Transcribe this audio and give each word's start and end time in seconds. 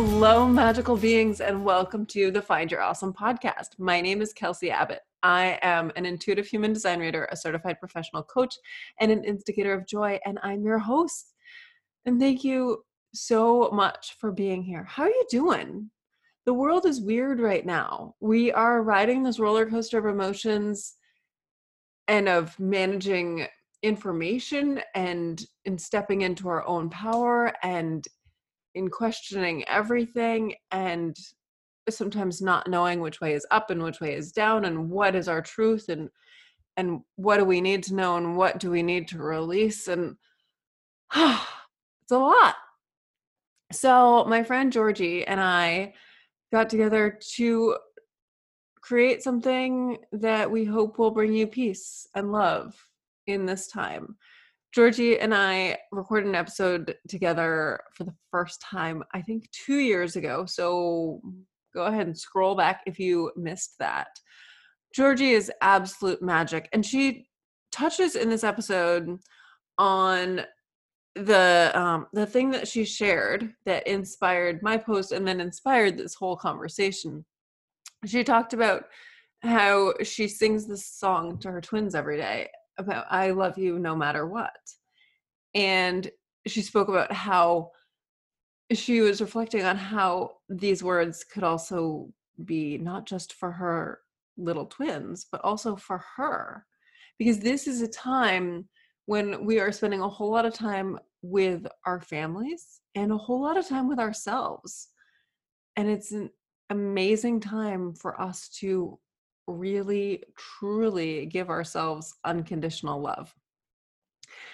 Hello, 0.00 0.46
magical 0.46 0.96
beings, 0.96 1.40
and 1.40 1.64
welcome 1.64 2.06
to 2.06 2.30
the 2.30 2.40
Find 2.40 2.70
Your 2.70 2.80
Awesome 2.80 3.12
podcast. 3.12 3.70
My 3.78 4.00
name 4.00 4.22
is 4.22 4.32
Kelsey 4.32 4.70
Abbott. 4.70 5.00
I 5.24 5.58
am 5.60 5.90
an 5.96 6.06
intuitive 6.06 6.46
human 6.46 6.72
design 6.72 7.00
reader, 7.00 7.28
a 7.32 7.36
certified 7.36 7.80
professional 7.80 8.22
coach, 8.22 8.54
and 9.00 9.10
an 9.10 9.24
instigator 9.24 9.74
of 9.74 9.88
joy, 9.88 10.20
and 10.24 10.38
I'm 10.44 10.62
your 10.62 10.78
host. 10.78 11.34
And 12.06 12.20
thank 12.20 12.44
you 12.44 12.84
so 13.12 13.70
much 13.72 14.14
for 14.20 14.30
being 14.30 14.62
here. 14.62 14.84
How 14.84 15.02
are 15.02 15.08
you 15.08 15.26
doing? 15.28 15.90
The 16.46 16.54
world 16.54 16.86
is 16.86 17.00
weird 17.00 17.40
right 17.40 17.66
now. 17.66 18.14
We 18.20 18.52
are 18.52 18.84
riding 18.84 19.24
this 19.24 19.40
roller 19.40 19.66
coaster 19.66 19.98
of 19.98 20.06
emotions 20.06 20.94
and 22.06 22.28
of 22.28 22.56
managing 22.60 23.48
information 23.82 24.80
and 24.94 25.44
in 25.64 25.76
stepping 25.76 26.22
into 26.22 26.48
our 26.48 26.64
own 26.68 26.88
power 26.88 27.52
and 27.64 28.06
in 28.74 28.88
questioning 28.88 29.64
everything 29.68 30.54
and 30.70 31.16
sometimes 31.90 32.42
not 32.42 32.68
knowing 32.68 33.00
which 33.00 33.20
way 33.20 33.32
is 33.32 33.46
up 33.50 33.70
and 33.70 33.82
which 33.82 34.00
way 34.00 34.14
is 34.14 34.32
down 34.32 34.64
and 34.64 34.90
what 34.90 35.14
is 35.14 35.28
our 35.28 35.40
truth 35.40 35.88
and 35.88 36.08
and 36.76 37.00
what 37.16 37.38
do 37.38 37.44
we 37.44 37.60
need 37.60 37.82
to 37.82 37.94
know 37.94 38.16
and 38.16 38.36
what 38.36 38.58
do 38.58 38.70
we 38.70 38.82
need 38.82 39.08
to 39.08 39.18
release 39.18 39.88
and 39.88 40.16
it's 41.14 42.12
a 42.12 42.18
lot. 42.18 42.54
So 43.72 44.24
my 44.24 44.42
friend 44.42 44.72
georgie 44.72 45.26
and 45.26 45.40
i 45.40 45.92
got 46.52 46.70
together 46.70 47.18
to 47.36 47.76
create 48.80 49.22
something 49.22 49.98
that 50.12 50.50
we 50.50 50.64
hope 50.64 50.98
will 50.98 51.10
bring 51.10 51.34
you 51.34 51.46
peace 51.46 52.06
and 52.14 52.32
love 52.32 52.74
in 53.26 53.44
this 53.44 53.68
time 53.68 54.16
Georgie 54.74 55.18
and 55.18 55.34
I 55.34 55.78
recorded 55.92 56.28
an 56.28 56.34
episode 56.34 56.94
together 57.08 57.80
for 57.94 58.04
the 58.04 58.14
first 58.30 58.60
time, 58.60 59.02
I 59.14 59.22
think 59.22 59.50
two 59.50 59.78
years 59.78 60.16
ago. 60.16 60.44
So 60.46 61.20
go 61.74 61.84
ahead 61.84 62.06
and 62.06 62.16
scroll 62.16 62.54
back 62.54 62.82
if 62.86 62.98
you 62.98 63.32
missed 63.36 63.74
that. 63.78 64.08
Georgie 64.94 65.32
is 65.32 65.50
absolute 65.62 66.22
magic. 66.22 66.68
And 66.72 66.84
she 66.84 67.28
touches 67.72 68.16
in 68.16 68.28
this 68.28 68.44
episode 68.44 69.18
on 69.78 70.42
the 71.14 71.72
um 71.74 72.06
the 72.12 72.26
thing 72.26 72.50
that 72.50 72.68
she 72.68 72.84
shared 72.84 73.52
that 73.64 73.86
inspired 73.86 74.62
my 74.62 74.76
post 74.76 75.12
and 75.12 75.26
then 75.26 75.40
inspired 75.40 75.96
this 75.96 76.14
whole 76.14 76.36
conversation 76.36 77.24
she 78.06 78.22
talked 78.22 78.52
about 78.52 78.84
how 79.42 79.92
she 80.02 80.28
sings 80.28 80.66
this 80.66 80.86
song 80.86 81.38
to 81.38 81.50
her 81.50 81.60
twins 81.60 81.94
every 81.94 82.16
day 82.16 82.48
about 82.78 83.06
I 83.10 83.30
love 83.32 83.58
you 83.58 83.78
no 83.78 83.94
matter 83.94 84.26
what. 84.26 84.56
And 85.54 86.10
she 86.46 86.62
spoke 86.62 86.88
about 86.88 87.12
how 87.12 87.72
she 88.72 89.00
was 89.00 89.20
reflecting 89.20 89.64
on 89.64 89.76
how 89.76 90.32
these 90.48 90.82
words 90.82 91.24
could 91.24 91.42
also 91.42 92.12
be 92.44 92.78
not 92.78 93.06
just 93.06 93.32
for 93.32 93.50
her 93.50 94.00
little 94.36 94.66
twins, 94.66 95.26
but 95.30 95.40
also 95.42 95.74
for 95.76 96.04
her. 96.16 96.64
Because 97.18 97.40
this 97.40 97.66
is 97.66 97.82
a 97.82 97.88
time 97.88 98.68
when 99.06 99.44
we 99.44 99.58
are 99.58 99.72
spending 99.72 100.00
a 100.00 100.08
whole 100.08 100.30
lot 100.30 100.46
of 100.46 100.54
time 100.54 100.98
with 101.22 101.66
our 101.86 102.00
families 102.00 102.80
and 102.94 103.10
a 103.10 103.16
whole 103.16 103.40
lot 103.40 103.56
of 103.56 103.66
time 103.66 103.88
with 103.88 103.98
ourselves. 103.98 104.88
And 105.76 105.88
it's 105.88 106.12
an 106.12 106.30
amazing 106.70 107.40
time 107.40 107.94
for 107.94 108.20
us 108.20 108.48
to 108.60 108.98
really, 109.48 110.22
truly 110.36 111.26
give 111.26 111.50
ourselves 111.50 112.14
unconditional 112.24 113.00
love. 113.00 113.34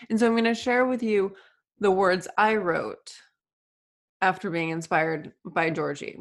And 0.09 0.19
so 0.19 0.27
I'm 0.27 0.33
going 0.33 0.45
to 0.45 0.55
share 0.55 0.87
with 0.87 1.03
you 1.03 1.35
the 1.81 1.91
words 1.91 2.29
I 2.39 2.57
wrote 2.57 3.13
after 4.23 4.51
being 4.51 4.71
inspired 4.71 5.33
by 5.45 5.71
Georgie. 5.71 6.19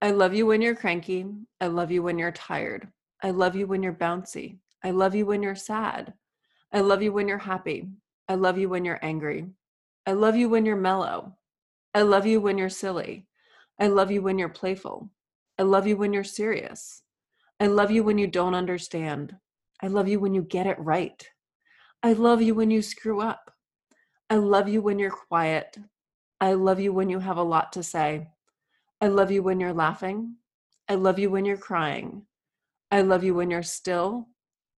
I 0.00 0.12
love 0.12 0.32
you 0.32 0.46
when 0.46 0.62
you're 0.62 0.76
cranky. 0.76 1.26
I 1.60 1.66
love 1.66 1.90
you 1.90 2.02
when 2.02 2.18
you're 2.18 2.32
tired. 2.32 2.88
I 3.22 3.30
love 3.30 3.56
you 3.56 3.66
when 3.66 3.82
you're 3.82 3.92
bouncy. 3.92 4.58
I 4.84 4.92
love 4.92 5.14
you 5.14 5.26
when 5.26 5.42
you're 5.42 5.56
sad. 5.56 6.14
I 6.72 6.80
love 6.80 7.02
you 7.02 7.12
when 7.12 7.26
you're 7.26 7.38
happy. 7.38 7.88
I 8.28 8.36
love 8.36 8.58
you 8.58 8.68
when 8.68 8.84
you're 8.84 9.00
angry. 9.02 9.46
I 10.06 10.12
love 10.12 10.36
you 10.36 10.48
when 10.48 10.64
you're 10.64 10.76
mellow. 10.76 11.36
I 11.94 12.02
love 12.02 12.26
you 12.26 12.40
when 12.40 12.58
you're 12.58 12.68
silly. 12.68 13.26
I 13.80 13.88
love 13.88 14.10
you 14.10 14.22
when 14.22 14.38
you're 14.38 14.48
playful. 14.48 15.10
I 15.58 15.64
love 15.64 15.86
you 15.86 15.96
when 15.96 16.12
you're 16.12 16.24
serious. 16.24 17.02
I 17.60 17.66
love 17.66 17.90
you 17.90 18.04
when 18.04 18.18
you 18.18 18.28
don't 18.28 18.54
understand. 18.54 19.36
I 19.82 19.88
love 19.88 20.06
you 20.06 20.20
when 20.20 20.32
you 20.32 20.42
get 20.42 20.68
it 20.68 20.78
right. 20.78 21.28
I 22.04 22.12
love 22.12 22.40
you 22.40 22.54
when 22.54 22.70
you 22.70 22.82
screw 22.82 23.20
up. 23.20 23.50
I 24.30 24.36
love 24.36 24.68
you 24.68 24.80
when 24.80 25.00
you're 25.00 25.10
quiet. 25.10 25.76
I 26.40 26.52
love 26.52 26.78
you 26.78 26.92
when 26.92 27.10
you 27.10 27.18
have 27.18 27.36
a 27.36 27.42
lot 27.42 27.72
to 27.72 27.82
say. 27.82 28.28
I 29.00 29.08
love 29.08 29.32
you 29.32 29.42
when 29.42 29.58
you're 29.58 29.72
laughing. 29.72 30.36
I 30.88 30.94
love 30.94 31.18
you 31.18 31.30
when 31.30 31.44
you're 31.44 31.56
crying. 31.56 32.26
I 32.92 33.02
love 33.02 33.24
you 33.24 33.34
when 33.34 33.50
you're 33.50 33.64
still. 33.64 34.28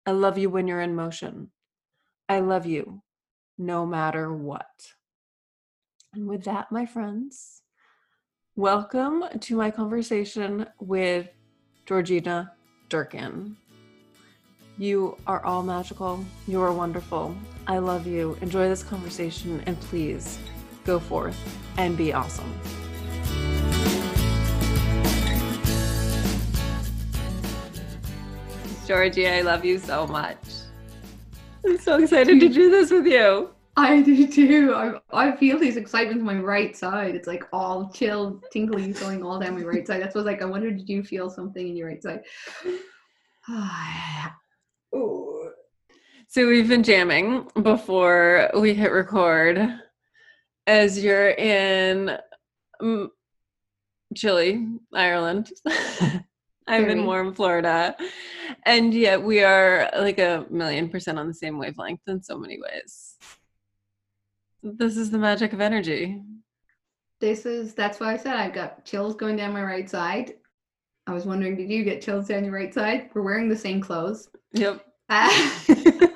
I 0.06 0.12
love 0.12 0.38
you 0.38 0.49
when 0.49 0.69
you're 0.69 0.81
in 0.81 0.94
motion. 0.94 1.50
I 2.28 2.38
love 2.38 2.65
you 2.65 3.03
no 3.59 3.87
matter 3.87 4.33
what. 4.33 4.93
And 6.15 6.28
with 6.28 6.44
that, 6.44 6.71
my 6.71 6.87
friends, 6.87 7.62
welcome 8.55 9.25
to 9.41 9.56
my 9.56 9.72
conversation 9.72 10.67
with 10.78 11.28
Georgina 11.84 12.53
Durcan. 12.88 13.54
You 14.78 15.19
are 15.26 15.44
all 15.44 15.62
magical. 15.62 16.25
You 16.47 16.62
are 16.62 16.72
wonderful. 16.72 17.37
I 17.66 17.78
love 17.78 18.06
you. 18.06 18.38
Enjoy 18.41 18.69
this 18.69 18.82
conversation 18.82 19.62
and 19.66 19.78
please 19.81 20.38
go 20.84 20.99
forth 21.00 21.37
and 21.76 21.97
be 21.97 22.12
awesome. 22.12 22.53
Georgie, 28.87 29.28
I 29.28 29.43
love 29.43 29.65
you 29.65 29.78
so 29.78 30.06
much. 30.06 30.38
I'm 31.65 31.78
so 31.78 31.99
excited 31.99 32.41
to 32.41 32.49
do 32.49 32.70
this 32.70 32.91
with 32.91 33.06
you. 33.06 33.50
I 33.78 34.03
do 34.03 34.27
too. 34.27 34.75
I, 34.75 34.99
I 35.12 35.37
feel 35.37 35.56
these 35.56 35.77
excitements 35.77 36.21
on 36.21 36.27
my 36.27 36.43
right 36.43 36.77
side. 36.77 37.15
It's 37.15 37.28
like 37.28 37.44
all 37.53 37.91
chill, 37.91 38.43
tingly 38.50 38.93
going 38.93 39.22
all 39.22 39.39
down 39.39 39.55
my 39.55 39.62
right 39.62 39.87
side. 39.87 40.03
That's 40.03 40.16
what 40.16 40.25
like 40.25 40.43
I 40.43 40.47
wonder 40.47 40.72
did 40.72 40.89
you 40.89 41.05
feel 41.05 41.31
something 41.31 41.69
in 41.69 41.77
your 41.77 41.87
right 41.87 42.03
side? 42.03 42.25
so 46.27 46.49
we've 46.49 46.69
been 46.69 46.83
jamming 46.83 47.49
before 47.62 48.50
we 48.59 48.75
hit 48.75 48.91
record 48.91 49.61
as 50.67 51.03
you're 51.03 51.31
in 51.31 52.19
um, 52.81 53.12
chilly 54.17 54.67
Ireland. 54.93 55.53
I'm 56.67 56.91
in 56.91 57.06
warm 57.06 57.33
Florida. 57.33 57.94
And 58.67 58.93
yet 58.93 59.22
we 59.22 59.44
are 59.44 59.88
like 59.97 60.19
a 60.19 60.47
million 60.50 60.88
percent 60.88 61.17
on 61.17 61.28
the 61.28 61.34
same 61.34 61.59
wavelength 61.59 62.00
in 62.09 62.25
so 62.25 62.37
many 62.37 62.59
ways. 62.61 63.17
This 64.62 64.96
is 64.96 65.10
the 65.10 65.19
magic 65.19 65.52
of 65.52 65.60
energy. 65.60 66.20
This 67.20 67.46
is 67.46 67.74
that's 67.74 68.00
why 68.00 68.12
I 68.12 68.16
said 68.16 68.36
I've 68.36 68.54
got 68.54 68.84
chills 68.84 69.14
going 69.16 69.36
down 69.36 69.52
my 69.52 69.62
right 69.62 69.88
side. 69.88 70.34
I 71.06 71.12
was 71.12 71.24
wondering, 71.24 71.56
did 71.56 71.70
you 71.70 71.84
get 71.84 72.02
chills 72.02 72.28
down 72.28 72.44
your 72.44 72.52
right 72.52 72.72
side? 72.72 73.10
We're 73.14 73.22
wearing 73.22 73.48
the 73.48 73.56
same 73.56 73.80
clothes. 73.80 74.28
Yep. 74.52 74.84
Uh, 75.10 76.08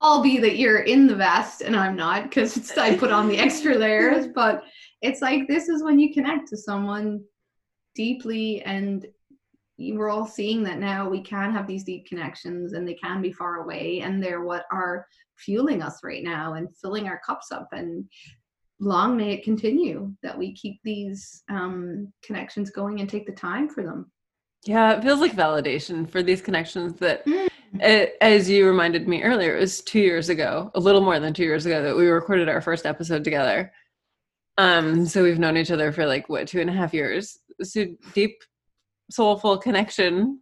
I'll 0.00 0.20
be 0.20 0.38
that 0.38 0.56
you're 0.56 0.80
in 0.80 1.06
the 1.06 1.14
vest 1.14 1.60
and 1.60 1.76
I'm 1.76 1.94
not 1.94 2.24
because 2.24 2.76
I 2.76 2.96
put 2.96 3.12
on 3.12 3.28
the 3.28 3.38
extra 3.38 3.76
layers. 3.76 4.26
But 4.34 4.64
it's 5.00 5.22
like 5.22 5.46
this 5.46 5.68
is 5.68 5.84
when 5.84 6.00
you 6.00 6.12
connect 6.12 6.48
to 6.48 6.56
someone 6.56 7.22
deeply 7.94 8.62
and 8.62 9.06
we're 9.78 10.10
all 10.10 10.26
seeing 10.26 10.64
that 10.64 10.78
now 10.78 11.08
we 11.08 11.20
can 11.20 11.52
have 11.52 11.68
these 11.68 11.84
deep 11.84 12.06
connections 12.06 12.72
and 12.72 12.86
they 12.86 12.94
can 12.94 13.22
be 13.22 13.32
far 13.32 13.60
away 13.60 14.00
and 14.00 14.20
they're 14.20 14.42
what 14.42 14.64
are 14.72 15.06
fueling 15.44 15.82
us 15.82 16.00
right 16.02 16.22
now 16.22 16.54
and 16.54 16.68
filling 16.80 17.08
our 17.08 17.20
cups 17.24 17.50
up 17.52 17.68
and 17.72 18.04
long 18.80 19.16
may 19.16 19.32
it 19.32 19.44
continue 19.44 20.12
that 20.22 20.36
we 20.36 20.52
keep 20.54 20.80
these 20.82 21.42
um, 21.50 22.12
connections 22.24 22.70
going 22.70 23.00
and 23.00 23.08
take 23.08 23.26
the 23.26 23.32
time 23.32 23.68
for 23.68 23.82
them. 23.82 24.10
Yeah 24.64 24.92
it 24.96 25.02
feels 25.02 25.20
like 25.20 25.32
validation 25.32 26.08
for 26.08 26.22
these 26.22 26.42
connections 26.42 26.94
that 26.94 27.24
mm. 27.26 27.48
it, 27.74 28.16
as 28.20 28.48
you 28.48 28.66
reminded 28.66 29.08
me 29.08 29.22
earlier 29.22 29.56
it 29.56 29.60
was 29.60 29.80
two 29.80 30.00
years 30.00 30.28
ago 30.28 30.70
a 30.74 30.80
little 30.80 31.00
more 31.00 31.18
than 31.20 31.32
two 31.32 31.44
years 31.44 31.66
ago 31.66 31.82
that 31.82 31.96
we 31.96 32.06
recorded 32.06 32.48
our 32.48 32.60
first 32.60 32.86
episode 32.86 33.24
together. 33.24 33.72
Um 34.58 35.06
so 35.06 35.22
we've 35.22 35.38
known 35.38 35.56
each 35.56 35.70
other 35.70 35.92
for 35.92 36.06
like 36.06 36.28
what 36.28 36.48
two 36.48 36.60
and 36.60 36.70
a 36.70 36.72
half 36.72 36.94
years? 36.94 37.38
So 37.62 37.86
deep 38.14 38.42
soulful 39.10 39.58
connection 39.58 40.41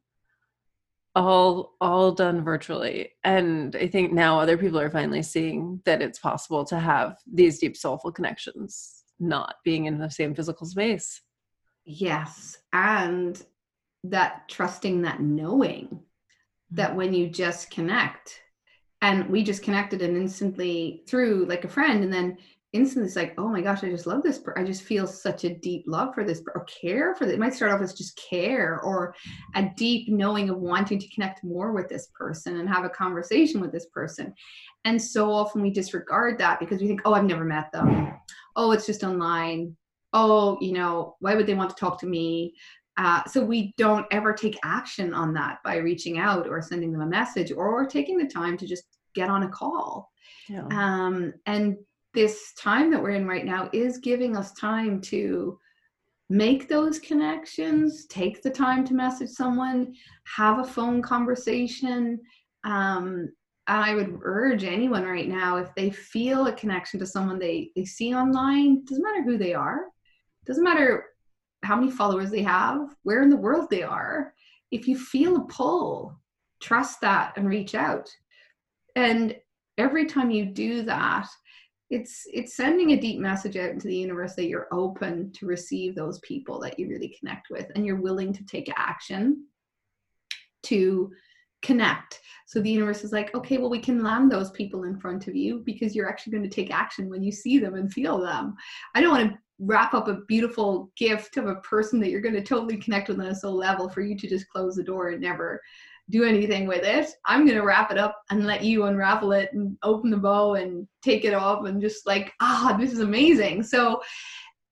all 1.17 1.75
all 1.81 2.13
done 2.13 2.45
virtually 2.45 3.11
and 3.25 3.75
i 3.75 3.87
think 3.89 4.13
now 4.13 4.39
other 4.39 4.57
people 4.57 4.79
are 4.79 4.91
finally 4.91 5.23
seeing 5.23 5.83
that 5.85 6.01
it's 6.01 6.21
possible 6.21 6.65
to 6.65 6.79
have 6.79 7.19
these 7.33 7.59
deep 7.59 7.77
soulful 7.77 8.13
connections 8.13 9.01
not 9.21 9.57
being 9.65 9.85
in 9.85 9.99
the 9.99 10.11
same 10.11 10.35
physical 10.35 10.67
space. 10.67 11.21
Yes 11.85 12.59
and 12.73 13.43
that 14.05 14.49
trusting 14.49 15.03
that 15.03 15.21
knowing 15.21 16.01
that 16.71 16.95
when 16.95 17.13
you 17.13 17.29
just 17.29 17.71
connect 17.71 18.41
and 19.03 19.29
we 19.29 19.43
just 19.43 19.63
connected 19.63 20.01
and 20.01 20.17
instantly 20.17 21.03
through 21.07 21.45
like 21.47 21.65
a 21.65 21.69
friend 21.69 22.03
and 22.03 22.13
then 22.13 22.39
instantly 22.73 23.09
it's 23.09 23.17
like, 23.17 23.35
oh 23.37 23.49
my 23.49 23.61
gosh, 23.61 23.83
I 23.83 23.91
just 23.91 24.07
love 24.07 24.23
this. 24.23 24.39
Per- 24.39 24.57
I 24.57 24.63
just 24.63 24.83
feel 24.83 25.07
such 25.07 25.45
a 25.45 25.55
deep 25.55 25.85
love 25.87 26.15
for 26.15 26.25
this 26.25 26.41
per- 26.41 26.53
or 26.55 26.65
care 26.65 27.15
for 27.15 27.27
this. 27.27 27.35
It 27.35 27.41
might 27.41 27.55
start 27.55 27.73
off 27.73 27.81
as 27.81 27.95
just 27.95 28.21
care 28.31 28.81
or 28.81 29.15
a 29.55 29.71
deep 29.77 30.09
knowing 30.09 30.51
of 30.51 30.59
wanting 30.59 30.99
to 30.99 31.09
connect 31.09 31.43
more 31.43 31.73
with 31.73 31.89
this 31.89 32.09
person 32.15 32.59
and 32.59 32.69
have 32.69 32.85
a 32.85 32.91
conversation 32.91 33.61
with 33.61 33.73
this 33.73 33.87
person. 33.87 34.33
And 34.85 35.01
so 35.01 35.33
often 35.33 35.63
we 35.63 35.71
disregard 35.71 36.39
that 36.39 36.61
because 36.61 36.81
we 36.81 36.87
think, 36.87 37.01
oh, 37.05 37.15
I've 37.15 37.25
never 37.25 37.45
met 37.45 37.73
them. 37.73 38.15
Oh, 38.55 38.71
it's 38.71 38.87
just 38.87 39.03
online. 39.03 39.77
Oh, 40.13 40.57
you 40.61 40.73
know, 40.73 41.17
why 41.21 41.35
would 41.35 41.47
they 41.47 41.55
want 41.55 41.71
to 41.71 41.77
talk 41.77 41.99
to 42.01 42.07
me? 42.07 42.55
Uh, 42.97 43.25
so 43.25 43.43
we 43.43 43.73
don't 43.79 44.07
ever 44.11 44.33
take 44.33 44.59
action 44.63 45.15
on 45.15 45.33
that 45.35 45.59
by 45.65 45.77
reaching 45.77 46.19
out 46.19 46.47
or 46.47 46.61
sending 46.61 46.93
them 46.93 47.01
a 47.01 47.07
message 47.07 47.51
or 47.51 47.87
taking 47.87 48.19
the 48.19 48.27
time 48.27 48.57
to 48.59 48.67
just 48.67 48.85
get 49.15 49.29
on 49.29 49.45
a 49.45 49.49
call. 49.49 50.11
Yeah. 50.49 50.67
Um, 50.71 51.33
and 51.47 51.77
this 52.15 52.53
time 52.55 52.91
that 52.91 53.03
we're 53.03 53.11
in 53.11 53.27
right 53.27 53.45
now 53.45 53.71
is 53.73 53.99
giving 53.99 54.37
us 54.37 54.53
time 54.53 55.01
to 55.03 55.59
make 56.29 56.69
those 56.69 56.99
connections, 56.99 58.07
take 58.07 58.43
the 58.43 58.51
time 58.51 58.85
to 58.87 58.95
message 58.95 59.31
someone, 59.31 59.95
have 60.25 60.61
a 60.61 60.65
phone 60.65 61.03
conversation. 61.03 62.19
Um, 62.65 63.31
I 63.67 63.95
would 63.95 64.19
urge 64.23 64.65
anyone 64.65 65.05
right 65.05 65.29
now 65.29 65.57
if 65.57 65.75
they 65.75 65.91
feel 65.91 66.47
a 66.47 66.53
connection 66.53 66.99
to 67.01 67.07
someone 67.07 67.39
they, 67.39 67.71
they 67.77 67.85
see 67.85 68.15
online, 68.15 68.85
doesn't 68.85 69.03
matter 69.03 69.23
who 69.23 69.39
they 69.39 69.55
are, 69.55 69.87
doesn't 70.47 70.65
matter 70.65 71.07
how 71.63 71.77
many 71.77 71.91
followers 71.91 72.31
they 72.31 72.43
have, 72.43 72.95
where 73.03 73.23
in 73.23 73.31
the 73.31 73.37
world 73.37 73.69
they 73.71 73.83
are. 73.83 74.35
If 74.71 74.89
you 74.89 74.99
feel 74.99 75.37
a 75.37 75.45
pull, 75.47 76.17
trust 76.61 77.01
that 77.01 77.33
and 77.37 77.49
reach 77.49 77.75
out. 77.75 78.09
And 78.97 79.37
every 79.79 80.07
time 80.07 80.31
you 80.31 80.47
do 80.47 80.83
that, 80.83 81.27
it's 81.91 82.23
it's 82.33 82.57
sending 82.57 82.93
a 82.93 83.01
deep 83.01 83.19
message 83.19 83.57
out 83.57 83.71
into 83.71 83.89
the 83.89 83.97
universe 83.97 84.35
that 84.37 84.47
you're 84.47 84.69
open 84.73 85.33
to 85.33 85.47
receive 85.47 85.95
those 85.95 86.21
people 86.21 86.61
that 86.61 86.79
you 86.79 86.89
really 86.89 87.15
connect 87.19 87.51
with 87.51 87.67
and 87.75 87.85
you're 87.85 88.01
willing 88.01 88.33
to 88.33 88.45
take 88.47 88.73
action 88.77 89.45
to 90.63 91.11
connect. 91.63 92.21
So 92.47 92.61
the 92.61 92.71
universe 92.71 93.05
is 93.05 93.13
like 93.13 93.35
okay 93.35 93.59
well 93.59 93.71
we 93.71 93.81
can 93.81 94.03
land 94.03 94.31
those 94.31 94.51
people 94.53 94.85
in 94.85 94.99
front 94.99 95.27
of 95.27 95.35
you 95.35 95.63
because 95.67 95.95
you're 95.95 96.09
actually 96.09 96.33
going 96.33 96.49
to 96.49 96.55
take 96.55 96.73
action 96.73 97.11
when 97.11 97.23
you 97.23 97.33
see 97.33 97.59
them 97.59 97.75
and 97.75 97.93
feel 97.93 98.19
them. 98.19 98.55
I 98.95 99.01
don't 99.01 99.11
want 99.11 99.33
to 99.33 99.39
wrap 99.59 99.93
up 99.93 100.09
a 100.09 100.23
beautiful 100.27 100.91
gift 100.97 101.37
of 101.37 101.47
a 101.47 101.57
person 101.57 102.01
that 102.01 102.09
you're 102.09 102.23
going 102.23 102.35
to 102.35 102.43
totally 102.43 102.79
connect 102.79 103.09
with 103.09 103.21
on 103.21 103.27
a 103.27 103.35
soul 103.35 103.55
level 103.55 103.89
for 103.91 104.01
you 104.01 104.17
to 104.17 104.29
just 104.29 104.49
close 104.49 104.77
the 104.77 104.83
door 104.83 105.09
and 105.09 105.21
never 105.21 105.61
do 106.11 106.25
anything 106.25 106.67
with 106.67 106.85
it. 106.85 107.11
I'm 107.25 107.47
going 107.47 107.57
to 107.57 107.65
wrap 107.65 107.91
it 107.91 107.99
up 107.99 108.21
and 108.31 108.47
let 108.47 108.65
you 108.65 108.85
unravel 108.85 109.33
it 109.33 109.53
and 109.53 109.77
open 109.83 110.11
the 110.11 110.17
bow 110.17 110.55
and 110.55 110.87
take 111.03 111.25
it 111.25 111.35
off 111.35 111.65
and 111.67 111.81
just 111.81 112.07
like, 112.07 112.33
ah, 112.41 112.77
this 112.79 112.93
is 112.93 113.01
amazing. 113.01 113.63
So 113.63 114.03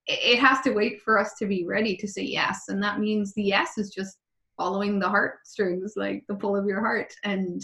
it 0.05 0.39
has 0.39 0.61
to 0.61 0.71
wait 0.71 1.01
for 1.01 1.17
us 1.17 1.33
to 1.39 1.45
be 1.45 1.65
ready 1.65 1.95
to 1.97 2.07
say 2.07 2.23
yes. 2.23 2.65
And 2.67 2.81
that 2.83 2.99
means 2.99 3.33
the 3.33 3.43
yes 3.43 3.77
is 3.77 3.89
just 3.89 4.17
following 4.57 4.99
the 4.99 5.07
heartstrings, 5.07 5.93
like 5.95 6.23
the 6.27 6.35
pull 6.35 6.55
of 6.55 6.65
your 6.65 6.81
heart 6.81 7.13
and 7.23 7.61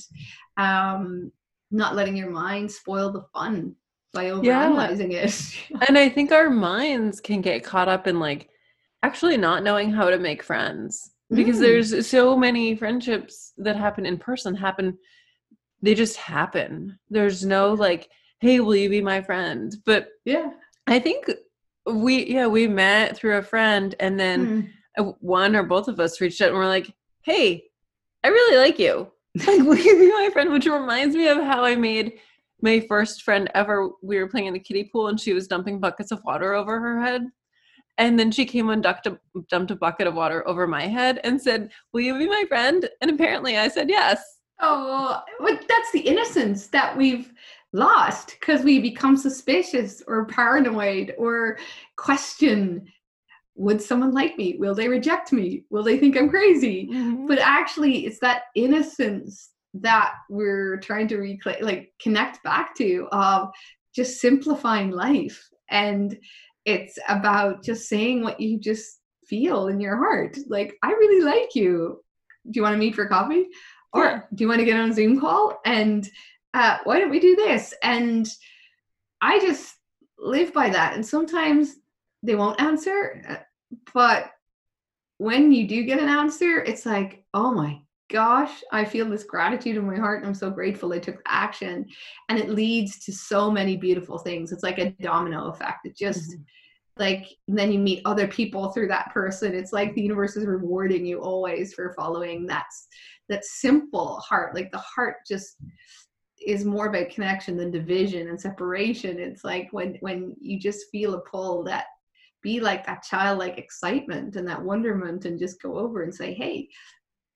um, 0.57 1.31
not 1.71 1.95
letting 1.95 2.15
your 2.15 2.29
mind 2.29 2.71
spoil 2.71 3.11
the 3.11 3.25
fun 3.33 3.75
by 4.13 4.25
overanalyzing 4.25 5.11
yeah. 5.11 5.23
it. 5.23 5.55
and 5.87 5.97
I 5.97 6.07
think 6.07 6.31
our 6.31 6.49
minds 6.49 7.19
can 7.19 7.41
get 7.41 7.63
caught 7.63 7.89
up 7.89 8.07
in 8.07 8.19
like 8.19 8.49
actually 9.03 9.37
not 9.37 9.63
knowing 9.63 9.91
how 9.91 10.09
to 10.09 10.17
make 10.17 10.41
friends 10.41 11.11
because 11.35 11.57
mm. 11.57 11.61
there's 11.61 12.07
so 12.07 12.37
many 12.37 12.75
friendships 12.75 13.53
that 13.57 13.75
happen 13.75 14.05
in 14.05 14.17
person 14.17 14.55
happen 14.55 14.97
they 15.85 15.93
just 15.93 16.17
happen. 16.17 16.97
There's 17.09 17.45
no 17.45 17.73
like 17.73 18.09
hey 18.39 18.59
will 18.59 18.75
you 18.75 18.89
be 18.89 19.01
my 19.01 19.21
friend? 19.21 19.73
But 19.85 20.09
yeah. 20.25 20.49
I 20.87 20.99
think 20.99 21.29
we 21.85 22.25
yeah 22.25 22.47
we 22.47 22.67
met 22.67 23.15
through 23.15 23.37
a 23.37 23.43
friend 23.43 23.95
and 23.99 24.19
then 24.19 24.73
mm. 24.97 25.15
one 25.19 25.55
or 25.55 25.63
both 25.63 25.87
of 25.87 25.99
us 25.99 26.19
reached 26.19 26.41
out 26.41 26.49
and 26.49 26.57
we're 26.57 26.65
like 26.65 26.91
hey 27.21 27.63
i 28.23 28.27
really 28.27 28.57
like 28.57 28.79
you. 28.79 29.11
Like 29.47 29.61
will 29.61 29.77
you 29.77 29.99
be 29.99 30.11
my 30.11 30.29
friend? 30.31 30.51
Which 30.51 30.65
reminds 30.65 31.15
me 31.15 31.27
of 31.27 31.37
how 31.37 31.63
i 31.63 31.75
made 31.75 32.13
my 32.61 32.79
first 32.87 33.21
friend 33.21 33.49
ever. 33.53 33.89
We 34.01 34.17
were 34.17 34.29
playing 34.29 34.47
in 34.47 34.53
the 34.53 34.59
kiddie 34.59 34.89
pool 34.91 35.09
and 35.09 35.19
she 35.19 35.33
was 35.33 35.47
dumping 35.47 35.79
buckets 35.79 36.11
of 36.11 36.23
water 36.23 36.53
over 36.53 36.79
her 36.79 37.01
head 37.01 37.27
and 37.97 38.19
then 38.19 38.31
she 38.31 38.45
came 38.45 38.69
and 38.69 38.83
dumped 38.83 39.07
a, 39.07 39.19
dumped 39.49 39.71
a 39.71 39.75
bucket 39.75 40.07
of 40.07 40.15
water 40.15 40.47
over 40.47 40.67
my 40.67 40.87
head 40.87 41.19
and 41.23 41.41
said, 41.41 41.71
Will 41.93 42.01
you 42.01 42.17
be 42.17 42.27
my 42.27 42.43
friend? 42.47 42.89
And 43.01 43.11
apparently 43.11 43.57
I 43.57 43.67
said 43.67 43.89
yes. 43.89 44.21
Oh, 44.61 45.21
but 45.39 45.65
that's 45.67 45.91
the 45.91 45.99
innocence 45.99 46.67
that 46.67 46.95
we've 46.95 47.31
lost 47.73 48.37
because 48.39 48.63
we 48.63 48.79
become 48.79 49.17
suspicious 49.17 50.01
or 50.07 50.25
paranoid 50.25 51.13
or 51.17 51.57
question 51.97 52.87
would 53.57 53.81
someone 53.81 54.11
like 54.11 54.37
me? 54.37 54.57
Will 54.57 54.75
they 54.75 54.89
reject 54.89 55.31
me? 55.31 55.63
Will 55.69 55.83
they 55.83 55.97
think 55.97 56.17
I'm 56.17 56.29
crazy? 56.29 56.89
Mm-hmm. 56.91 57.27
But 57.27 57.39
actually, 57.39 58.05
it's 58.05 58.19
that 58.19 58.43
innocence 58.53 59.51
that 59.75 60.13
we're 60.29 60.77
trying 60.77 61.07
to 61.09 61.17
reclaim, 61.17 61.63
like 61.63 61.93
connect 62.01 62.43
back 62.43 62.75
to 62.75 63.07
of 63.11 63.49
just 63.93 64.19
simplifying 64.19 64.91
life 64.91 65.49
and 65.69 66.17
it's 66.65 66.97
about 67.07 67.63
just 67.63 67.87
saying 67.87 68.23
what 68.23 68.39
you 68.39 68.59
just 68.59 68.99
feel 69.27 69.67
in 69.67 69.79
your 69.79 69.97
heart. 69.97 70.37
Like, 70.47 70.75
I 70.83 70.91
really 70.91 71.23
like 71.23 71.55
you. 71.55 72.03
Do 72.49 72.57
you 72.57 72.63
want 72.63 72.73
to 72.73 72.79
meet 72.79 72.95
for 72.95 73.07
coffee? 73.07 73.47
Or 73.93 74.03
yeah. 74.03 74.21
do 74.33 74.43
you 74.43 74.47
want 74.47 74.59
to 74.59 74.65
get 74.65 74.79
on 74.79 74.91
a 74.91 74.93
Zoom 74.93 75.19
call? 75.19 75.59
And 75.65 76.07
uh, 76.53 76.77
why 76.83 76.99
don't 76.99 77.11
we 77.11 77.19
do 77.19 77.35
this? 77.35 77.73
And 77.81 78.27
I 79.21 79.39
just 79.39 79.75
live 80.17 80.53
by 80.53 80.69
that. 80.69 80.95
And 80.95 81.05
sometimes 81.05 81.75
they 82.23 82.35
won't 82.35 82.61
answer, 82.61 83.23
uh, 83.27 83.35
but 83.93 84.31
when 85.17 85.51
you 85.51 85.67
do 85.67 85.83
get 85.83 86.01
an 86.01 86.09
answer, 86.09 86.59
it's 86.59 86.85
like, 86.85 87.23
oh 87.33 87.51
my 87.51 87.79
gosh, 88.09 88.63
I 88.71 88.85
feel 88.85 89.09
this 89.09 89.23
gratitude 89.23 89.77
in 89.77 89.87
my 89.87 89.97
heart. 89.97 90.19
And 90.19 90.27
I'm 90.27 90.35
so 90.35 90.49
grateful 90.49 90.93
I 90.93 90.99
took 90.99 91.21
action. 91.25 91.85
And 92.29 92.37
it 92.37 92.49
leads 92.49 93.03
to 93.05 93.11
so 93.11 93.49
many 93.49 93.77
beautiful 93.77 94.17
things. 94.17 94.51
It's 94.51 94.63
like 94.63 94.79
a 94.79 94.91
domino 95.01 95.49
effect. 95.49 95.85
It 95.85 95.97
just, 95.97 96.31
mm-hmm. 96.31 96.41
like, 96.97 97.27
then 97.47 97.71
you 97.71 97.79
meet 97.79 98.01
other 98.05 98.27
people 98.27 98.69
through 98.69 98.89
that 98.89 99.11
person. 99.11 99.55
It's 99.55 99.73
like 99.73 99.95
the 99.95 100.03
universe 100.03 100.37
is 100.37 100.45
rewarding 100.45 101.05
you 101.05 101.19
always 101.19 101.73
for 101.73 101.93
following 101.97 102.45
that, 102.47 102.67
that 103.29 103.43
simple 103.43 104.17
heart. 104.17 104.53
Like 104.53 104.71
the 104.71 104.77
heart 104.77 105.17
just 105.27 105.57
is 106.45 106.63
more 106.63 106.87
about 106.87 107.09
connection 107.09 107.57
than 107.57 107.71
division 107.71 108.27
and 108.27 108.39
separation. 108.39 109.19
It's 109.19 109.43
like 109.43 109.69
when, 109.71 109.97
when 110.01 110.35
you 110.39 110.59
just 110.59 110.91
feel 110.91 111.15
a 111.15 111.21
pull 111.21 111.63
that 111.63 111.85
be 112.43 112.59
like 112.59 112.85
that 112.85 113.01
childlike 113.01 113.57
excitement 113.57 114.35
and 114.35 114.47
that 114.47 114.61
wonderment 114.61 115.25
and 115.25 115.39
just 115.39 115.59
go 115.59 115.79
over 115.79 116.03
and 116.03 116.13
say, 116.13 116.31
hey, 116.35 116.69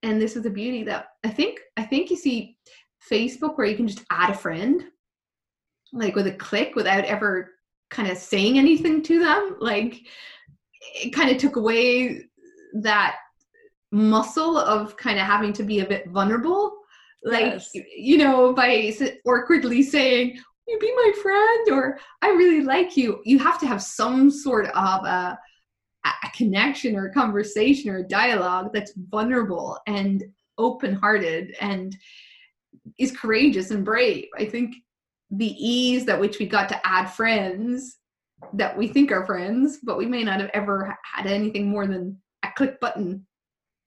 and 0.03 0.21
this 0.21 0.35
is 0.35 0.43
the 0.43 0.49
beauty 0.49 0.83
that 0.83 1.07
I 1.23 1.29
think 1.29 1.59
I 1.77 1.83
think 1.83 2.09
you 2.09 2.15
see 2.15 2.57
Facebook 3.11 3.57
where 3.57 3.67
you 3.67 3.75
can 3.75 3.87
just 3.87 4.05
add 4.09 4.29
a 4.29 4.37
friend 4.37 4.83
like 5.91 6.15
with 6.15 6.27
a 6.27 6.31
click 6.31 6.75
without 6.75 7.05
ever 7.05 7.51
kind 7.89 8.09
of 8.09 8.17
saying 8.17 8.57
anything 8.57 9.01
to 9.03 9.19
them. 9.19 9.57
Like 9.59 10.01
it 10.95 11.13
kind 11.13 11.29
of 11.29 11.37
took 11.37 11.55
away 11.55 12.25
that 12.73 13.17
muscle 13.91 14.57
of 14.57 14.95
kind 14.97 15.19
of 15.19 15.25
having 15.25 15.53
to 15.53 15.63
be 15.63 15.79
a 15.79 15.85
bit 15.85 16.07
vulnerable. 16.09 16.75
Like 17.23 17.53
yes. 17.53 17.71
you 17.73 18.17
know 18.17 18.53
by 18.53 18.93
awkwardly 19.27 19.83
saying 19.83 20.39
you 20.67 20.79
be 20.79 20.93
my 20.95 21.11
friend 21.21 21.69
or 21.71 21.99
i 22.21 22.29
really 22.29 22.61
like 22.61 22.95
you. 22.95 23.19
You 23.25 23.39
have 23.39 23.59
to 23.59 23.67
have 23.67 23.81
some 23.81 24.31
sort 24.31 24.67
of 24.67 25.05
a 25.05 25.37
a 26.05 26.29
connection 26.33 26.95
or 26.95 27.07
a 27.07 27.13
conversation 27.13 27.89
or 27.89 27.97
a 27.97 28.07
dialogue 28.07 28.71
that's 28.73 28.93
vulnerable 29.09 29.77
and 29.87 30.23
open 30.57 30.93
hearted 30.93 31.55
and 31.59 31.95
is 32.97 33.15
courageous 33.15 33.71
and 33.71 33.85
brave. 33.85 34.27
I 34.37 34.45
think 34.45 34.75
the 35.31 35.53
ease 35.57 36.05
that 36.05 36.19
which 36.19 36.39
we 36.39 36.47
got 36.47 36.69
to 36.69 36.87
add 36.87 37.07
friends 37.07 37.97
that 38.53 38.77
we 38.77 38.87
think 38.87 39.11
are 39.11 39.25
friends, 39.25 39.79
but 39.83 39.97
we 39.97 40.05
may 40.05 40.23
not 40.23 40.39
have 40.39 40.49
ever 40.53 40.97
had 41.03 41.27
anything 41.27 41.69
more 41.69 41.85
than 41.85 42.17
a 42.43 42.49
click 42.55 42.79
button 42.79 43.25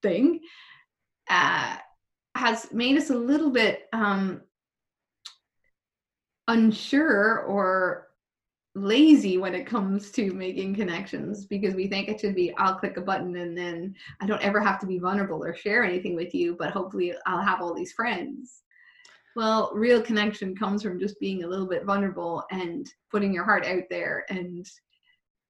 thing, 0.01 0.39
uh, 1.29 1.77
has 2.35 2.71
made 2.71 2.97
us 2.97 3.09
a 3.09 3.15
little 3.15 3.49
bit 3.49 3.83
um, 3.93 4.41
unsure 6.47 7.39
or 7.41 8.07
lazy 8.75 9.37
when 9.37 9.53
it 9.53 9.67
comes 9.67 10.11
to 10.11 10.33
making 10.33 10.73
connections 10.73 11.45
because 11.45 11.75
we 11.75 11.87
think 11.87 12.07
it 12.07 12.19
should 12.19 12.35
be 12.35 12.53
I'll 12.57 12.75
click 12.75 12.97
a 12.97 13.01
button 13.01 13.35
and 13.35 13.55
then 13.57 13.95
I 14.19 14.25
don't 14.25 14.41
ever 14.41 14.59
have 14.59 14.79
to 14.79 14.87
be 14.87 14.97
vulnerable 14.97 15.43
or 15.43 15.55
share 15.55 15.83
anything 15.83 16.15
with 16.15 16.33
you, 16.33 16.55
but 16.57 16.71
hopefully 16.71 17.13
I'll 17.27 17.43
have 17.43 17.61
all 17.61 17.73
these 17.73 17.93
friends. 17.93 18.63
Well, 19.35 19.71
real 19.73 20.01
connection 20.01 20.55
comes 20.55 20.81
from 20.83 20.99
just 20.99 21.19
being 21.19 21.43
a 21.43 21.47
little 21.47 21.67
bit 21.67 21.85
vulnerable 21.85 22.43
and 22.51 22.87
putting 23.11 23.33
your 23.33 23.43
heart 23.43 23.65
out 23.65 23.83
there 23.89 24.25
and 24.29 24.67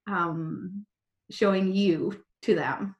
um, 0.06 0.84
showing 1.30 1.74
you 1.74 2.22
to 2.42 2.54
them. 2.54 2.94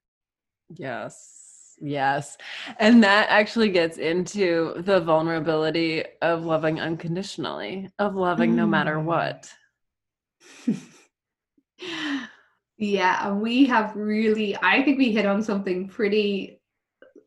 Yes. 0.71 1.77
Yes. 1.81 2.39
And 2.79 3.03
that 3.03 3.29
actually 3.31 3.71
gets 3.71 3.99
into 3.99 4.75
the 4.79 5.01
vulnerability 5.01 6.05
of 6.23 6.45
loving 6.45 6.81
unconditionally, 6.81 7.91
of 7.99 8.15
loving 8.15 8.53
mm. 8.53 8.57
no 8.57 8.67
matter 8.67 8.97
mm. 8.97 9.05
what 9.05 9.53
yeah, 12.79 13.33
we 13.33 13.67
have 13.67 13.95
really, 13.97 14.57
I 14.63 14.83
think 14.83 14.99
we 14.99 15.13
hit 15.13 15.27
on 15.27 15.43
something 15.43 15.89
pretty, 15.89 16.61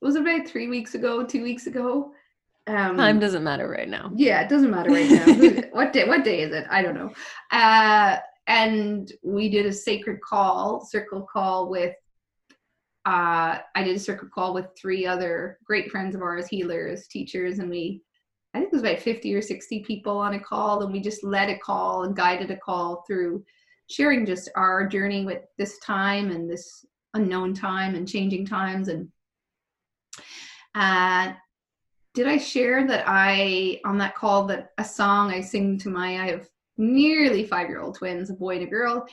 was 0.02 0.16
it 0.16 0.22
about 0.22 0.48
three 0.48 0.68
weeks 0.68 0.96
ago, 0.96 1.24
two 1.24 1.44
weeks 1.44 1.68
ago? 1.68 2.12
Um, 2.68 2.98
Time 2.98 3.20
doesn't 3.20 3.44
matter 3.44 3.70
right 3.70 3.88
now. 3.88 4.12
Yeah, 4.14 4.42
it 4.42 4.50
doesn't 4.50 4.72
matter 4.72 4.92
right 4.92 5.10
now. 5.10 5.64
what 5.72 5.94
day? 5.94 6.06
What 6.06 6.26
day 6.26 6.42
is 6.42 6.52
it? 6.54 6.68
I 6.70 6.82
don't 6.82 6.96
know. 6.96 7.12
Uh, 7.52 8.18
and 8.48 9.12
we 9.24 9.50
did 9.50 9.66
a 9.66 9.74
sacred 9.74 10.20
call, 10.22 10.86
circle 10.86 11.26
call 11.32 11.70
with. 11.70 11.96
Uh, 13.06 13.60
I 13.74 13.84
did 13.84 13.96
a 13.96 14.00
circle 14.00 14.28
call 14.28 14.54
with 14.54 14.66
three 14.78 15.06
other 15.06 15.60
great 15.64 15.90
friends 15.90 16.14
of 16.14 16.22
ours, 16.22 16.48
healers, 16.48 17.08
teachers, 17.08 17.60
and 17.60 17.70
we. 17.70 18.02
I 18.58 18.60
think 18.60 18.74
it 18.74 18.76
was 18.76 18.82
about 18.82 19.00
fifty 19.00 19.36
or 19.36 19.42
sixty 19.42 19.84
people 19.84 20.18
on 20.18 20.34
a 20.34 20.40
call, 20.40 20.82
and 20.82 20.92
we 20.92 21.00
just 21.00 21.24
led 21.24 21.50
a 21.50 21.60
call 21.60 22.04
and 22.04 22.16
guided 22.16 22.52
a 22.52 22.58
call 22.58 23.04
through 23.06 23.44
sharing 23.90 24.26
just 24.26 24.50
our 24.56 24.88
journey 24.88 25.26
with 25.26 25.44
this 25.58 25.78
time 25.80 26.32
and 26.32 26.50
this 26.50 26.86
unknown 27.14 27.54
time 27.54 27.96
and 27.96 28.08
changing 28.08 28.46
times 28.46 28.90
and 28.90 29.08
uh, 30.76 31.34
did 32.14 32.28
I 32.28 32.38
share 32.38 32.86
that 32.88 33.06
I 33.08 33.80
on 33.86 33.98
that 34.00 34.16
call 34.16 34.46
that 34.48 34.72
a 34.78 34.84
song 34.84 35.32
I 35.32 35.42
sing 35.42 35.78
to 35.80 35.90
my 35.90 36.20
I 36.20 36.32
have 36.32 36.48
nearly 36.78 37.46
five 37.46 37.70
year 37.70 37.80
old 37.80 37.96
twins, 37.96 38.30
a 38.30 38.34
boy 38.34 38.56
and 38.56 38.64
a 38.64 38.70
girl. 38.70 39.08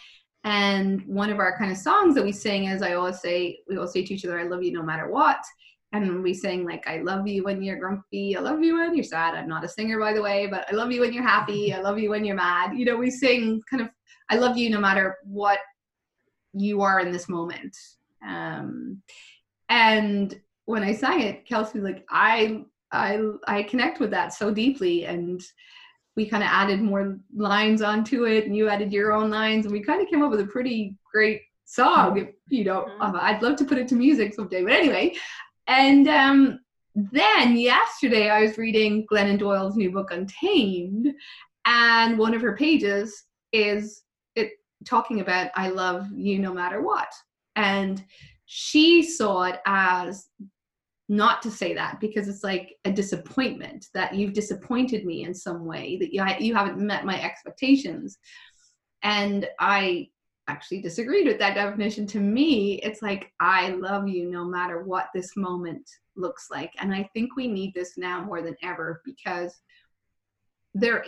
And 0.45 1.03
one 1.07 1.31
of 1.31 1.39
our 1.39 1.57
kind 1.57 1.71
of 1.71 1.79
songs 1.79 2.15
that 2.15 2.25
we 2.25 2.33
sing 2.33 2.65
is 2.65 2.83
I 2.83 2.95
always 2.95 3.21
say, 3.21 3.61
we 3.69 3.77
always 3.77 3.93
say 3.93 4.05
to 4.05 4.15
each 4.15 4.25
other, 4.25 4.39
I 4.39 4.45
love 4.45 4.63
you 4.63 4.73
no 4.73 4.83
matter 4.83 5.09
what. 5.09 5.39
And 6.03 6.23
we 6.23 6.35
sing 6.35 6.65
like, 6.65 6.87
I 6.87 6.99
love 6.99 7.27
you 7.27 7.45
when 7.45 7.63
you're 7.63 7.79
grumpy. 7.79 8.37
I 8.37 8.41
love 8.41 8.63
you 8.63 8.79
when 8.79 8.95
you're 8.95 9.05
sad. 9.05 9.35
I'm 9.35 9.49
not 9.49 9.65
a 9.65 9.69
singer, 9.69 9.99
by 9.99 10.13
the 10.13 10.23
way, 10.23 10.47
but 10.47 10.67
I 10.71 10.75
love 10.75 10.91
you 10.91 11.01
when 11.01 11.13
you're 11.13 11.23
happy. 11.23 11.73
I 11.73 11.81
love 11.81 11.99
you 11.99 12.11
when 12.11 12.25
you're 12.25 12.37
mad. 12.37 12.77
You 12.77 12.85
know, 12.85 12.97
we 12.97 13.11
sing 13.11 13.63
kind 13.71 13.83
of, 13.83 13.89
I 14.29 14.37
love 14.37 14.57
you 14.57 14.71
no 14.71 14.81
matter 14.81 15.17
what 15.25 15.59
you 16.53 16.83
are 16.83 17.01
in 17.01 17.13
this 17.13 17.29
moment. 17.29 17.77
Um, 18.27 19.03
and 19.69 20.41
when 20.65 20.83
I 20.83 20.95
sang 20.95 21.21
it, 21.21 21.47
Kelsey 21.47 21.81
was 21.81 21.91
like, 21.93 22.05
I 22.11 22.65
I 22.95 23.19
I 23.47 23.63
connect 23.65 24.01
with 24.01 24.11
that 24.13 24.33
so 24.33 24.53
deeply 24.53 25.05
and 25.05 25.43
we 26.17 26.27
kind 26.27 26.45
of 26.45 26.49
added 26.49 26.81
more 26.81 27.19
lines 27.35 27.83
onto 27.83 28.25
it 28.25 28.47
and 28.47 28.57
you 28.57 28.69
added 28.69 28.93
your 28.93 29.13
own 29.13 29.31
lines 29.31 29.67
and 29.67 29.73
we 29.73 29.83
kind 29.83 30.01
of 30.01 30.09
came 30.09 30.23
up 30.23 30.31
with 30.31 30.41
a 30.41 30.47
pretty 30.47 30.97
great 31.13 31.43
song 31.65 32.19
if, 32.19 32.29
you 32.49 32.63
know 32.63 32.87
mm-hmm. 33.01 33.17
i'd 33.17 33.43
love 33.43 33.57
to 33.57 33.65
put 33.65 33.79
it 33.79 33.89
to 33.89 33.95
music 33.95 34.35
someday 34.35 34.63
but 34.63 34.73
anyway 34.73 35.13
and 35.67 36.09
um, 36.09 36.61
then 36.95 37.57
yesterday 37.57 38.31
i 38.31 38.43
was 38.43 38.59
reading 38.59 39.07
glennon 39.11 39.39
doyle's 39.39 39.77
new 39.77 39.91
book 39.91 40.11
untamed 40.11 41.13
and 41.67 42.19
one 42.19 42.35
of 42.35 42.43
her 42.43 42.57
pages 42.57 43.25
is 43.53 44.03
it 44.37 44.53
talking 44.85 45.21
about 45.21 45.51
i 45.55 45.69
love 45.69 46.07
you 46.15 46.39
no 46.39 46.53
matter 46.53 46.83
what. 46.83 47.09
And 47.57 48.05
she 48.47 49.03
saw 49.03 49.45
it 49.45 49.61
as 49.67 50.29
not 51.09 51.43
to 51.43 51.51
say 51.51 51.75
that 51.75 52.01
because 52.01 52.29
it's 52.29 52.45
like 52.45 52.75
a 52.85 52.93
disappointment 52.93 53.87
that 53.95 54.15
you've 54.15 54.33
disappointed 54.33 55.05
me 55.05 55.25
in 55.25 55.35
some 55.35 55.67
way 55.67 55.99
that 55.99 56.13
you, 56.13 56.25
you 56.41 56.55
haven't 56.55 56.79
met 56.79 57.05
my 57.05 57.21
expectations. 57.23 58.19
And 59.03 59.47
i 59.61 60.09
actually 60.49 60.81
disagreed 60.81 61.27
with 61.27 61.39
that 61.39 61.55
definition. 61.55 62.07
To 62.09 62.21
me 62.21 62.75
it's 62.77 63.03
like 63.03 63.33
i 63.41 63.71
love 63.71 64.09
you 64.09 64.31
no 64.31 64.45
matter 64.45 64.83
what 64.83 65.09
this 65.15 65.37
moment 65.37 65.89
looks 66.17 66.49
like. 66.51 66.73
And 66.79 66.95
i 66.95 67.09
think 67.15 67.37
we 67.37 67.49
need 67.49 67.73
this 67.75 67.97
now 67.97 68.23
more 68.23 68.43
than 68.43 68.57
ever 68.63 69.03
because 69.05 69.55
there 70.75 71.05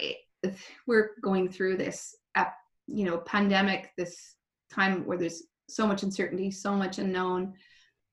we're 0.87 1.13
going 1.23 1.49
through 1.49 1.77
this 1.77 2.15
uh, 2.37 2.45
you 2.87 3.05
know 3.05 3.19
pandemic 3.19 3.91
this 3.97 4.37
time 4.73 5.05
where 5.07 5.19
there's 5.19 5.43
so 5.69 5.87
much 5.87 6.05
uncertainty 6.05 6.51
so 6.51 6.73
much 6.73 6.99
unknown 6.99 7.53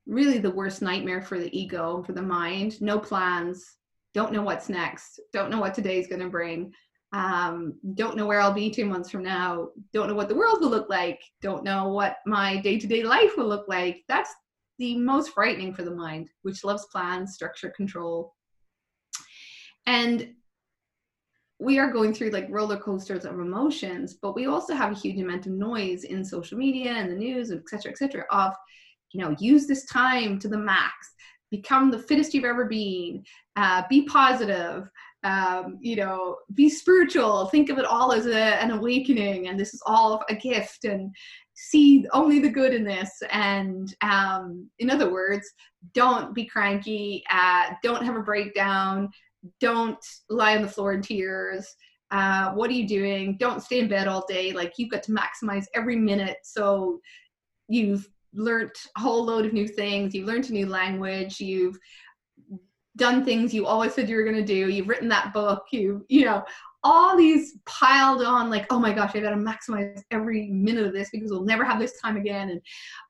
really 0.06 0.38
the 0.38 0.52
worst 0.52 0.82
nightmare 0.82 1.22
for 1.22 1.40
the 1.40 1.58
ego, 1.58 2.04
for 2.04 2.14
the 2.14 2.22
mind. 2.22 2.82
No 2.82 3.00
plans, 3.00 3.78
don't 4.14 4.34
know 4.34 4.42
what's 4.42 4.70
next, 4.70 5.20
don't 5.32 5.50
know 5.50 5.60
what 5.60 5.74
today's 5.74 6.08
going 6.08 6.22
to 6.22 6.30
bring, 6.30 6.74
um, 7.14 7.76
don't 7.94 8.18
know 8.18 8.26
where 8.26 8.42
I'll 8.42 8.54
be 8.54 8.72
two 8.72 8.86
months 8.86 9.12
from 9.12 9.24
now, 9.24 9.70
don't 9.94 10.08
know 10.08 10.16
what 10.16 10.30
the 10.30 10.36
world 10.36 10.60
will 10.62 10.70
look 10.70 10.90
like, 10.90 11.22
don't 11.42 11.64
know 11.64 11.90
what 11.90 12.18
my 12.26 12.58
day 12.58 12.80
to 12.80 12.88
day 12.88 13.04
life 13.04 13.38
will 13.38 13.48
look 13.48 13.68
like. 13.68 14.04
That's 14.08 14.34
the 14.80 14.98
most 14.98 15.30
frightening 15.30 15.76
for 15.76 15.84
the 15.84 15.96
mind, 15.96 16.30
which 16.42 16.64
loves 16.64 16.88
plans, 16.92 17.36
structure, 17.36 17.72
control. 17.76 18.34
And 19.86 20.34
we 21.60 21.78
are 21.78 21.92
going 21.92 22.16
through 22.16 22.32
like 22.32 22.48
roller 22.50 22.78
coasters 22.78 23.26
of 23.26 23.40
emotions, 23.40 24.16
but 24.20 24.36
we 24.36 24.48
also 24.48 24.74
have 24.74 24.92
a 24.92 25.00
huge 25.00 25.20
amount 25.22 25.46
of 25.46 25.52
noise 25.52 26.06
in 26.06 26.26
social 26.26 26.58
media 26.58 26.92
and 26.94 27.12
the 27.12 27.16
news, 27.16 27.52
et 27.52 27.62
cetera, 27.70 27.92
et 27.92 27.98
cetera, 27.98 28.26
of 28.32 28.54
you 29.12 29.22
know 29.22 29.36
use 29.40 29.68
this 29.68 29.86
time 29.86 30.40
to 30.40 30.48
the 30.48 30.58
max. 30.58 31.14
Become 31.52 31.92
the 31.92 32.00
fittest 32.00 32.34
you've 32.34 32.44
ever 32.44 32.66
been. 32.66 33.24
Uh, 33.56 33.84
be 33.88 34.06
positive 34.06 34.90
um, 35.24 35.78
you 35.82 35.96
know 35.96 36.38
be 36.54 36.70
spiritual 36.70 37.46
think 37.48 37.70
of 37.70 37.78
it 37.78 37.86
all 37.86 38.12
as 38.12 38.26
a, 38.26 38.62
an 38.62 38.72
awakening 38.72 39.48
and 39.48 39.60
this 39.60 39.74
is 39.74 39.82
all 39.86 40.24
a 40.30 40.36
gift 40.36 40.86
and 40.86 41.14
see 41.56 42.06
only 42.14 42.40
the 42.40 42.50
good 42.50 42.74
in 42.74 42.84
this. 42.84 43.22
And 43.32 43.94
um, 44.02 44.70
in 44.80 44.90
other 44.90 45.12
words 45.12 45.48
don't 45.94 46.34
be 46.34 46.46
cranky 46.46 47.24
uh, 47.32 47.72
don't 47.84 48.04
have 48.04 48.16
a 48.16 48.22
breakdown 48.22 49.10
don't 49.60 50.04
lie 50.30 50.56
on 50.56 50.62
the 50.62 50.68
floor 50.68 50.94
in 50.94 51.02
tears 51.02 51.76
uh, 52.12 52.52
what 52.52 52.70
are 52.70 52.74
you 52.74 52.88
doing? 52.88 53.38
Don't 53.40 53.64
stay 53.64 53.80
in 53.80 53.88
bed 53.88 54.08
all 54.08 54.24
day 54.28 54.52
like 54.52 54.74
you've 54.78 54.92
got 54.92 55.02
to 55.02 55.12
maximize 55.12 55.66
every 55.74 55.96
minute. 55.96 56.38
So 56.44 57.00
you've 57.68 58.08
learned 58.36 58.72
a 58.98 59.00
whole 59.00 59.26
load 59.26 59.46
of 59.46 59.54
new 59.54 59.68
things 59.68 60.14
you've 60.14 60.28
learned 60.28 60.50
a 60.50 60.54
new 60.54 60.66
language 60.66 61.40
you've 61.40 61.78
done 62.98 63.26
things 63.26 63.54
you 63.54 63.66
always 63.66 63.94
said 63.94 64.10
you 64.10 64.16
were 64.16 64.24
going 64.24 64.36
to 64.36 64.44
do. 64.44 64.70
You've 64.70 64.88
written 64.88 65.10
that 65.10 65.34
book. 65.34 65.66
You 65.72 66.06
you 66.10 66.26
know 66.26 66.44
all 66.86 67.16
these 67.16 67.58
piled 67.66 68.22
on 68.22 68.50
like 68.50 68.66
oh 68.70 68.78
my 68.78 68.92
gosh 68.92 69.16
i 69.16 69.20
gotta 69.22 69.38
maximize 69.38 70.02
every 70.12 70.50
minute 70.50 70.86
of 70.86 70.92
this 70.92 71.10
because 71.12 71.32
we'll 71.32 71.46
never 71.46 71.64
have 71.64 71.80
this 71.80 72.00
time 72.02 72.18
again. 72.18 72.50
And 72.50 72.62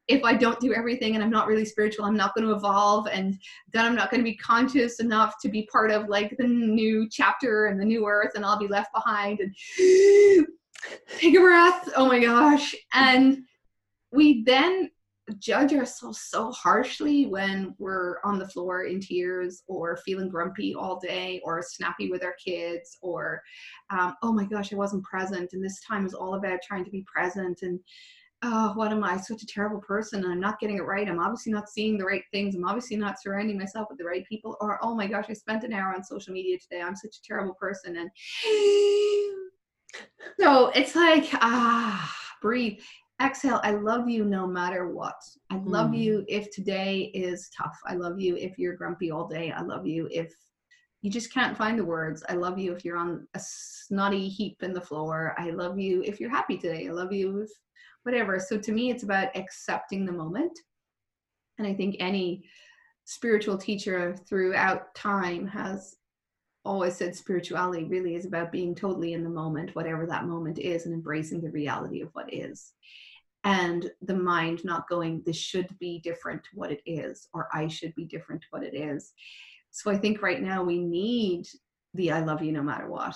if 0.07 0.23
i 0.23 0.33
don't 0.33 0.59
do 0.59 0.73
everything 0.73 1.15
and 1.15 1.23
i'm 1.23 1.31
not 1.31 1.47
really 1.47 1.65
spiritual 1.65 2.05
i'm 2.05 2.15
not 2.15 2.35
going 2.35 2.47
to 2.47 2.53
evolve. 2.53 3.07
And 3.07 3.37
then 3.71 3.85
i'm 3.85 3.95
not 3.95 4.11
going 4.11 4.21
to 4.21 4.29
be 4.29 4.37
conscious 4.37 4.99
enough 4.99 5.35
to 5.41 5.49
be 5.49 5.67
part 5.71 5.91
of 5.91 6.07
like 6.07 6.35
the 6.37 6.47
new 6.47 7.07
chapter 7.09 7.65
and 7.65 7.79
the 7.79 7.85
new 7.85 8.07
earth 8.07 8.33
and 8.35 8.45
i'll 8.45 8.59
be 8.59 8.67
left 8.67 8.93
behind 8.93 9.39
and 9.39 9.55
take 11.17 11.35
a 11.35 11.39
breath. 11.39 11.89
Oh 11.95 12.07
my 12.07 12.19
gosh. 12.19 12.75
And 12.93 13.39
we 14.11 14.43
then 14.43 14.91
judge 15.39 15.73
ourselves 15.73 16.19
so 16.21 16.51
harshly 16.51 17.25
when 17.25 17.73
we're 17.77 18.17
on 18.25 18.37
the 18.37 18.47
floor 18.47 18.83
in 18.83 18.99
tears 18.99 19.63
or 19.67 19.97
feeling 19.97 20.27
grumpy 20.27 20.75
all 20.75 20.99
day 20.99 21.41
or 21.45 21.63
snappy 21.65 22.11
with 22.11 22.23
our 22.23 22.35
kids 22.43 22.97
or 23.01 23.41
um, 23.89 24.15
oh 24.21 24.33
my 24.33 24.43
gosh 24.43 24.73
i 24.73 24.75
wasn't 24.75 25.03
present 25.03 25.53
and 25.53 25.63
this 25.63 25.79
time 25.81 26.05
is 26.05 26.13
all 26.13 26.35
about 26.35 26.59
trying 26.61 26.83
to 26.83 26.91
be 26.91 27.05
present 27.11 27.61
and 27.61 27.79
oh 28.43 28.73
what 28.73 28.91
am 28.91 29.03
i? 29.03 29.15
Such 29.15 29.41
a 29.43 29.47
terrible 29.47 29.79
person 29.79 30.23
and 30.23 30.33
i'm 30.33 30.41
not 30.41 30.59
getting 30.59 30.77
it 30.77 30.85
right. 30.85 31.07
I'm 31.07 31.19
obviously 31.19 31.53
not 31.53 31.69
seeing 31.69 31.97
the 31.97 32.05
right 32.05 32.23
things. 32.31 32.55
I'm 32.55 32.65
obviously 32.65 32.97
not 32.97 33.21
surrounding 33.21 33.57
myself 33.57 33.87
with 33.89 33.97
the 33.97 34.03
right 34.05 34.25
people. 34.27 34.57
Or 34.59 34.77
oh 34.83 34.93
my 34.93 35.07
gosh 35.07 35.27
i 35.29 35.33
spent 35.33 35.63
an 35.63 35.71
hour 35.71 35.93
on 35.95 36.03
social 36.03 36.33
media 36.33 36.57
today. 36.59 36.81
I'm 36.81 36.97
such 36.97 37.15
a 37.15 37.23
terrible 37.25 37.53
person 37.53 37.95
and 37.95 38.09
so 40.39 40.67
it's 40.75 40.95
like 40.95 41.29
ah 41.35 42.13
breathe 42.41 42.81
exhale 43.23 43.61
i 43.63 43.71
love 43.71 44.09
you 44.09 44.25
no 44.25 44.45
matter 44.45 44.87
what. 44.87 45.15
I 45.49 45.57
love 45.57 45.91
mm. 45.91 45.99
you 45.99 46.25
if 46.27 46.51
today 46.51 47.11
is 47.13 47.49
tough. 47.55 47.77
I 47.87 47.95
love 47.95 48.19
you 48.19 48.35
if 48.35 48.57
you're 48.57 48.75
grumpy 48.75 49.11
all 49.11 49.27
day. 49.27 49.51
I 49.51 49.61
love 49.61 49.85
you 49.85 50.07
if 50.11 50.33
you 51.01 51.11
just 51.11 51.33
can't 51.33 51.57
find 51.57 51.77
the 51.77 51.85
words. 51.85 52.23
I 52.29 52.33
love 52.33 52.57
you 52.57 52.73
if 52.73 52.83
you're 52.83 52.97
on 52.97 53.27
a 53.33 53.39
snotty 53.39 54.27
heap 54.29 54.63
in 54.63 54.73
the 54.73 54.81
floor. 54.81 55.35
I 55.37 55.51
love 55.51 55.77
you 55.77 56.01
if 56.03 56.19
you're 56.19 56.29
happy 56.29 56.57
today. 56.57 56.87
I 56.87 56.91
love 56.91 57.11
you 57.11 57.41
if 57.41 57.49
whatever. 58.03 58.39
So 58.39 58.57
to 58.57 58.71
me 58.71 58.89
it's 58.89 59.03
about 59.03 59.35
accepting 59.35 60.05
the 60.05 60.11
moment. 60.11 60.57
And 61.59 61.67
i 61.67 61.73
think 61.73 61.97
any 61.99 62.43
spiritual 63.05 63.57
teacher 63.57 64.15
throughout 64.27 64.95
time 64.95 65.45
has 65.45 65.95
always 66.65 66.95
said 66.95 67.15
spirituality 67.15 67.83
really 67.83 68.15
is 68.15 68.25
about 68.25 68.51
being 68.51 68.73
totally 68.73 69.13
in 69.13 69.23
the 69.23 69.29
moment, 69.29 69.75
whatever 69.75 70.05
that 70.05 70.25
moment 70.25 70.57
is, 70.57 70.85
and 70.85 70.93
embracing 70.93 71.41
the 71.41 71.51
reality 71.51 72.01
of 72.01 72.09
what 72.13 72.33
is 72.33 72.73
and 73.43 73.91
the 74.01 74.15
mind 74.15 74.61
not 74.63 74.87
going 74.87 75.21
this 75.25 75.37
should 75.37 75.67
be 75.79 75.99
different 75.99 76.43
to 76.43 76.49
what 76.53 76.71
it 76.71 76.81
is 76.85 77.27
or 77.33 77.47
i 77.53 77.67
should 77.67 77.93
be 77.95 78.05
different 78.05 78.41
to 78.41 78.47
what 78.51 78.63
it 78.63 78.75
is. 78.75 79.13
So 79.71 79.91
i 79.91 79.97
think 79.97 80.21
right 80.21 80.41
now 80.41 80.63
we 80.63 80.79
need 80.79 81.47
the 81.93 82.11
i 82.11 82.21
love 82.21 82.41
you 82.41 82.51
no 82.51 82.63
matter 82.63 82.89
what. 82.89 83.15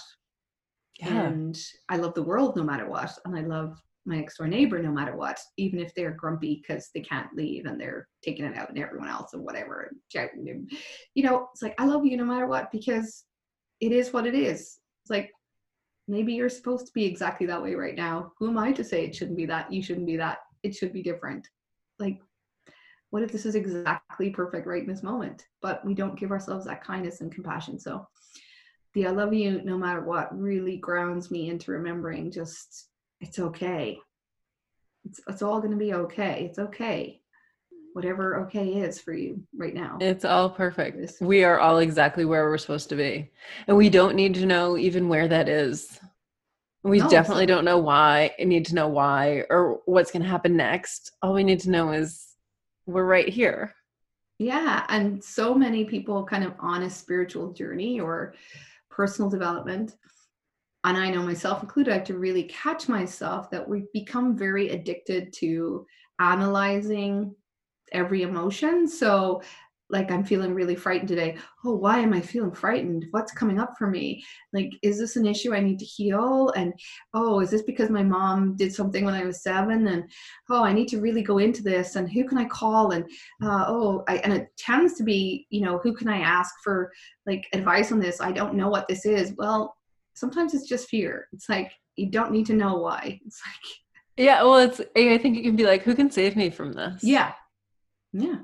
Yeah. 0.99 1.27
and 1.27 1.57
i 1.89 1.97
love 1.97 2.13
the 2.15 2.23
world 2.23 2.55
no 2.55 2.63
matter 2.63 2.89
what 2.89 3.11
and 3.25 3.35
i 3.37 3.41
love 3.41 3.79
my 4.05 4.15
next 4.15 4.37
door 4.37 4.47
neighbor 4.47 4.81
no 4.81 4.91
matter 4.91 5.15
what 5.15 5.39
even 5.57 5.79
if 5.79 5.93
they're 5.93 6.11
grumpy 6.11 6.61
because 6.61 6.89
they 6.95 7.01
can't 7.01 7.35
leave 7.35 7.65
and 7.65 7.79
they're 7.79 8.07
taking 8.23 8.45
it 8.45 8.57
out 8.57 8.69
on 8.69 8.77
everyone 8.77 9.09
else 9.09 9.33
and 9.33 9.43
whatever 9.43 9.91
you 10.13 11.23
know 11.23 11.47
it's 11.53 11.61
like 11.61 11.75
i 11.77 11.85
love 11.85 12.03
you 12.05 12.17
no 12.17 12.25
matter 12.25 12.47
what 12.47 12.71
because 12.71 13.25
it 13.79 13.91
is 13.91 14.13
what 14.13 14.25
it 14.25 14.35
is. 14.35 14.79
It's 15.03 15.09
like 15.09 15.31
maybe 16.07 16.33
you're 16.33 16.49
supposed 16.49 16.87
to 16.87 16.93
be 16.93 17.05
exactly 17.05 17.47
that 17.47 17.61
way 17.61 17.75
right 17.75 17.95
now. 17.95 18.31
Who 18.37 18.49
am 18.49 18.57
I 18.57 18.71
to 18.73 18.83
say 18.83 19.05
it 19.05 19.15
shouldn't 19.15 19.37
be 19.37 19.45
that? 19.47 19.71
You 19.71 19.81
shouldn't 19.81 20.07
be 20.07 20.17
that. 20.17 20.39
It 20.63 20.75
should 20.75 20.93
be 20.93 21.03
different. 21.03 21.47
Like, 21.99 22.19
what 23.09 23.23
if 23.23 23.31
this 23.31 23.45
is 23.45 23.55
exactly 23.55 24.29
perfect 24.29 24.67
right 24.67 24.81
in 24.81 24.87
this 24.87 25.03
moment? 25.03 25.45
But 25.61 25.85
we 25.85 25.93
don't 25.93 26.19
give 26.19 26.31
ourselves 26.31 26.65
that 26.65 26.83
kindness 26.83 27.21
and 27.21 27.33
compassion. 27.33 27.79
So, 27.79 28.07
the 28.93 29.07
I 29.07 29.11
love 29.11 29.33
you 29.33 29.61
no 29.63 29.77
matter 29.77 30.01
what 30.01 30.37
really 30.37 30.77
grounds 30.77 31.29
me 31.29 31.49
into 31.49 31.71
remembering 31.71 32.31
just 32.31 32.87
it's 33.21 33.39
okay. 33.39 33.99
It's, 35.05 35.19
it's 35.27 35.41
all 35.41 35.59
going 35.59 35.71
to 35.71 35.77
be 35.77 35.93
okay. 35.93 36.47
It's 36.49 36.59
okay 36.59 37.21
whatever 37.97 38.41
okay 38.41 38.75
is 38.75 39.01
for 39.01 39.11
you 39.11 39.41
right 39.55 39.73
now. 39.73 39.97
It's 39.99 40.23
all 40.23 40.51
perfect. 40.51 41.13
We 41.19 41.43
are 41.43 41.59
all 41.59 41.79
exactly 41.79 42.25
where 42.25 42.47
we're 42.47 42.59
supposed 42.59 42.89
to 42.89 42.95
be. 42.95 43.31
And 43.67 43.75
we 43.75 43.89
don't 43.89 44.15
need 44.15 44.35
to 44.35 44.45
know 44.45 44.77
even 44.77 45.09
where 45.09 45.27
that 45.27 45.49
is. 45.49 45.99
We 46.83 46.99
no, 46.99 47.09
definitely 47.09 47.47
don't 47.47 47.65
know 47.65 47.79
why, 47.79 48.35
need 48.37 48.67
to 48.67 48.75
know 48.75 48.87
why 48.87 49.45
or 49.49 49.79
what's 49.85 50.11
going 50.11 50.21
to 50.21 50.29
happen 50.29 50.55
next. 50.55 51.13
All 51.23 51.33
we 51.33 51.43
need 51.43 51.59
to 51.61 51.71
know 51.71 51.91
is 51.91 52.35
we're 52.85 53.03
right 53.03 53.27
here. 53.27 53.73
Yeah. 54.37 54.85
And 54.89 55.23
so 55.23 55.55
many 55.55 55.83
people 55.83 56.23
kind 56.23 56.43
of 56.43 56.53
on 56.59 56.83
a 56.83 56.91
spiritual 56.91 57.51
journey 57.51 57.99
or 57.99 58.35
personal 58.91 59.27
development. 59.27 59.95
And 60.83 60.97
I 60.97 61.09
know 61.09 61.23
myself 61.23 61.63
included, 61.63 61.91
I 61.91 61.97
have 61.97 62.05
to 62.05 62.19
really 62.19 62.43
catch 62.43 62.87
myself 62.87 63.49
that 63.49 63.67
we 63.67 63.85
become 63.91 64.37
very 64.37 64.69
addicted 64.69 65.33
to 65.37 65.87
analyzing 66.19 67.33
every 67.91 68.23
emotion. 68.23 68.87
So 68.87 69.41
like 69.89 70.11
I'm 70.11 70.23
feeling 70.23 70.53
really 70.53 70.75
frightened 70.75 71.07
today. 71.07 71.37
Oh, 71.63 71.75
why 71.75 71.99
am 71.99 72.13
I 72.13 72.19
feeling 72.19 72.51
frightened? 72.51 73.05
What's 73.11 73.31
coming 73.31 73.59
up 73.59 73.73
for 73.77 73.87
me? 73.87 74.23
Like, 74.51 74.71
is 74.81 74.99
this 74.99 75.15
an 75.15 75.25
issue 75.25 75.53
I 75.53 75.61
need 75.61 75.79
to 75.79 75.85
heal? 75.85 76.51
And 76.57 76.73
oh, 77.13 77.39
is 77.39 77.51
this 77.51 77.61
because 77.61 77.89
my 77.89 78.03
mom 78.03 78.55
did 78.57 78.73
something 78.73 79.05
when 79.05 79.13
I 79.13 79.23
was 79.23 79.43
seven? 79.43 79.87
And 79.87 80.09
oh, 80.49 80.63
I 80.63 80.73
need 80.73 80.89
to 80.89 80.99
really 80.99 81.23
go 81.23 81.37
into 81.37 81.63
this. 81.63 81.95
And 81.95 82.11
who 82.11 82.25
can 82.25 82.37
I 82.37 82.45
call? 82.45 82.91
And 82.91 83.05
uh, 83.41 83.65
oh, 83.67 84.03
I, 84.07 84.17
and 84.17 84.33
it 84.33 84.49
tends 84.57 84.95
to 84.95 85.03
be, 85.03 85.47
you 85.49 85.61
know, 85.61 85.77
who 85.77 85.93
can 85.93 86.09
I 86.09 86.19
ask 86.19 86.53
for 86.63 86.91
like 87.25 87.47
advice 87.53 87.91
on 87.91 87.99
this? 87.99 88.19
I 88.19 88.33
don't 88.33 88.55
know 88.55 88.69
what 88.69 88.87
this 88.89 89.05
is. 89.05 89.33
Well, 89.37 89.77
sometimes 90.15 90.53
it's 90.53 90.67
just 90.67 90.89
fear. 90.89 91.27
It's 91.31 91.47
like 91.47 91.71
you 91.95 92.09
don't 92.09 92.31
need 92.31 92.45
to 92.47 92.53
know 92.53 92.75
why. 92.75 93.21
It's 93.25 93.41
like 93.45 93.77
yeah, 94.17 94.41
well, 94.41 94.57
it's 94.57 94.81
I 94.95 95.17
think 95.19 95.37
it 95.37 95.43
can 95.43 95.55
be 95.55 95.65
like, 95.65 95.83
who 95.83 95.93
can 95.93 96.09
save 96.09 96.35
me 96.35 96.49
from 96.49 96.73
this? 96.73 97.03
Yeah, 97.03 97.33
yeah. 98.13 98.39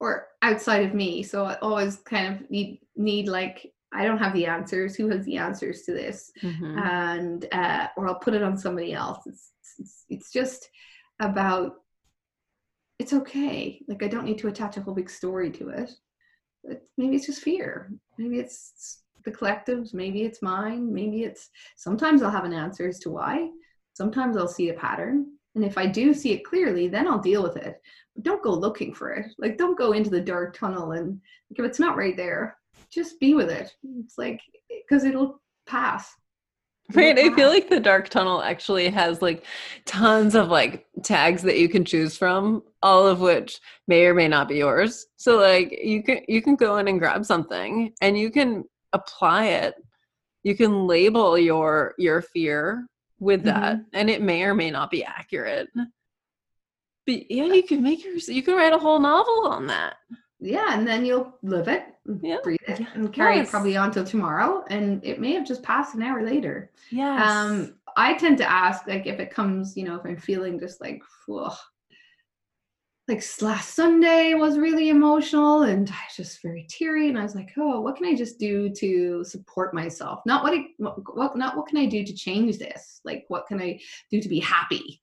Or 0.00 0.28
outside 0.42 0.86
of 0.86 0.94
me 0.94 1.22
so 1.22 1.44
i 1.44 1.54
always 1.56 1.96
kind 1.96 2.32
of 2.32 2.50
need 2.50 2.80
need 2.96 3.26
like 3.28 3.72
i 3.92 4.04
don't 4.04 4.18
have 4.18 4.32
the 4.32 4.46
answers 4.46 4.94
who 4.94 5.08
has 5.08 5.24
the 5.24 5.36
answers 5.36 5.82
to 5.82 5.92
this? 5.92 6.30
Mm-hmm. 6.42 6.78
and 6.78 7.46
uh, 7.52 7.88
or 7.96 8.06
i'll 8.08 8.14
put 8.20 8.34
it 8.34 8.42
on 8.42 8.56
somebody 8.56 8.92
else. 8.92 9.26
It's, 9.26 9.52
it's 9.78 10.04
it's 10.08 10.32
just 10.32 10.68
about 11.20 11.74
it's 12.98 13.12
okay. 13.12 13.80
Like 13.88 14.02
i 14.02 14.08
don't 14.08 14.24
need 14.24 14.38
to 14.38 14.48
attach 14.48 14.76
a 14.76 14.82
whole 14.82 14.94
big 14.94 15.10
story 15.10 15.50
to 15.52 15.70
it. 15.70 15.90
But 16.64 16.82
maybe 16.96 17.16
it's 17.16 17.26
just 17.26 17.42
fear. 17.42 17.92
Maybe 18.18 18.38
it's 18.38 19.02
the 19.24 19.32
collectives 19.32 19.92
maybe 19.92 20.22
it's 20.22 20.42
mine 20.42 20.94
maybe 20.94 21.24
it's 21.24 21.50
sometimes 21.76 22.22
i'll 22.22 22.30
have 22.30 22.44
an 22.44 22.52
answer 22.52 22.88
as 22.88 23.00
to 23.00 23.10
why. 23.10 23.48
Sometimes 23.94 24.36
i'll 24.36 24.46
see 24.48 24.68
a 24.68 24.74
pattern 24.74 25.37
and 25.58 25.66
if 25.66 25.76
i 25.76 25.86
do 25.86 26.14
see 26.14 26.32
it 26.32 26.44
clearly 26.44 26.88
then 26.88 27.06
i'll 27.06 27.18
deal 27.18 27.42
with 27.42 27.56
it 27.56 27.80
don't 28.22 28.42
go 28.42 28.52
looking 28.52 28.92
for 28.92 29.12
it. 29.12 29.26
Like, 29.38 29.58
don't 29.58 29.78
go 29.78 29.92
into 29.92 30.10
the 30.10 30.20
dark 30.20 30.56
tunnel 30.56 30.92
and 30.92 31.20
like, 31.50 31.58
if 31.58 31.64
it's 31.64 31.78
not 31.78 31.96
right 31.96 32.16
there, 32.16 32.56
just 32.90 33.20
be 33.20 33.34
with 33.34 33.50
it. 33.50 33.72
It's 34.00 34.18
like, 34.18 34.40
because 34.68 35.04
it'll 35.04 35.40
pass. 35.66 36.14
Right. 36.94 37.18
I 37.18 37.34
feel 37.34 37.50
like 37.50 37.68
the 37.68 37.80
dark 37.80 38.08
tunnel 38.08 38.40
actually 38.42 38.88
has 38.88 39.20
like 39.20 39.44
tons 39.84 40.34
of 40.34 40.48
like 40.48 40.86
tags 41.02 41.42
that 41.42 41.58
you 41.58 41.68
can 41.68 41.84
choose 41.84 42.16
from, 42.16 42.62
all 42.82 43.06
of 43.06 43.20
which 43.20 43.60
may 43.88 44.06
or 44.06 44.14
may 44.14 44.26
not 44.26 44.48
be 44.48 44.56
yours. 44.56 45.06
So 45.16 45.36
like 45.36 45.78
you 45.84 46.02
can 46.02 46.20
you 46.28 46.40
can 46.40 46.56
go 46.56 46.78
in 46.78 46.88
and 46.88 46.98
grab 46.98 47.26
something 47.26 47.92
and 48.00 48.18
you 48.18 48.30
can 48.30 48.64
apply 48.94 49.48
it. 49.48 49.74
You 50.44 50.56
can 50.56 50.86
label 50.86 51.36
your 51.36 51.94
your 51.98 52.22
fear 52.22 52.86
with 53.20 53.44
that 53.44 53.76
mm-hmm. 53.76 53.84
and 53.92 54.10
it 54.10 54.22
may 54.22 54.42
or 54.42 54.54
may 54.54 54.70
not 54.70 54.90
be 54.90 55.04
accurate. 55.04 55.68
But 55.74 57.30
yeah, 57.30 57.44
you 57.44 57.62
can 57.62 57.82
make 57.82 58.04
your 58.04 58.16
you 58.16 58.42
can 58.42 58.54
write 58.54 58.72
a 58.72 58.78
whole 58.78 58.98
novel 58.98 59.46
on 59.46 59.66
that. 59.68 59.96
Yeah, 60.40 60.66
and 60.70 60.86
then 60.86 61.04
you'll 61.04 61.34
live 61.42 61.66
it, 61.66 61.84
yeah. 62.22 62.36
breathe 62.44 62.58
it, 62.68 62.80
and 62.94 63.12
carry 63.12 63.36
yes. 63.36 63.48
it 63.48 63.50
probably 63.50 63.76
on 63.76 63.90
till 63.90 64.04
tomorrow. 64.04 64.64
And 64.68 65.04
it 65.04 65.20
may 65.20 65.32
have 65.32 65.46
just 65.46 65.62
passed 65.62 65.94
an 65.94 66.02
hour 66.02 66.24
later. 66.24 66.70
Yeah. 66.90 67.24
Um, 67.24 67.74
I 67.96 68.14
tend 68.14 68.38
to 68.38 68.48
ask 68.48 68.86
like 68.86 69.06
if 69.06 69.18
it 69.18 69.32
comes, 69.32 69.76
you 69.76 69.84
know, 69.84 69.96
if 69.96 70.04
I'm 70.04 70.16
feeling 70.16 70.60
just 70.60 70.80
like, 70.80 71.02
like 73.08 73.24
last 73.40 73.74
Sunday 73.74 74.34
was 74.34 74.58
really 74.58 74.90
emotional 74.90 75.62
and 75.62 75.88
I 75.88 75.94
was 75.94 76.16
just 76.28 76.42
very 76.42 76.66
teary 76.68 77.08
and 77.08 77.18
I 77.18 77.22
was 77.22 77.34
like, 77.34 77.50
oh, 77.56 77.80
what 77.80 77.96
can 77.96 78.04
I 78.04 78.14
just 78.14 78.38
do 78.38 78.68
to 78.68 79.24
support 79.24 79.72
myself? 79.72 80.20
Not 80.26 80.42
what, 80.42 80.52
I, 80.52 80.66
what 81.14 81.34
not 81.34 81.56
what 81.56 81.66
can 81.66 81.78
I 81.78 81.86
do 81.86 82.04
to 82.04 82.12
change 82.12 82.58
this? 82.58 83.00
Like 83.04 83.24
what 83.28 83.46
can 83.46 83.62
I 83.62 83.80
do 84.10 84.20
to 84.20 84.28
be 84.28 84.40
happy? 84.40 85.00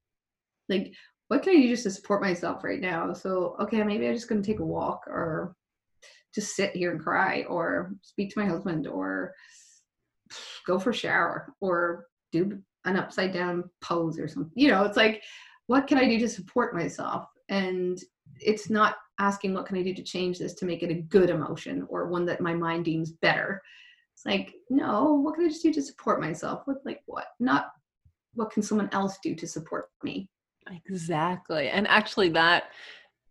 Like 0.70 0.94
what 1.30 1.42
can 1.42 1.58
I 1.58 1.62
do 1.62 1.68
just 1.68 1.84
to 1.84 1.90
support 1.90 2.22
myself 2.22 2.64
right 2.64 2.80
now? 2.80 3.12
So, 3.14 3.56
okay, 3.60 3.82
maybe 3.82 4.08
I'm 4.08 4.14
just 4.14 4.30
to 4.30 4.42
take 4.44 4.60
a 4.60 4.66
walk 4.66 5.06
or 5.08 5.56
just 6.36 6.56
sit 6.56 6.76
here 6.76 6.92
and 6.92 7.02
cry 7.02 7.44
or 7.50 7.96
speak 8.04 8.32
to 8.32 8.40
my 8.40 8.46
husband 8.46 8.86
or 8.86 9.34
go 10.68 10.78
for 10.78 10.92
a 10.92 10.94
shower 10.94 11.54
or 11.60 12.06
do 12.32 12.60
an 12.86 12.98
upside 12.98 13.34
down 13.34 13.64
pose 13.82 14.20
or 14.20 14.28
something. 14.28 14.52
You 14.56 14.70
know, 14.70 14.84
it's 14.84 14.98
like, 14.98 15.24
what 15.66 15.88
can 15.88 15.98
I 15.98 16.08
do 16.08 16.20
to 16.20 16.30
support 16.30 16.76
myself? 16.76 17.26
And 17.50 18.00
it's 18.40 18.70
not 18.70 18.96
asking 19.20 19.54
what 19.54 19.66
can 19.66 19.78
I 19.78 19.84
do 19.84 19.94
to 19.94 20.04
change 20.04 20.40
this 20.40 20.54
to 20.56 20.66
make 20.66 20.84
it 20.84 20.92
a 20.92 21.02
good 21.02 21.30
emotion 21.30 21.86
or 21.90 22.08
one 22.08 22.26
that 22.26 22.42
my 22.42 22.54
mind 22.54 22.86
deems 22.86 23.12
better. 23.12 23.62
It's 24.14 24.26
like, 24.26 24.54
no, 24.70 25.14
what 25.14 25.36
can 25.36 25.46
I 25.46 25.50
just 25.50 25.64
do 25.64 25.74
to 25.74 25.82
support 25.82 26.22
myself? 26.22 26.64
with 26.68 26.78
like 26.86 27.02
what? 27.06 27.28
Not 27.40 27.68
what 28.34 28.52
can 28.52 28.64
someone 28.64 28.90
else 28.92 29.18
do 29.24 29.36
to 29.36 29.48
support 29.48 29.90
me? 30.04 30.30
Exactly. 30.88 31.70
And 31.70 31.88
actually 31.88 32.30
that 32.30 32.66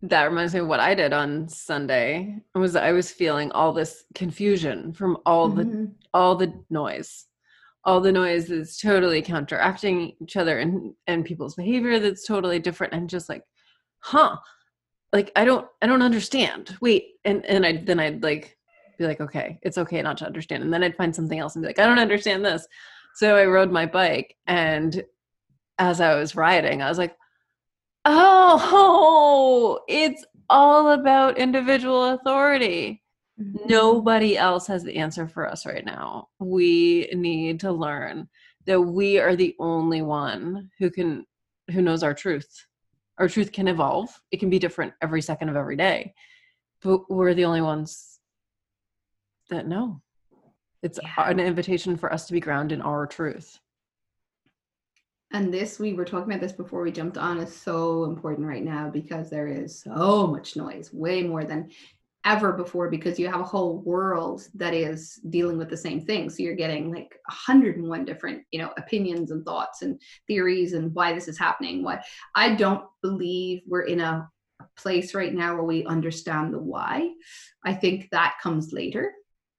that 0.01 0.25
reminds 0.25 0.53
me 0.53 0.59
of 0.59 0.67
what 0.67 0.79
I 0.79 0.93
did 0.93 1.13
on 1.13 1.47
Sunday. 1.47 2.37
Was 2.53 2.75
I 2.75 2.91
was 2.91 3.11
feeling 3.11 3.51
all 3.51 3.73
this 3.73 4.03
confusion 4.13 4.93
from 4.93 5.17
all 5.25 5.49
mm-hmm. 5.49 5.85
the 5.85 5.91
all 6.13 6.35
the 6.35 6.53
noise. 6.69 7.25
All 7.83 8.01
the 8.01 8.11
noise 8.11 8.49
is 8.49 8.77
totally 8.77 9.21
counteracting 9.21 10.13
each 10.21 10.37
other 10.37 10.59
and 10.59 10.93
and 11.07 11.25
people's 11.25 11.55
behavior 11.55 11.99
that's 11.99 12.25
totally 12.25 12.59
different 12.59 12.93
and 12.93 13.09
just 13.09 13.29
like, 13.29 13.43
huh. 14.05 14.37
Like 15.11 15.31
I 15.35 15.45
don't 15.45 15.67
I 15.81 15.87
don't 15.87 16.01
understand. 16.01 16.77
Wait. 16.81 17.15
And 17.25 17.45
and 17.45 17.65
I 17.65 17.77
then 17.77 17.99
I'd 17.99 18.21
like 18.21 18.57
be 18.97 19.05
like, 19.05 19.19
okay, 19.19 19.59
it's 19.61 19.77
okay 19.77 20.01
not 20.01 20.17
to 20.19 20.25
understand. 20.25 20.63
And 20.63 20.73
then 20.73 20.83
I'd 20.83 20.95
find 20.95 21.13
something 21.13 21.39
else 21.39 21.55
and 21.55 21.63
be 21.63 21.67
like, 21.67 21.79
I 21.79 21.85
don't 21.85 21.99
understand 21.99 22.45
this. 22.45 22.67
So 23.15 23.35
I 23.35 23.45
rode 23.45 23.71
my 23.71 23.85
bike 23.85 24.35
and 24.47 25.03
as 25.79 25.99
I 25.99 26.15
was 26.15 26.35
riding, 26.35 26.81
I 26.81 26.89
was 26.89 26.97
like, 26.97 27.15
Oh, 28.05 29.79
it's 29.87 30.23
all 30.49 30.91
about 30.91 31.39
individual 31.39 32.13
authority. 32.13 33.01
Mm-hmm. 33.41 33.67
Nobody 33.67 34.37
else 34.37 34.67
has 34.67 34.83
the 34.83 34.95
answer 34.95 35.27
for 35.27 35.49
us 35.49 35.65
right 35.65 35.83
now. 35.83 36.29
We 36.39 37.09
need 37.13 37.59
to 37.61 37.71
learn 37.71 38.29
that 38.65 38.79
we 38.79 39.19
are 39.19 39.35
the 39.35 39.55
only 39.59 40.01
one 40.01 40.69
who 40.79 40.91
can 40.91 41.25
who 41.71 41.81
knows 41.81 42.03
our 42.03 42.13
truth. 42.13 42.65
Our 43.17 43.29
truth 43.29 43.51
can 43.51 43.67
evolve. 43.67 44.09
It 44.31 44.39
can 44.39 44.49
be 44.49 44.59
different 44.59 44.93
every 45.01 45.21
second 45.21 45.49
of 45.49 45.55
every 45.55 45.77
day. 45.77 46.13
But 46.81 47.09
we're 47.09 47.33
the 47.33 47.45
only 47.45 47.61
ones 47.61 48.19
that 49.49 49.67
know. 49.67 50.01
It's 50.83 50.99
yeah. 51.01 51.29
an 51.29 51.39
invitation 51.39 51.97
for 51.97 52.11
us 52.11 52.27
to 52.27 52.33
be 52.33 52.39
grounded 52.39 52.79
in 52.79 52.85
our 52.85 53.07
truth 53.07 53.59
and 55.35 55.53
this 55.53 55.79
we 55.79 55.93
were 55.93 56.05
talking 56.05 56.31
about 56.31 56.39
this 56.39 56.53
before 56.53 56.81
we 56.81 56.91
jumped 56.91 57.17
on 57.17 57.39
is 57.39 57.53
so 57.53 58.05
important 58.05 58.47
right 58.47 58.63
now 58.63 58.89
because 58.89 59.29
there 59.29 59.47
is 59.47 59.81
so 59.81 60.27
much 60.27 60.55
noise 60.55 60.93
way 60.93 61.23
more 61.23 61.43
than 61.43 61.69
ever 62.25 62.51
before 62.51 62.89
because 62.89 63.19
you 63.19 63.29
have 63.29 63.39
a 63.39 63.45
whole 63.45 63.77
world 63.79 64.47
that 64.55 64.73
is 64.73 65.19
dealing 65.29 65.57
with 65.57 65.69
the 65.69 65.77
same 65.77 66.01
thing 66.01 66.29
so 66.29 66.41
you're 66.41 66.55
getting 66.55 66.91
like 66.91 67.19
101 67.27 68.03
different 68.03 68.43
you 68.51 68.59
know 68.59 68.71
opinions 68.77 69.31
and 69.31 69.45
thoughts 69.45 69.83
and 69.83 70.01
theories 70.27 70.73
and 70.73 70.93
why 70.95 71.13
this 71.13 71.27
is 71.27 71.37
happening 71.37 71.83
what 71.83 72.03
i 72.33 72.53
don't 72.53 72.83
believe 73.01 73.61
we're 73.67 73.83
in 73.83 74.01
a 74.01 74.27
place 74.75 75.13
right 75.13 75.33
now 75.33 75.53
where 75.53 75.63
we 75.63 75.85
understand 75.85 76.53
the 76.53 76.59
why 76.59 77.09
i 77.63 77.73
think 77.73 78.09
that 78.09 78.35
comes 78.41 78.73
later 78.73 79.11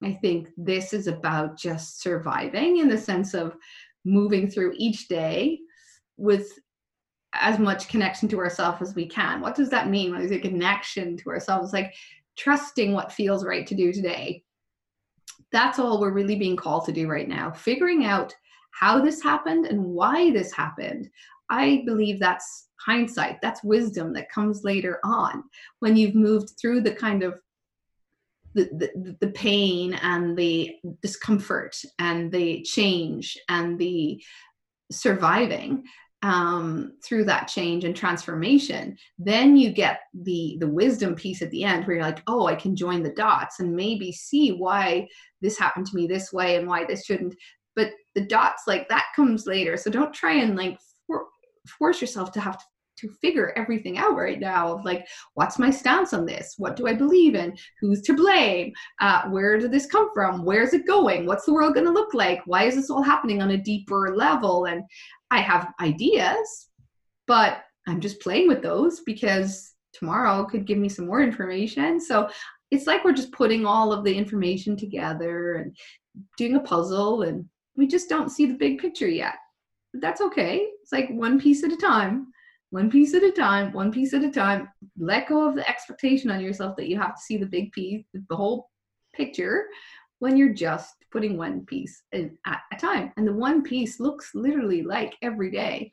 i 0.03 0.13
think 0.13 0.49
this 0.57 0.93
is 0.93 1.07
about 1.07 1.57
just 1.57 2.01
surviving 2.01 2.79
in 2.79 2.89
the 2.89 2.99
sense 2.99 3.33
of 3.33 3.57
moving 4.05 4.51
through 4.51 4.75
each 4.77 5.07
day 5.09 5.59
with 6.17 6.53
as 7.33 7.59
much 7.59 7.89
connection 7.89 8.29
to 8.29 8.39
ourselves 8.39 8.81
as 8.81 8.95
we 8.95 9.07
can. 9.07 9.41
What 9.41 9.55
does 9.55 9.69
that 9.71 9.91
mean? 9.91 10.13
What 10.13 10.23
is 10.23 10.33
a 10.33 10.39
connection 10.39 11.17
to 11.19 11.29
ourselves? 11.29 11.73
Like 11.73 11.95
trusting 12.37 12.93
what 12.93 13.13
feels 13.13 13.45
right 13.45 13.67
to 13.67 13.75
do 13.75 13.93
today. 13.93 14.43
That's 15.53 15.79
all 15.79 16.01
we're 16.01 16.13
really 16.13 16.37
being 16.37 16.57
called 16.57 16.85
to 16.87 16.93
do 16.93 17.09
right 17.09 17.29
now. 17.29 17.51
Figuring 17.51 18.05
out 18.05 18.35
how 18.73 19.01
this 19.01 19.23
happened 19.23 19.67
and 19.67 19.83
why 19.83 20.31
this 20.31 20.53
happened. 20.53 21.09
I 21.49 21.83
believe 21.87 22.19
that's 22.19 22.69
hindsight, 22.81 23.41
that's 23.41 23.65
wisdom 23.65 24.13
that 24.15 24.31
comes 24.31 24.65
later 24.65 25.01
on 25.05 25.45
when 25.81 25.97
you've 25.97 26.15
moved 26.15 26.53
through 26.61 26.83
the 26.83 26.93
kind 26.93 27.23
of 27.23 27.41
the, 28.55 28.65
the, 28.73 29.17
the 29.21 29.33
pain 29.33 29.95
and 29.95 30.37
the 30.37 30.77
discomfort 31.03 31.77
and 31.99 32.33
the 32.33 32.63
change 32.63 33.37
and 33.49 33.79
the 33.79 34.23
surviving 34.91 35.85
um, 36.23 36.95
through 37.05 37.25
that 37.25 37.49
change 37.49 37.85
and 37.85 37.95
transformation, 37.95 38.97
then 39.19 39.57
you 39.57 39.71
get 39.71 40.01
the 40.15 40.57
the 40.61 40.69
wisdom 40.69 41.15
piece 41.15 41.43
at 41.43 41.51
the 41.51 41.65
end 41.65 41.87
where 41.87 41.97
you're 41.97 42.05
like, 42.05 42.23
oh, 42.27 42.47
I 42.47 42.55
can 42.55 42.75
join 42.75 43.03
the 43.03 43.13
dots 43.13 43.61
and 43.61 43.77
maybe 43.77 44.13
see 44.13 44.53
why 44.53 45.09
this 45.41 45.59
happened 45.59 45.87
to 45.87 45.97
me 45.97 46.07
this 46.07 46.33
way 46.33 46.57
and 46.57 46.67
why 46.67 46.85
this 46.85 47.05
shouldn't. 47.05 47.35
But 47.75 47.91
the 48.15 48.23
dots 48.23 48.63
like 48.67 48.89
that 48.89 49.05
comes 49.15 49.47
later, 49.47 49.77
so 49.77 49.91
don't 49.91 50.15
try 50.15 50.35
and 50.35 50.57
like 50.57 50.79
for, 51.07 51.27
force 51.79 52.01
yourself 52.01 52.33
to 52.33 52.41
have 52.41 52.59
to 52.59 52.65
to 52.99 53.09
figure 53.21 53.53
everything 53.57 53.99
out 53.99 54.17
right 54.17 54.41
now 54.41 54.73
of 54.73 54.85
like 54.85 55.07
what's 55.35 55.59
my 55.59 55.71
stance 55.71 56.13
on 56.13 56.27
this? 56.27 56.55
What 56.59 56.77
do 56.77 56.87
i 56.87 56.93
believe 56.93 57.35
in? 57.35 57.57
Who's 57.81 58.03
to 58.03 58.15
blame? 58.15 58.73
Uh, 59.01 59.29
where 59.29 59.59
did 59.59 59.73
this 59.73 59.87
come 59.87 60.11
from? 60.15 60.45
Where's 60.45 60.73
it 60.73 60.87
going? 60.87 61.27
What's 61.27 61.45
the 61.45 61.53
world 61.53 61.75
going 61.75 61.87
to 61.87 61.93
look 61.93 62.15
like? 62.15 62.41
Why 62.47 62.65
is 62.65 62.75
this 62.75 62.91
all 62.91 63.03
happening 63.03 63.43
on 63.43 63.51
a 63.51 63.59
deeper 63.59 64.15
level? 64.17 64.67
And 64.67 64.83
I 65.31 65.41
have 65.41 65.73
ideas, 65.81 66.69
but 67.27 67.63
I'm 67.89 68.01
just 68.01 68.21
playing 68.21 68.49
with 68.49 68.63
those 68.63 69.01
because 69.01 69.73
tomorrow 69.93 70.45
could 70.45 70.67
give 70.67 70.79
me 70.79 70.89
some 70.89 71.07
more 71.07 71.23
information. 71.23 72.01
So 72.01 72.29
it's 72.71 72.87
like 72.87 73.05
we're 73.05 73.13
just 73.13 73.33
putting 73.33 73.65
all 73.65 73.93
of 73.93 74.05
the 74.05 74.15
information 74.15 74.77
together 74.77 75.55
and 75.55 75.77
doing 76.37 76.57
a 76.57 76.61
puzzle, 76.61 77.23
and 77.23 77.45
we 77.77 77.87
just 77.87 78.09
don't 78.09 78.31
see 78.31 78.47
the 78.47 78.55
big 78.55 78.79
picture 78.79 79.09
yet. 79.09 79.35
But 79.93 80.03
that's 80.03 80.21
okay. 80.21 80.67
It's 80.83 80.93
like 80.93 81.09
one 81.11 81.41
piece 81.41 81.63
at 81.63 81.73
a 81.73 81.77
time, 81.77 82.29
one 82.71 82.91
piece 82.91 83.15
at 83.15 83.23
a 83.23 83.33
time, 83.33 83.73
one 83.73 83.93
piece 83.93 84.13
at 84.15 84.25
a 84.25 84.31
time. 84.31 84.69
Let 84.99 85.29
go 85.29 85.49
of 85.49 85.55
the 85.55 85.69
expectation 85.69 86.31
on 86.31 86.41
yourself 86.41 86.77
that 86.77 86.89
you 86.89 86.99
have 86.99 87.15
to 87.15 87.23
see 87.23 87.37
the 87.37 87.47
big 87.47 87.73
piece, 87.73 88.05
the 88.13 88.37
whole 88.37 88.71
picture 89.15 89.67
when 90.19 90.37
you're 90.37 90.55
just 90.55 90.95
putting 91.13 91.37
one 91.37 91.65
piece 91.67 92.03
in, 92.13 92.37
at 92.47 92.61
a 92.73 92.77
time. 92.77 93.13
And 93.17 93.27
the 93.27 93.33
one 93.33 93.63
piece 93.63 94.01
looks 94.01 94.31
literally 94.35 94.83
like 94.83 95.15
every 95.23 95.51
day 95.51 95.93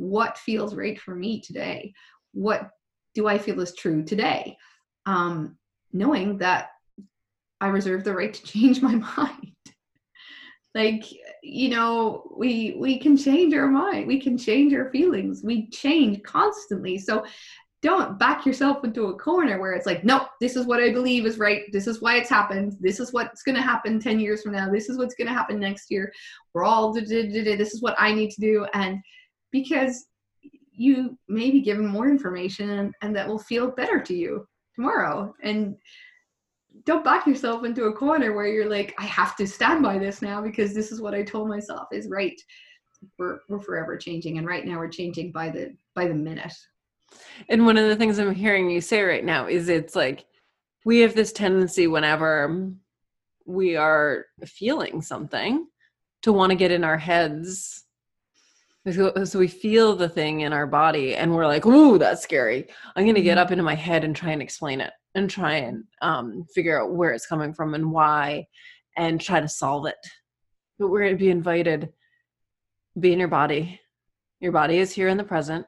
what 0.00 0.38
feels 0.38 0.74
right 0.74 0.98
for 0.98 1.14
me 1.14 1.42
today? 1.42 1.92
What 2.32 2.70
do 3.14 3.28
I 3.28 3.36
feel 3.36 3.60
is 3.60 3.74
true 3.74 4.02
today? 4.02 4.56
Um, 5.04 5.58
knowing 5.92 6.38
that 6.38 6.70
I 7.60 7.68
reserve 7.68 8.02
the 8.04 8.14
right 8.14 8.32
to 8.32 8.42
change 8.46 8.80
my 8.80 8.94
mind. 8.94 9.49
Like 10.74 11.04
you 11.42 11.68
know 11.68 12.30
we 12.36 12.76
we 12.78 12.98
can 12.98 13.16
change 13.16 13.52
our 13.54 13.66
mind 13.66 14.06
we 14.06 14.20
can 14.20 14.38
change 14.38 14.72
our 14.72 14.90
feelings 14.90 15.42
we 15.42 15.68
change 15.70 16.22
constantly 16.22 16.96
so 16.96 17.24
don't 17.82 18.18
back 18.18 18.44
yourself 18.44 18.84
into 18.84 19.06
a 19.06 19.18
corner 19.18 19.58
where 19.58 19.72
it's 19.72 19.86
like, 19.86 20.04
nope, 20.04 20.28
this 20.40 20.54
is 20.54 20.66
what 20.66 20.80
I 20.82 20.92
believe 20.92 21.24
is 21.24 21.38
right. 21.38 21.62
This 21.72 21.86
is 21.86 22.02
why 22.02 22.16
it's 22.16 22.28
happened. 22.28 22.76
This 22.80 23.00
is 23.00 23.12
what's 23.12 23.42
going 23.42 23.56
to 23.56 23.62
happen 23.62 23.98
10 23.98 24.20
years 24.20 24.42
from 24.42 24.52
now. 24.52 24.70
This 24.70 24.90
is 24.90 24.98
what's 24.98 25.14
going 25.14 25.28
to 25.28 25.32
happen 25.32 25.58
next 25.58 25.90
year. 25.90 26.12
We're 26.52 26.64
all, 26.64 26.92
this 26.92 27.10
is 27.10 27.82
what 27.82 27.94
I 27.98 28.12
need 28.12 28.30
to 28.32 28.40
do. 28.40 28.66
And 28.74 28.98
because 29.50 30.06
you 30.72 31.18
may 31.28 31.50
be 31.50 31.62
given 31.62 31.86
more 31.86 32.08
information 32.08 32.92
and 33.00 33.16
that 33.16 33.26
will 33.26 33.38
feel 33.38 33.70
better 33.70 33.98
to 34.00 34.14
you 34.14 34.46
tomorrow. 34.74 35.34
And 35.42 35.76
don't 36.84 37.04
back 37.04 37.26
yourself 37.26 37.64
into 37.64 37.84
a 37.84 37.92
corner 37.92 38.32
where 38.32 38.46
you're 38.46 38.68
like, 38.68 38.94
I 38.98 39.04
have 39.04 39.36
to 39.36 39.46
stand 39.46 39.82
by 39.82 39.98
this 39.98 40.22
now 40.22 40.40
because 40.40 40.74
this 40.74 40.92
is 40.92 41.00
what 41.00 41.14
I 41.14 41.22
told 41.22 41.48
myself 41.48 41.88
is 41.92 42.08
right. 42.08 42.40
We're, 43.18 43.40
we're 43.48 43.60
forever 43.60 43.96
changing. 43.96 44.38
And 44.38 44.46
right 44.46 44.64
now 44.64 44.78
we're 44.78 44.88
changing 44.88 45.32
by 45.32 45.50
the, 45.50 45.74
by 45.94 46.06
the 46.06 46.14
minute. 46.14 46.52
And 47.48 47.66
one 47.66 47.76
of 47.76 47.88
the 47.88 47.96
things 47.96 48.18
I'm 48.18 48.34
hearing 48.34 48.70
you 48.70 48.80
say 48.80 49.02
right 49.02 49.24
now 49.24 49.46
is 49.46 49.68
it's 49.68 49.96
like 49.96 50.26
we 50.84 51.00
have 51.00 51.14
this 51.14 51.32
tendency 51.32 51.86
whenever 51.86 52.72
we 53.46 53.76
are 53.76 54.26
feeling 54.46 55.02
something 55.02 55.66
to 56.22 56.32
want 56.32 56.50
to 56.50 56.56
get 56.56 56.70
in 56.70 56.84
our 56.84 56.98
heads. 56.98 57.84
So 58.88 59.38
we 59.38 59.48
feel 59.48 59.94
the 59.94 60.08
thing 60.08 60.40
in 60.40 60.54
our 60.54 60.66
body 60.66 61.14
and 61.14 61.34
we're 61.34 61.46
like, 61.46 61.66
ooh, 61.66 61.98
that's 61.98 62.22
scary. 62.22 62.66
I'm 62.96 63.04
going 63.04 63.14
to 63.14 63.20
get 63.20 63.36
mm-hmm. 63.36 63.42
up 63.42 63.52
into 63.52 63.62
my 63.62 63.74
head 63.74 64.04
and 64.04 64.16
try 64.16 64.30
and 64.30 64.40
explain 64.40 64.80
it 64.80 64.92
and 65.14 65.28
try 65.28 65.56
and 65.56 65.84
um, 66.00 66.46
figure 66.54 66.80
out 66.80 66.94
where 66.94 67.10
it's 67.10 67.26
coming 67.26 67.52
from 67.52 67.74
and 67.74 67.92
why 67.92 68.46
and 68.96 69.20
try 69.20 69.40
to 69.40 69.48
solve 69.48 69.86
it. 69.86 69.96
But 70.78 70.88
we're 70.88 71.00
going 71.00 71.12
to 71.12 71.22
be 71.22 71.30
invited, 71.30 71.90
be 72.98 73.12
in 73.12 73.18
your 73.18 73.28
body. 73.28 73.78
Your 74.40 74.52
body 74.52 74.78
is 74.78 74.92
here 74.92 75.08
in 75.08 75.18
the 75.18 75.24
present 75.24 75.66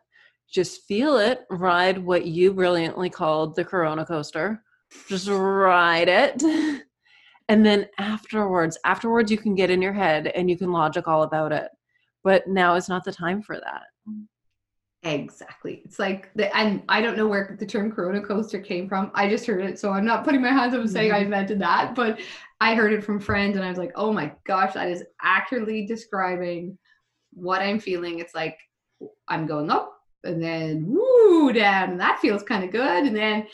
just 0.52 0.82
feel 0.86 1.16
it, 1.16 1.46
ride 1.50 1.98
what 1.98 2.26
you 2.26 2.52
brilliantly 2.52 3.08
called 3.08 3.56
the 3.56 3.64
Corona 3.64 4.04
coaster. 4.04 4.62
Just 5.08 5.28
ride 5.28 6.08
it. 6.08 6.42
And 7.48 7.66
then 7.66 7.88
afterwards, 7.98 8.78
afterwards, 8.84 9.30
you 9.30 9.36
can 9.36 9.54
get 9.54 9.68
in 9.68 9.82
your 9.82 9.92
head 9.92 10.28
and 10.28 10.48
you 10.48 10.56
can 10.56 10.70
logic 10.70 11.08
all 11.08 11.24
about 11.24 11.52
it. 11.52 11.68
But 12.24 12.46
now 12.46 12.74
is 12.74 12.88
not 12.88 13.04
the 13.04 13.12
time 13.12 13.42
for 13.42 13.56
that. 13.56 13.82
Exactly. 15.04 15.82
It's 15.84 15.98
like 15.98 16.30
the 16.36 16.54
and 16.56 16.82
I 16.88 17.00
don't 17.00 17.16
know 17.16 17.26
where 17.26 17.56
the 17.58 17.66
term 17.66 17.90
Corona 17.90 18.20
coaster 18.20 18.60
came 18.60 18.88
from. 18.88 19.10
I 19.14 19.28
just 19.28 19.46
heard 19.46 19.64
it, 19.64 19.78
so 19.78 19.90
I'm 19.90 20.04
not 20.04 20.24
putting 20.24 20.40
my 20.40 20.50
hands 20.50 20.74
up 20.74 20.80
and 20.80 20.90
saying 20.90 21.10
mm-hmm. 21.10 21.22
I 21.22 21.24
invented 21.24 21.58
that, 21.60 21.96
but 21.96 22.20
I 22.60 22.76
heard 22.76 22.92
it 22.92 23.02
from 23.02 23.18
friends 23.18 23.56
and 23.56 23.64
I 23.64 23.68
was 23.68 23.78
like, 23.78 23.90
oh 23.96 24.12
my 24.12 24.32
gosh, 24.46 24.74
that 24.74 24.88
is 24.88 25.02
accurately 25.20 25.86
describing 25.86 26.78
what 27.32 27.62
I'm 27.62 27.80
feeling. 27.80 28.20
It's 28.20 28.34
like 28.34 28.56
I'm 29.26 29.46
going 29.46 29.70
up, 29.70 29.92
and 30.24 30.40
then 30.40 30.84
woo 30.86 31.52
down 31.52 31.96
that 31.96 32.20
feels 32.20 32.42
kind 32.42 32.64
of 32.64 32.70
good 32.70 33.04
and 33.04 33.16
then 33.16 33.46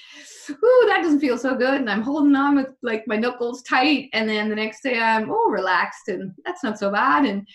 ooh 0.51 0.85
that 0.87 1.01
doesn't 1.03 1.21
feel 1.21 1.39
so 1.39 1.55
good 1.55 1.81
and 1.81 1.91
i'm 1.91 2.03
holding 2.03 2.35
on 2.37 2.57
with 2.57 2.69
like 2.83 3.05
my 3.07 3.17
knuckles 3.17 3.63
tight 3.63 4.09
and 4.13 4.29
then 4.29 4.49
the 4.49 4.55
next 4.55 4.83
day 4.83 5.01
i'm 5.01 5.31
oh 5.31 5.49
relaxed 5.51 6.09
and 6.09 6.33
that's 6.45 6.63
not 6.63 6.79
so 6.79 6.91
bad 6.91 7.25
and 7.25 7.47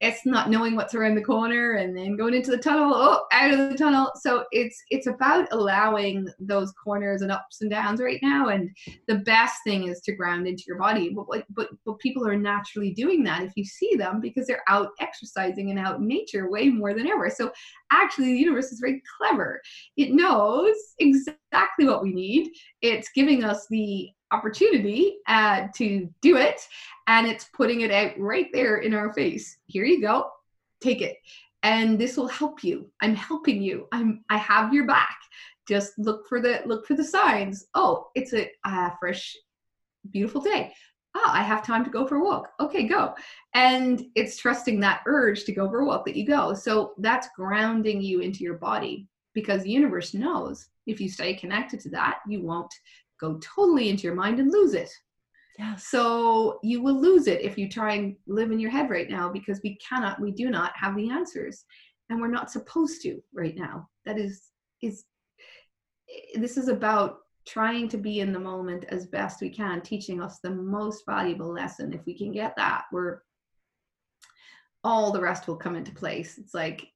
it's 0.00 0.24
not 0.24 0.48
knowing 0.48 0.76
what's 0.76 0.94
around 0.94 1.14
the 1.14 1.22
corner 1.22 1.72
and 1.72 1.96
then 1.96 2.16
going 2.16 2.32
into 2.32 2.50
the 2.50 2.56
tunnel 2.56 2.92
oh 2.94 3.24
out 3.32 3.52
of 3.52 3.70
the 3.70 3.76
tunnel. 3.76 4.10
So 4.16 4.44
it's 4.50 4.82
it's 4.88 5.06
about 5.06 5.48
allowing 5.52 6.26
those 6.38 6.72
corners 6.72 7.20
and 7.20 7.30
ups 7.30 7.60
and 7.60 7.70
downs 7.70 8.00
right 8.00 8.18
now. 8.22 8.48
And 8.48 8.70
the 9.08 9.16
best 9.16 9.56
thing 9.64 9.88
is 9.88 10.00
to 10.02 10.14
ground 10.14 10.46
into 10.46 10.64
your 10.66 10.78
body. 10.78 11.14
But 11.14 11.44
but 11.50 11.68
but 11.84 11.98
people 11.98 12.26
are 12.26 12.36
naturally 12.36 12.92
doing 12.94 13.22
that 13.24 13.42
if 13.42 13.52
you 13.56 13.64
see 13.64 13.94
them 13.94 14.20
because 14.20 14.46
they're 14.46 14.64
out 14.68 14.88
exercising 15.00 15.70
and 15.70 15.78
out 15.78 15.98
in 15.98 16.06
nature 16.06 16.50
way 16.50 16.70
more 16.70 16.94
than 16.94 17.06
ever. 17.06 17.28
So 17.28 17.52
actually 17.92 18.32
the 18.32 18.38
universe 18.38 18.72
is 18.72 18.80
very 18.80 19.02
clever. 19.18 19.60
It 19.96 20.12
knows 20.12 20.76
exactly 20.98 21.86
what 21.86 22.02
we 22.02 22.12
need. 22.12 22.50
It's 22.80 23.10
giving 23.14 23.44
us 23.44 23.66
the 23.68 24.10
opportunity 24.32 25.18
uh, 25.26 25.68
to 25.76 26.08
do 26.20 26.36
it 26.36 26.60
and 27.06 27.26
it's 27.26 27.46
putting 27.52 27.80
it 27.80 27.90
out 27.90 28.12
right 28.18 28.46
there 28.52 28.78
in 28.78 28.94
our 28.94 29.12
face. 29.12 29.58
Here 29.66 29.84
you 29.84 30.00
go. 30.00 30.30
Take 30.80 31.02
it. 31.02 31.16
And 31.62 31.98
this 31.98 32.16
will 32.16 32.28
help 32.28 32.64
you. 32.64 32.88
I'm 33.02 33.14
helping 33.14 33.62
you. 33.62 33.88
I'm 33.92 34.24
i 34.30 34.36
have 34.38 34.72
your 34.72 34.86
back. 34.86 35.16
Just 35.68 35.98
look 35.98 36.26
for 36.28 36.40
the 36.40 36.62
look 36.64 36.86
for 36.86 36.94
the 36.94 37.04
signs. 37.04 37.66
Oh 37.74 38.08
it's 38.14 38.32
a 38.32 38.48
uh, 38.64 38.90
fresh 38.98 39.36
beautiful 40.10 40.40
day. 40.40 40.72
Ah 41.16 41.32
i 41.34 41.42
have 41.42 41.66
time 41.66 41.84
to 41.84 41.90
go 41.90 42.06
for 42.06 42.16
a 42.16 42.24
walk. 42.24 42.52
Okay 42.60 42.84
go. 42.84 43.14
And 43.54 44.04
it's 44.14 44.38
trusting 44.38 44.80
that 44.80 45.02
urge 45.06 45.44
to 45.44 45.52
go 45.52 45.68
for 45.68 45.80
a 45.80 45.84
walk 45.84 46.06
that 46.06 46.16
you 46.16 46.26
go. 46.26 46.54
So 46.54 46.94
that's 46.98 47.28
grounding 47.36 48.00
you 48.00 48.20
into 48.20 48.44
your 48.44 48.54
body 48.54 49.08
because 49.34 49.62
the 49.62 49.70
universe 49.70 50.14
knows 50.14 50.68
if 50.86 51.00
you 51.00 51.08
stay 51.08 51.34
connected 51.34 51.80
to 51.80 51.90
that 51.90 52.18
you 52.26 52.42
won't 52.42 52.72
go 53.20 53.38
totally 53.38 53.88
into 53.88 54.04
your 54.04 54.14
mind 54.14 54.40
and 54.40 54.52
lose 54.52 54.74
it. 54.74 54.90
Yeah. 55.58 55.76
So 55.76 56.58
you 56.62 56.82
will 56.82 56.98
lose 56.98 57.26
it 57.26 57.42
if 57.42 57.58
you 57.58 57.68
try 57.68 57.94
and 57.94 58.16
live 58.26 58.50
in 58.50 58.58
your 58.58 58.70
head 58.70 58.88
right 58.88 59.10
now 59.10 59.30
because 59.30 59.60
we 59.62 59.76
cannot, 59.76 60.20
we 60.20 60.30
do 60.30 60.48
not 60.48 60.72
have 60.74 60.96
the 60.96 61.10
answers. 61.10 61.64
And 62.08 62.20
we're 62.20 62.28
not 62.28 62.50
supposed 62.50 63.02
to 63.02 63.20
right 63.32 63.56
now. 63.56 63.88
That 64.04 64.18
is 64.18 64.50
is 64.82 65.04
this 66.34 66.56
is 66.56 66.68
about 66.68 67.18
trying 67.46 67.88
to 67.88 67.96
be 67.96 68.20
in 68.20 68.32
the 68.32 68.38
moment 68.38 68.84
as 68.88 69.06
best 69.06 69.40
we 69.40 69.50
can, 69.50 69.80
teaching 69.80 70.20
us 70.20 70.38
the 70.42 70.50
most 70.50 71.04
valuable 71.06 71.52
lesson. 71.52 71.92
If 71.92 72.04
we 72.06 72.16
can 72.16 72.32
get 72.32 72.54
that, 72.56 72.84
we're 72.92 73.20
all 74.82 75.12
the 75.12 75.20
rest 75.20 75.46
will 75.46 75.56
come 75.56 75.76
into 75.76 75.92
place. 75.92 76.38
It's 76.38 76.54
like 76.54 76.86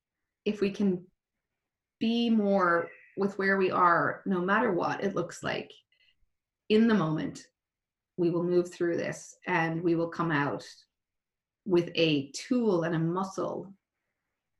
if 0.44 0.60
we 0.60 0.70
can 0.70 1.04
be 2.00 2.30
more 2.30 2.88
with 3.16 3.38
where 3.38 3.56
we 3.56 3.70
are, 3.70 4.22
no 4.26 4.40
matter 4.40 4.72
what 4.72 5.02
it 5.02 5.14
looks 5.14 5.42
like, 5.42 5.70
in 6.68 6.88
the 6.88 6.94
moment, 6.94 7.46
we 8.16 8.30
will 8.30 8.44
move 8.44 8.72
through 8.72 8.96
this 8.96 9.36
and 9.46 9.82
we 9.82 9.94
will 9.94 10.08
come 10.08 10.30
out 10.30 10.64
with 11.66 11.90
a 11.94 12.30
tool 12.32 12.84
and 12.84 12.94
a 12.94 12.98
muscle 12.98 13.72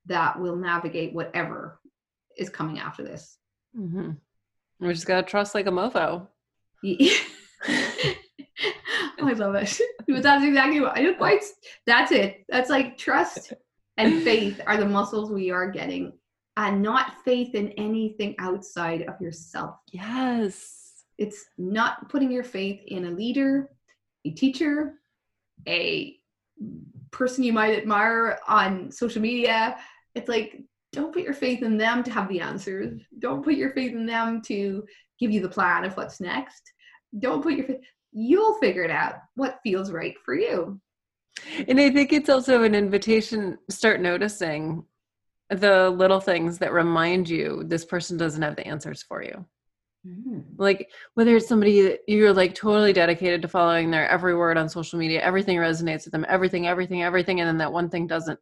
that 0.07 0.39
will 0.39 0.57
navigate 0.57 1.15
whatever 1.15 1.81
is 2.37 2.49
coming 2.49 2.79
after 2.79 3.03
this. 3.03 3.39
Mm-hmm. 3.79 4.13
We 4.81 4.93
just 4.93 5.07
gotta 5.07 5.23
trust 5.23 5.55
like 5.55 5.67
a 5.67 5.71
mofo. 5.71 6.27
oh, 6.85 7.21
I 9.19 9.33
love 9.33 9.55
it. 9.55 9.81
But 10.07 10.23
that's 10.23 10.45
exactly 10.45 10.81
what 10.81 10.99
I 10.99 11.01
didn't 11.01 11.17
quite 11.17 11.43
That's 11.87 12.13
it. 12.13 12.45
That's 12.51 12.69
like 12.69 12.99
trust 12.99 13.55
and 13.97 14.23
faith 14.23 14.61
are 14.67 14.77
the 14.77 14.87
muscles 14.87 15.31
we 15.31 15.51
are 15.51 15.71
getting, 15.71 16.13
and 16.57 16.83
not 16.83 17.23
faith 17.25 17.55
in 17.55 17.71
anything 17.71 18.35
outside 18.39 19.03
of 19.03 19.21
yourself. 19.21 19.77
Yes. 19.93 20.84
It's 21.19 21.45
not 21.59 22.09
putting 22.09 22.31
your 22.31 22.45
faith 22.45 22.83
in 22.87 23.07
a 23.07 23.11
leader, 23.11 23.71
a 24.25 24.31
teacher, 24.31 24.95
a 25.69 26.17
person 27.11 27.45
you 27.45 27.53
might 27.53 27.77
admire 27.77 28.39
on 28.49 28.91
social 28.91 29.23
media. 29.23 29.77
It's 30.15 30.29
like, 30.29 30.61
don't 30.93 31.13
put 31.13 31.23
your 31.23 31.35
faith 31.35 31.63
in 31.63 31.77
them 31.77 32.03
to 32.05 32.11
have 32.11 32.29
the 32.29 32.41
answers. 32.41 33.01
Don't 33.19 33.45
put 33.45 33.55
your 33.55 33.71
faith 33.71 33.93
in 33.93 34.07
them 34.07 34.43
to 34.43 34.85
give 35.19 35.31
you 35.31 35.41
the 35.41 35.49
plan 35.49 35.85
of 35.85 35.97
what's 35.97 36.21
next. 36.21 36.63
Don't 37.19 37.43
put 37.43 37.55
your 37.55 37.67
faith, 37.67 37.81
you'll 38.13 38.55
figure 38.59 38.85
it 38.85 38.91
out 38.91 39.17
what 39.35 39.61
feels 39.63 39.91
right 39.91 40.15
for 40.25 40.35
you. 40.35 40.81
And 41.69 41.81
I 41.81 41.91
think 41.91 42.13
it's 42.13 42.29
also 42.29 42.63
an 42.63 42.75
invitation 42.75 43.59
start 43.69 44.01
noticing 44.01 44.85
the 45.51 45.91
little 45.91 46.21
things 46.21 46.59
that 46.59 46.73
remind 46.73 47.29
you 47.29 47.65
this 47.67 47.85
person 47.85 48.17
doesn't 48.17 48.43
have 48.43 48.57
the 48.57 48.67
answers 48.67 49.03
for 49.03 49.23
you. 49.23 49.45
Mm-hmm. 50.07 50.41
Like 50.57 50.91
whether 51.15 51.37
it's 51.37 51.49
somebody 51.49 51.81
that 51.83 52.01
you're 52.07 52.33
like 52.33 52.55
totally 52.55 52.93
dedicated 52.93 53.43
to 53.43 53.49
following 53.49 53.91
their 53.91 54.09
every 54.09 54.35
word 54.37 54.59
on 54.59 54.69
social 54.69 54.99
media, 54.99 55.23
everything 55.23 55.57
resonates 55.57 56.05
with 56.05 56.13
them, 56.13 56.27
everything, 56.29 56.67
everything, 56.67 57.03
everything, 57.03 57.41
and 57.41 57.49
then 57.49 57.59
that 57.59 57.73
one 57.73 57.89
thing 57.89 58.07
doesn't. 58.07 58.39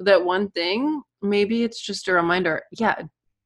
That 0.00 0.24
one 0.24 0.50
thing, 0.50 1.02
maybe 1.22 1.62
it's 1.62 1.80
just 1.80 2.08
a 2.08 2.12
reminder. 2.12 2.62
Yeah, 2.72 3.02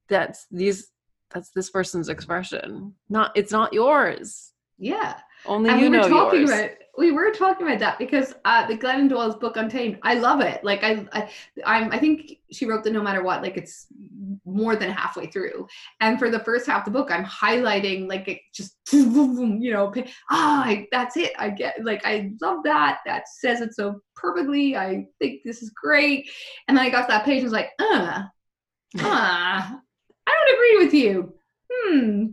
that's 0.08 0.46
these. 0.50 0.88
That's 1.32 1.50
this 1.50 1.70
person's 1.70 2.08
expression. 2.08 2.94
Not 3.08 3.30
it's 3.36 3.52
not 3.52 3.72
yours. 3.72 4.52
Yeah. 4.78 5.16
Only 5.46 5.70
and 5.70 5.80
you 5.80 5.90
we 5.90 5.96
know 5.96 6.08
talking 6.08 6.40
yours. 6.40 6.50
About, 6.50 6.70
we 7.00 7.12
were 7.12 7.30
talking 7.30 7.66
about 7.66 7.78
that 7.78 7.98
because 7.98 8.34
uh, 8.44 8.66
the 8.66 8.76
Glennon 8.76 9.08
Doyle's 9.08 9.36
book 9.36 9.56
Untamed, 9.56 9.98
I 10.02 10.14
love 10.14 10.42
it. 10.42 10.62
Like 10.62 10.84
I, 10.84 11.06
I, 11.12 11.30
I'm, 11.64 11.90
I 11.90 11.98
think 11.98 12.32
she 12.52 12.66
wrote 12.66 12.84
the 12.84 12.90
No 12.90 13.02
Matter 13.02 13.22
What. 13.22 13.42
Like 13.42 13.56
it's 13.56 13.86
more 14.44 14.76
than 14.76 14.90
halfway 14.90 15.26
through, 15.26 15.66
and 16.00 16.18
for 16.18 16.28
the 16.30 16.40
first 16.40 16.66
half 16.66 16.86
of 16.86 16.92
the 16.92 16.98
book, 16.98 17.10
I'm 17.10 17.24
highlighting 17.24 18.06
like 18.06 18.28
it 18.28 18.40
just, 18.52 18.76
you 18.92 19.72
know, 19.72 19.92
ah, 20.30 20.76
that's 20.92 21.16
it. 21.16 21.32
I 21.38 21.48
get 21.48 21.82
like 21.82 22.02
I 22.04 22.32
love 22.42 22.58
that. 22.64 22.98
That 23.06 23.28
says 23.28 23.62
it 23.62 23.74
so 23.74 24.02
perfectly. 24.14 24.76
I 24.76 25.06
think 25.18 25.40
this 25.42 25.62
is 25.62 25.70
great. 25.70 26.28
And 26.68 26.76
then 26.76 26.84
I 26.84 26.90
got 26.90 27.06
to 27.06 27.08
that 27.08 27.24
page 27.24 27.36
and 27.36 27.44
was 27.44 27.52
like, 27.54 27.70
uh, 27.78 28.24
uh, 28.98 29.00
I 29.00 29.78
don't 30.26 30.54
agree 30.54 30.84
with 30.84 30.92
you. 30.92 31.32
Hmm 31.72 32.26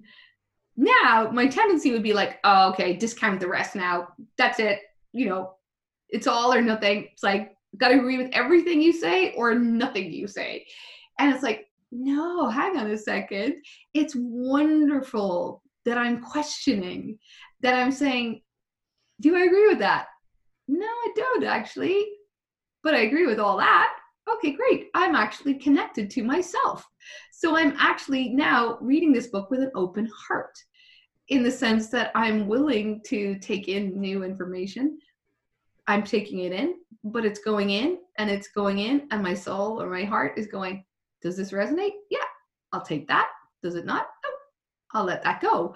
now 0.77 1.29
my 1.33 1.47
tendency 1.47 1.91
would 1.91 2.03
be 2.03 2.13
like, 2.13 2.39
oh, 2.43 2.69
okay, 2.69 2.95
discount 2.95 3.39
the 3.39 3.47
rest 3.47 3.75
now. 3.75 4.09
That's 4.37 4.59
it. 4.59 4.79
You 5.11 5.27
know, 5.27 5.53
it's 6.09 6.27
all 6.27 6.53
or 6.53 6.61
nothing. 6.61 7.09
It's 7.11 7.23
like, 7.23 7.55
got 7.77 7.89
to 7.89 7.95
agree 7.95 8.17
with 8.17 8.29
everything 8.31 8.81
you 8.81 8.93
say 8.93 9.33
or 9.33 9.55
nothing 9.55 10.13
you 10.13 10.27
say. 10.27 10.65
And 11.19 11.33
it's 11.33 11.43
like, 11.43 11.65
no, 11.91 12.47
hang 12.49 12.77
on 12.77 12.91
a 12.91 12.97
second. 12.97 13.55
It's 13.93 14.15
wonderful 14.15 15.63
that 15.85 15.97
I'm 15.97 16.21
questioning, 16.21 17.17
that 17.61 17.73
I'm 17.73 17.91
saying, 17.91 18.41
do 19.19 19.35
I 19.35 19.41
agree 19.41 19.67
with 19.67 19.79
that? 19.79 20.07
No, 20.67 20.85
I 20.85 21.11
don't 21.15 21.43
actually. 21.43 22.05
But 22.83 22.93
I 22.93 22.99
agree 22.99 23.25
with 23.25 23.39
all 23.39 23.57
that. 23.57 23.93
Okay, 24.29 24.51
great. 24.51 24.89
I'm 24.93 25.15
actually 25.15 25.55
connected 25.55 26.09
to 26.11 26.23
myself. 26.23 26.85
So 27.31 27.57
I'm 27.57 27.73
actually 27.79 28.29
now 28.29 28.77
reading 28.81 29.11
this 29.11 29.27
book 29.27 29.49
with 29.49 29.61
an 29.61 29.71
open 29.75 30.09
heart 30.27 30.57
in 31.29 31.43
the 31.43 31.51
sense 31.51 31.89
that 31.89 32.11
I'm 32.15 32.47
willing 32.47 33.01
to 33.07 33.37
take 33.39 33.67
in 33.67 33.99
new 33.99 34.23
information. 34.23 34.97
I'm 35.87 36.03
taking 36.03 36.39
it 36.39 36.51
in, 36.51 36.75
but 37.03 37.25
it's 37.25 37.39
going 37.39 37.69
in 37.69 37.99
and 38.17 38.29
it's 38.29 38.49
going 38.49 38.79
in, 38.79 39.07
and 39.11 39.23
my 39.23 39.33
soul 39.33 39.81
or 39.81 39.89
my 39.89 40.03
heart 40.03 40.37
is 40.37 40.47
going, 40.47 40.83
Does 41.21 41.37
this 41.37 41.51
resonate? 41.51 41.93
Yeah, 42.09 42.19
I'll 42.73 42.81
take 42.81 43.07
that. 43.07 43.29
Does 43.63 43.75
it 43.75 43.85
not? 43.85 44.07
No, 44.23 44.99
I'll 44.99 45.05
let 45.05 45.23
that 45.23 45.41
go. 45.41 45.75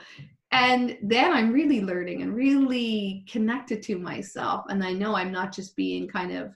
And 0.52 0.98
then 1.02 1.32
I'm 1.32 1.54
really 1.54 1.82
learning 1.82 2.22
and 2.22 2.36
really 2.36 3.26
connected 3.30 3.82
to 3.84 3.98
myself. 3.98 4.66
And 4.68 4.84
I 4.84 4.92
know 4.92 5.16
I'm 5.16 5.32
not 5.32 5.54
just 5.54 5.78
being 5.78 6.10
kind 6.10 6.34
of 6.34 6.52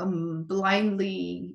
um, 0.00 0.44
blindly 0.44 1.52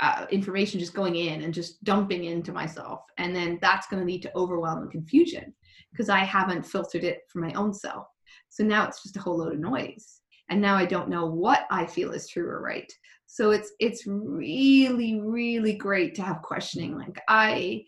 uh, 0.00 0.26
information 0.30 0.78
just 0.78 0.94
going 0.94 1.16
in 1.16 1.42
and 1.42 1.52
just 1.52 1.82
dumping 1.84 2.24
into 2.24 2.52
myself. 2.52 3.00
And 3.18 3.34
then 3.34 3.58
that's 3.60 3.86
going 3.88 4.00
to 4.00 4.06
lead 4.06 4.22
to 4.22 4.36
overwhelm 4.36 4.82
and 4.82 4.90
confusion 4.90 5.54
because 5.90 6.08
I 6.08 6.20
haven't 6.20 6.66
filtered 6.66 7.04
it 7.04 7.22
for 7.28 7.40
my 7.40 7.52
own 7.54 7.74
self. 7.74 8.06
So 8.48 8.64
now 8.64 8.86
it's 8.86 9.02
just 9.02 9.16
a 9.16 9.20
whole 9.20 9.38
load 9.38 9.54
of 9.54 9.60
noise. 9.60 10.20
And 10.50 10.60
now 10.60 10.76
I 10.76 10.86
don't 10.86 11.08
know 11.08 11.26
what 11.26 11.66
I 11.70 11.84
feel 11.86 12.12
is 12.12 12.28
true 12.28 12.48
or 12.48 12.62
right. 12.62 12.90
So 13.26 13.50
it's 13.50 13.72
it's 13.78 14.06
really 14.06 15.20
really 15.20 15.74
great 15.74 16.14
to 16.14 16.22
have 16.22 16.40
questioning. 16.40 16.96
Like 16.96 17.20
I 17.28 17.84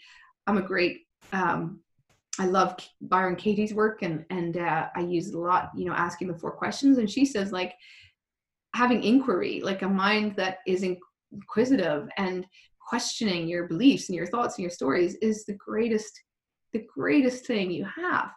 I'm 0.47 0.59
a 0.59 0.63
great 0.63 0.99
um 1.33 1.81
I 2.39 2.47
love 2.47 2.77
Byron 3.01 3.37
Katie's 3.37 3.73
work 3.73 4.03
and 4.03 4.27
and 4.29 4.59
uh, 4.59 4.89
I 4.95 5.01
use 5.01 5.31
a 5.31 5.39
lot, 5.39 5.71
you 5.75 5.87
know, 5.87 5.95
asking 5.95 6.29
the 6.29 6.39
four 6.39 6.53
questions 6.53 6.99
and 6.99 7.11
she 7.11 7.25
says 7.25 7.53
like 7.53 7.75
having 8.75 9.03
inquiry, 9.03 9.61
like 9.65 9.83
a 9.83 9.89
mind 9.89 10.37
that 10.37 10.59
is 10.67 10.83
in, 10.83 10.99
inquisitive 11.33 12.09
and 12.17 12.47
questioning 12.81 13.47
your 13.47 13.69
beliefs 13.69 14.09
and 14.09 14.17
your 14.17 14.27
thoughts 14.27 14.57
and 14.57 14.63
your 14.63 14.71
stories 14.71 15.15
is 15.17 15.45
the 15.45 15.55
greatest 15.55 16.13
the 16.73 16.87
greatest 16.95 17.47
thing 17.47 17.71
you 17.71 17.85
have. 17.85 18.31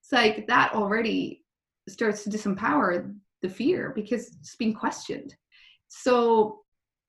It's 0.00 0.12
like 0.12 0.46
that 0.46 0.74
already 0.74 1.42
starts 1.88 2.24
to 2.24 2.30
disempower 2.30 3.14
the 3.42 3.48
fear 3.48 3.92
because 3.94 4.28
it's 4.40 4.56
being 4.56 4.72
questioned. 4.72 5.34
So 5.88 6.60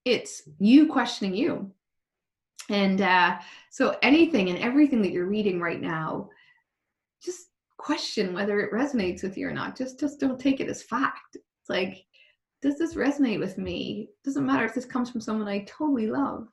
it's 0.04 0.42
you 0.58 0.86
questioning 0.86 1.34
you. 1.34 1.72
And 2.68 3.00
uh, 3.00 3.38
so 3.70 3.96
anything 4.02 4.50
and 4.50 4.58
everything 4.58 5.00
that 5.02 5.12
you're 5.12 5.26
reading 5.26 5.60
right 5.60 5.80
now 5.80 6.28
just 7.24 7.48
question 7.78 8.34
whether 8.34 8.60
it 8.60 8.72
resonates 8.72 9.22
with 9.22 9.36
you 9.36 9.48
or 9.48 9.52
not. 9.52 9.76
Just 9.76 9.98
just 9.98 10.20
don't 10.20 10.38
take 10.38 10.60
it 10.60 10.68
as 10.68 10.82
fact. 10.82 11.36
It's 11.36 11.70
like 11.70 12.04
does 12.62 12.78
this 12.78 12.94
resonate 12.94 13.38
with 13.38 13.58
me? 13.58 14.08
Doesn't 14.24 14.46
matter 14.46 14.64
if 14.64 14.74
this 14.74 14.84
comes 14.84 15.10
from 15.10 15.20
someone 15.20 15.48
I 15.48 15.64
totally 15.64 16.06
love. 16.06 16.48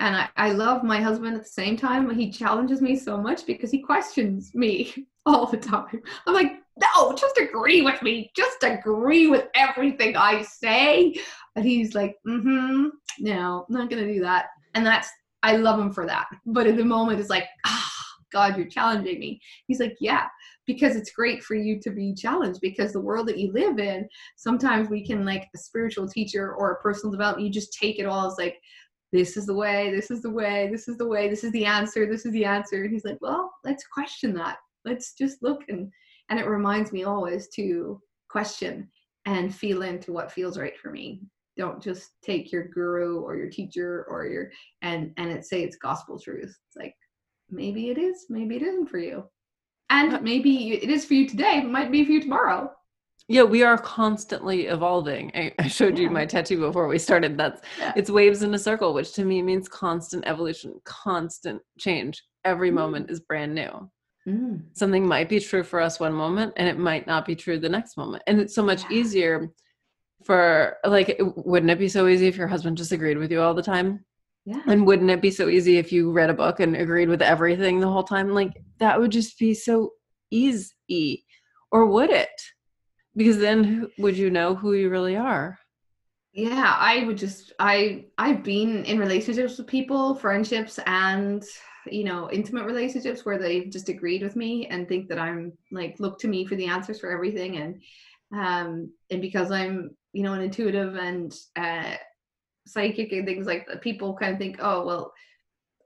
And 0.00 0.16
I, 0.16 0.28
I 0.36 0.52
love 0.52 0.84
my 0.84 1.00
husband 1.00 1.34
at 1.34 1.42
the 1.42 1.48
same 1.48 1.76
time. 1.76 2.08
He 2.10 2.30
challenges 2.30 2.80
me 2.80 2.96
so 2.96 3.16
much 3.16 3.46
because 3.46 3.70
he 3.70 3.80
questions 3.80 4.54
me 4.54 5.06
all 5.26 5.46
the 5.46 5.56
time. 5.56 6.02
I'm 6.26 6.34
like, 6.34 6.52
no, 6.76 7.12
just 7.14 7.38
agree 7.38 7.82
with 7.82 8.00
me. 8.02 8.30
Just 8.36 8.62
agree 8.62 9.26
with 9.26 9.48
everything 9.54 10.16
I 10.16 10.42
say. 10.42 11.14
And 11.56 11.64
he's 11.64 11.94
like, 11.94 12.16
mm-hmm, 12.26 12.88
no, 13.18 13.66
I'm 13.68 13.74
not 13.74 13.90
gonna 13.90 14.12
do 14.12 14.20
that. 14.20 14.46
And 14.74 14.86
that's 14.86 15.10
I 15.42 15.56
love 15.56 15.80
him 15.80 15.92
for 15.92 16.06
that. 16.06 16.26
But 16.46 16.66
in 16.66 16.76
the 16.76 16.84
moment 16.84 17.20
it's 17.20 17.30
like, 17.30 17.46
ah, 17.66 17.92
God, 18.32 18.56
you're 18.56 18.66
challenging 18.66 19.18
me. 19.18 19.40
He's 19.66 19.80
like, 19.80 19.96
yeah, 20.00 20.26
because 20.68 20.96
it's 20.96 21.12
great 21.12 21.42
for 21.42 21.54
you 21.54 21.80
to 21.80 21.90
be 21.90 22.14
challenged 22.14 22.60
because 22.60 22.92
the 22.92 23.00
world 23.00 23.26
that 23.26 23.38
you 23.38 23.50
live 23.52 23.78
in, 23.78 24.06
sometimes 24.36 24.90
we 24.90 25.04
can 25.04 25.24
like 25.24 25.48
a 25.54 25.58
spiritual 25.58 26.06
teacher 26.06 26.54
or 26.54 26.72
a 26.72 26.80
personal 26.82 27.10
development, 27.10 27.46
you 27.46 27.50
just 27.50 27.72
take 27.72 27.98
it 27.98 28.04
all 28.04 28.26
as 28.26 28.36
like, 28.38 28.60
this 29.10 29.38
is 29.38 29.46
the 29.46 29.54
way, 29.54 29.90
this 29.90 30.10
is 30.10 30.20
the 30.20 30.30
way, 30.30 30.68
this 30.70 30.86
is 30.86 30.98
the 30.98 31.08
way, 31.08 31.26
this 31.30 31.42
is 31.42 31.50
the 31.52 31.64
answer, 31.64 32.06
this 32.06 32.26
is 32.26 32.32
the 32.32 32.44
answer. 32.44 32.84
And 32.84 32.92
he's 32.92 33.06
like, 33.06 33.16
well, 33.22 33.50
let's 33.64 33.86
question 33.86 34.34
that. 34.34 34.58
Let's 34.84 35.14
just 35.14 35.42
look 35.42 35.62
and 35.70 35.90
and 36.28 36.38
it 36.38 36.46
reminds 36.46 36.92
me 36.92 37.04
always 37.04 37.48
to 37.54 37.98
question 38.28 38.90
and 39.24 39.54
feel 39.54 39.80
into 39.80 40.12
what 40.12 40.30
feels 40.30 40.58
right 40.58 40.78
for 40.78 40.90
me. 40.90 41.22
Don't 41.56 41.82
just 41.82 42.10
take 42.22 42.52
your 42.52 42.68
guru 42.68 43.20
or 43.20 43.36
your 43.36 43.48
teacher 43.48 44.04
or 44.10 44.26
your 44.26 44.50
and 44.82 45.12
and 45.16 45.30
it 45.30 45.46
say 45.46 45.62
it's 45.62 45.76
gospel 45.76 46.20
truth. 46.20 46.54
It's 46.66 46.76
like 46.76 46.94
maybe 47.48 47.88
it 47.88 47.96
is, 47.96 48.26
maybe 48.28 48.56
it 48.56 48.62
isn't 48.62 48.90
for 48.90 48.98
you 48.98 49.24
and 49.90 50.20
maybe 50.22 50.74
it 50.74 50.90
is 50.90 51.04
for 51.04 51.14
you 51.14 51.28
today 51.28 51.60
but 51.60 51.70
might 51.70 51.92
be 51.92 52.04
for 52.04 52.12
you 52.12 52.20
tomorrow 52.20 52.70
yeah 53.28 53.42
we 53.42 53.62
are 53.62 53.78
constantly 53.78 54.66
evolving 54.66 55.30
i, 55.34 55.52
I 55.58 55.68
showed 55.68 55.96
yeah. 55.96 56.04
you 56.04 56.10
my 56.10 56.26
tattoo 56.26 56.60
before 56.60 56.88
we 56.88 56.98
started 56.98 57.36
that's 57.36 57.62
yeah. 57.78 57.92
it's 57.96 58.10
waves 58.10 58.42
in 58.42 58.54
a 58.54 58.58
circle 58.58 58.94
which 58.94 59.12
to 59.14 59.24
me 59.24 59.42
means 59.42 59.68
constant 59.68 60.26
evolution 60.26 60.80
constant 60.84 61.62
change 61.78 62.22
every 62.44 62.70
mm. 62.70 62.74
moment 62.74 63.10
is 63.10 63.20
brand 63.20 63.54
new 63.54 63.90
mm. 64.26 64.62
something 64.72 65.06
might 65.06 65.28
be 65.28 65.40
true 65.40 65.62
for 65.62 65.80
us 65.80 66.00
one 66.00 66.12
moment 66.12 66.52
and 66.56 66.68
it 66.68 66.78
might 66.78 67.06
not 67.06 67.26
be 67.26 67.36
true 67.36 67.58
the 67.58 67.68
next 67.68 67.96
moment 67.96 68.22
and 68.26 68.40
it's 68.40 68.54
so 68.54 68.62
much 68.62 68.82
yeah. 68.84 68.98
easier 68.98 69.50
for 70.24 70.76
like 70.84 71.20
wouldn't 71.36 71.70
it 71.70 71.78
be 71.78 71.88
so 71.88 72.08
easy 72.08 72.26
if 72.26 72.36
your 72.36 72.48
husband 72.48 72.76
disagreed 72.76 73.18
with 73.18 73.30
you 73.30 73.40
all 73.40 73.54
the 73.54 73.62
time 73.62 74.04
yeah. 74.44 74.62
And 74.66 74.86
wouldn't 74.86 75.10
it 75.10 75.20
be 75.20 75.30
so 75.30 75.48
easy 75.48 75.76
if 75.76 75.92
you 75.92 76.10
read 76.10 76.30
a 76.30 76.34
book 76.34 76.60
and 76.60 76.74
agreed 76.74 77.08
with 77.08 77.22
everything 77.22 77.80
the 77.80 77.90
whole 77.90 78.04
time? 78.04 78.30
Like 78.30 78.52
that 78.78 78.98
would 78.98 79.12
just 79.12 79.38
be 79.38 79.52
so 79.52 79.92
easy. 80.30 81.24
Or 81.70 81.86
would 81.86 82.10
it? 82.10 82.30
Because 83.14 83.38
then 83.38 83.88
would 83.98 84.16
you 84.16 84.30
know 84.30 84.54
who 84.54 84.72
you 84.72 84.88
really 84.88 85.16
are? 85.16 85.58
Yeah, 86.32 86.76
I 86.78 87.04
would 87.04 87.18
just 87.18 87.52
I 87.58 88.06
I've 88.16 88.42
been 88.42 88.84
in 88.84 88.98
relationships 88.98 89.58
with 89.58 89.66
people, 89.66 90.14
friendships 90.14 90.78
and 90.86 91.44
you 91.90 92.04
know, 92.04 92.30
intimate 92.30 92.66
relationships 92.66 93.24
where 93.24 93.38
they've 93.38 93.70
just 93.70 93.88
agreed 93.88 94.22
with 94.22 94.36
me 94.36 94.66
and 94.66 94.86
think 94.86 95.08
that 95.08 95.18
I'm 95.18 95.52
like 95.72 95.96
look 95.98 96.18
to 96.20 96.28
me 96.28 96.46
for 96.46 96.54
the 96.54 96.66
answers 96.66 97.00
for 97.00 97.10
everything 97.10 97.56
and 97.56 97.82
um, 98.34 98.92
and 99.10 99.20
because 99.20 99.50
I'm 99.50 99.96
you 100.12 100.22
know 100.22 100.34
an 100.34 100.42
intuitive 100.42 100.96
and 100.96 101.34
uh, 101.56 101.94
psychic 102.68 103.12
and 103.12 103.26
things 103.26 103.46
like 103.46 103.66
that, 103.66 103.82
people 103.82 104.14
kind 104.14 104.32
of 104.32 104.38
think, 104.38 104.58
oh 104.60 104.84
well, 104.84 105.12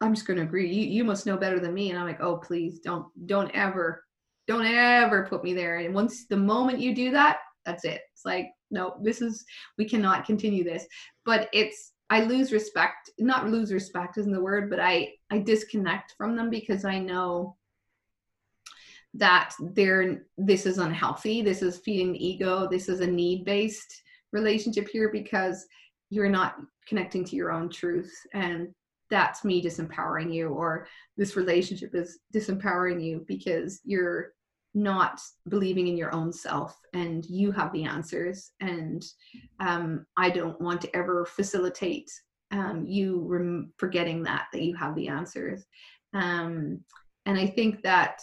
I'm 0.01 0.15
just 0.15 0.27
going 0.27 0.39
to 0.39 0.43
agree. 0.43 0.73
You 0.73 0.89
you 0.89 1.05
must 1.05 1.27
know 1.27 1.37
better 1.37 1.61
than 1.61 1.75
me, 1.75 1.91
and 1.91 1.99
I'm 1.99 2.07
like, 2.07 2.21
oh 2.21 2.37
please 2.37 2.81
don't 2.81 3.07
don't 3.27 3.51
ever 3.55 4.05
don't 4.49 4.67
ever 4.67 5.27
put 5.29 5.45
me 5.45 5.55
there. 5.55 5.79
And 5.79 5.95
once 5.95 6.27
the 6.27 6.37
moment 6.37 6.81
you 6.81 6.95
do 6.95 7.11
that, 7.13 7.39
that's 7.65 7.85
it. 7.85 8.01
It's 8.13 8.25
like 8.25 8.49
no, 8.71 8.97
this 9.03 9.23
is 9.23 9.45
we 9.79 9.89
cannot 9.89 10.27
continue 10.27 10.65
this. 10.65 10.87
But 11.25 11.49
it's 11.53 11.93
I 12.11 12.25
lose 12.25 12.53
respect. 12.53 13.11
Not 13.19 13.49
lose 13.49 13.73
respect 13.73 14.19
isn't 14.19 14.33
the 14.33 14.43
word, 14.43 14.69
but 14.69 14.81
I 14.81 15.13
I 15.31 15.39
disconnect 15.39 16.15
from 16.19 16.37
them 16.37 16.51
because 16.51 16.85
I 16.85 16.99
know 16.99 17.57
that 19.15 19.55
they're 19.61 20.25
this 20.39 20.65
is 20.65 20.79
unhealthy 20.79 21.43
this 21.43 21.63
is 21.63 21.79
feeding 21.79 22.13
the 22.13 22.27
ego 22.27 22.67
this 22.71 22.89
is 22.89 23.01
a 23.01 23.07
need 23.07 23.45
based 23.45 24.03
relationship 24.33 24.89
here 24.89 25.11
because 25.11 25.67
you're 26.13 26.29
not 26.29 26.57
connecting 26.87 27.25
to 27.25 27.37
your 27.37 27.51
own 27.51 27.71
truth 27.71 28.15
and 28.35 28.69
that's 29.09 29.45
me 29.45 29.63
disempowering 29.63 30.33
you 30.33 30.49
or 30.49 30.87
this 31.17 31.37
relationship 31.37 31.95
is 31.95 32.19
disempowering 32.35 33.03
you 33.03 33.25
because 33.27 33.81
you're 33.85 34.33
not 34.75 35.21
believing 35.49 35.89
in 35.89 35.97
your 35.97 36.15
own 36.15 36.31
self 36.33 36.79
and 36.93 37.25
you 37.27 37.51
have 37.51 37.73
the 37.73 37.85
answers. 37.85 38.53
And 38.61 39.05
um, 39.61 40.07
i 40.17 40.29
don't 40.31 40.61
want 40.61 40.81
to 40.83 40.97
ever 40.97 41.25
facilitate 41.25 42.11
um, 42.51 42.85
you 42.87 43.25
rem- 43.27 43.73
forgetting 43.79 44.23
that 44.25 44.47
that 44.53 44.63
you 44.63 44.77
have 44.77 44.95
the 44.95 45.09
answers. 45.09 45.65
Um, 46.13 46.81
and 47.25 47.39
i 47.39 47.47
think 47.47 47.83
that 47.83 48.21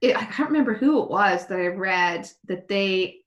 it, 0.00 0.16
I 0.16 0.24
can't 0.24 0.50
remember 0.50 0.74
who 0.74 1.02
it 1.02 1.10
was 1.10 1.46
that 1.46 1.58
I 1.58 1.66
read 1.68 2.28
that 2.46 2.68
they 2.68 3.17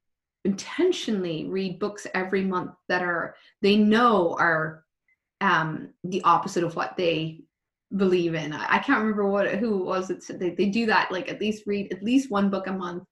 intentionally 0.46 1.46
read 1.48 1.80
books 1.80 2.08
every 2.14 2.44
month 2.44 2.72
that 2.88 3.02
are 3.02 3.36
they 3.62 3.78
know 3.78 4.36
are 4.40 4.84
um, 5.40 5.90
the 6.04 6.22
opposite 6.24 6.64
of 6.64 6.76
what 6.76 6.96
they 6.98 7.42
believe 7.96 8.36
in. 8.36 8.54
I, 8.54 8.76
I 8.76 8.80
can't 8.80 9.00
remember 9.00 9.28
what 9.28 9.48
who 9.56 9.82
it 9.82 9.86
was 9.86 10.08
that 10.08 10.24
said 10.24 10.40
they, 10.40 10.52
they 10.52 10.68
do 10.68 10.86
that 10.88 11.12
like 11.12 11.30
at 11.30 11.40
least 11.40 11.64
read 11.68 11.92
at 11.94 12.04
least 12.04 12.32
one 12.32 12.50
book 12.50 12.68
a 12.68 12.72
month 12.72 13.04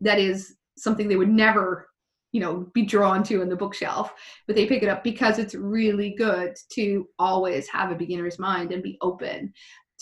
that 0.00 0.18
is 0.18 0.56
something 0.76 1.08
they 1.08 1.16
would 1.16 1.28
never 1.28 1.88
you 2.32 2.40
know 2.40 2.68
be 2.74 2.82
drawn 2.82 3.22
to 3.22 3.42
in 3.42 3.48
the 3.48 3.56
bookshelf 3.56 4.12
but 4.46 4.56
they 4.56 4.66
pick 4.66 4.82
it 4.82 4.88
up 4.88 5.04
because 5.04 5.38
it's 5.38 5.54
really 5.54 6.14
good 6.18 6.56
to 6.72 7.08
always 7.18 7.68
have 7.68 7.92
a 7.92 7.94
beginner's 7.94 8.40
mind 8.40 8.72
and 8.72 8.82
be 8.82 8.98
open 9.02 9.52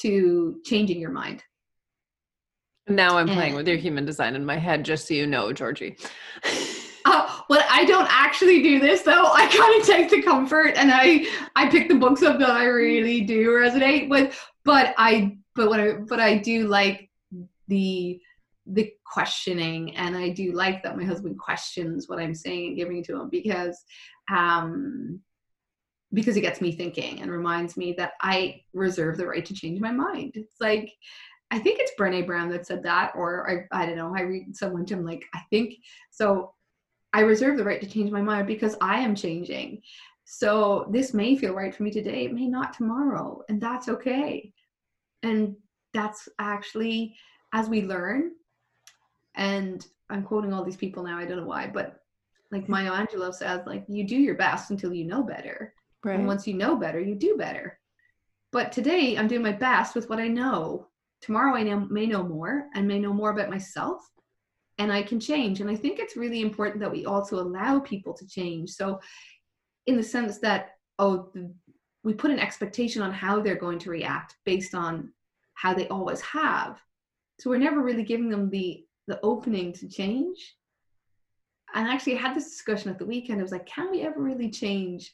to 0.00 0.58
changing 0.64 0.98
your 0.98 1.10
mind 1.10 1.42
now 2.88 3.16
I'm 3.16 3.28
playing 3.28 3.54
with 3.54 3.68
your 3.68 3.76
human 3.76 4.04
design 4.04 4.34
in 4.34 4.44
my 4.44 4.56
head, 4.56 4.84
just 4.84 5.06
so 5.06 5.14
you 5.14 5.26
know, 5.26 5.52
Georgie. 5.52 5.96
Uh, 7.04 7.40
well, 7.48 7.64
I 7.70 7.84
don't 7.84 8.08
actually 8.10 8.62
do 8.62 8.78
this 8.78 9.02
though. 9.02 9.26
I 9.32 9.46
kind 9.48 9.80
of 9.80 9.86
take 9.86 10.10
the 10.10 10.22
comfort 10.22 10.74
and 10.76 10.90
I 10.92 11.26
I 11.56 11.68
pick 11.68 11.88
the 11.88 11.94
books 11.94 12.22
up 12.22 12.38
that 12.38 12.50
I 12.50 12.64
really 12.64 13.22
do 13.22 13.50
resonate 13.50 14.08
with. 14.08 14.38
But 14.64 14.94
I 14.96 15.36
but 15.54 15.68
what 15.68 15.80
I 15.80 15.92
but 15.92 16.20
I 16.20 16.38
do 16.38 16.68
like 16.68 17.10
the 17.68 18.20
the 18.66 18.92
questioning 19.04 19.96
and 19.96 20.16
I 20.16 20.30
do 20.30 20.52
like 20.52 20.82
that 20.82 20.96
my 20.96 21.04
husband 21.04 21.38
questions 21.38 22.08
what 22.08 22.20
I'm 22.20 22.34
saying 22.34 22.68
and 22.68 22.76
giving 22.76 23.02
to 23.04 23.20
him 23.20 23.28
because 23.28 23.82
um 24.32 25.20
because 26.14 26.36
it 26.36 26.42
gets 26.42 26.60
me 26.60 26.72
thinking 26.72 27.20
and 27.20 27.30
reminds 27.30 27.76
me 27.76 27.94
that 27.98 28.12
I 28.20 28.60
reserve 28.72 29.16
the 29.16 29.26
right 29.26 29.44
to 29.44 29.54
change 29.54 29.80
my 29.80 29.90
mind. 29.90 30.32
It's 30.36 30.56
like 30.60 30.92
I 31.52 31.58
think 31.58 31.80
it's 31.80 31.92
Brene 32.00 32.26
Brown 32.26 32.48
that 32.48 32.66
said 32.66 32.82
that, 32.84 33.12
or 33.14 33.68
I, 33.72 33.82
I 33.82 33.84
don't 33.84 33.96
know. 33.96 34.14
I 34.16 34.22
read 34.22 34.56
someone 34.56 34.86
to 34.86 34.94
him 34.94 35.04
like, 35.04 35.26
I 35.34 35.40
think 35.50 35.74
so. 36.10 36.54
I 37.12 37.20
reserve 37.20 37.56
the 37.56 37.64
right 37.64 37.80
to 37.80 37.86
change 37.86 38.10
my 38.10 38.22
mind 38.22 38.46
because 38.46 38.76
I 38.80 39.00
am 39.00 39.14
changing. 39.14 39.82
So 40.24 40.86
this 40.90 41.12
may 41.12 41.36
feel 41.36 41.54
right 41.54 41.74
for 41.74 41.82
me 41.82 41.90
today, 41.90 42.24
it 42.24 42.32
may 42.32 42.46
not 42.46 42.72
tomorrow, 42.72 43.42
and 43.48 43.60
that's 43.60 43.88
okay. 43.88 44.52
And 45.22 45.56
that's 45.92 46.28
actually 46.38 47.16
as 47.52 47.68
we 47.68 47.82
learn, 47.82 48.32
and 49.34 49.86
I'm 50.08 50.22
quoting 50.22 50.52
all 50.52 50.64
these 50.64 50.76
people 50.76 51.02
now, 51.02 51.18
I 51.18 51.26
don't 51.26 51.38
know 51.38 51.46
why, 51.46 51.66
but 51.66 52.00
like 52.50 52.68
Maya 52.68 52.90
Angelou 52.90 53.34
says, 53.34 53.62
like 53.66 53.84
you 53.88 54.06
do 54.06 54.16
your 54.16 54.34
best 54.34 54.70
until 54.70 54.92
you 54.92 55.04
know 55.04 55.22
better. 55.22 55.74
Right. 56.04 56.18
And 56.18 56.26
once 56.26 56.46
you 56.46 56.54
know 56.54 56.76
better, 56.76 57.00
you 57.00 57.14
do 57.14 57.36
better. 57.36 57.78
But 58.50 58.72
today 58.72 59.16
I'm 59.16 59.28
doing 59.28 59.42
my 59.42 59.52
best 59.52 59.94
with 59.94 60.08
what 60.08 60.18
I 60.18 60.28
know 60.28 60.88
tomorrow 61.22 61.54
I 61.54 61.62
know, 61.62 61.86
may 61.88 62.06
know 62.06 62.22
more 62.22 62.66
and 62.74 62.86
may 62.86 62.98
know 62.98 63.14
more 63.14 63.30
about 63.30 63.48
myself 63.48 64.10
and 64.82 64.92
I 64.92 65.02
can 65.02 65.20
change. 65.20 65.60
And 65.60 65.70
I 65.70 65.76
think 65.76 65.98
it's 65.98 66.16
really 66.16 66.40
important 66.40 66.80
that 66.80 66.90
we 66.90 67.06
also 67.06 67.38
allow 67.38 67.78
people 67.78 68.12
to 68.14 68.26
change. 68.26 68.70
So, 68.70 69.00
in 69.86 69.96
the 69.96 70.02
sense 70.02 70.38
that, 70.38 70.70
oh, 70.98 71.32
we 72.04 72.14
put 72.14 72.30
an 72.30 72.38
expectation 72.38 73.00
on 73.00 73.12
how 73.12 73.40
they're 73.40 73.54
going 73.54 73.78
to 73.80 73.90
react 73.90 74.36
based 74.44 74.74
on 74.74 75.12
how 75.54 75.72
they 75.72 75.86
always 75.88 76.20
have. 76.20 76.80
So, 77.38 77.48
we're 77.48 77.58
never 77.58 77.80
really 77.80 78.02
giving 78.02 78.28
them 78.28 78.50
the, 78.50 78.84
the 79.06 79.20
opening 79.22 79.72
to 79.74 79.88
change. 79.88 80.56
And 81.74 81.86
actually, 81.86 82.18
I 82.18 82.22
had 82.22 82.36
this 82.36 82.50
discussion 82.50 82.90
at 82.90 82.98
the 82.98 83.06
weekend. 83.06 83.38
I 83.38 83.42
was 83.42 83.52
like, 83.52 83.66
can 83.66 83.90
we 83.90 84.02
ever 84.02 84.20
really 84.20 84.50
change, 84.50 85.12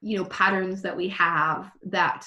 you 0.00 0.18
know, 0.18 0.24
patterns 0.26 0.82
that 0.82 0.96
we 0.96 1.08
have 1.08 1.70
that 1.86 2.26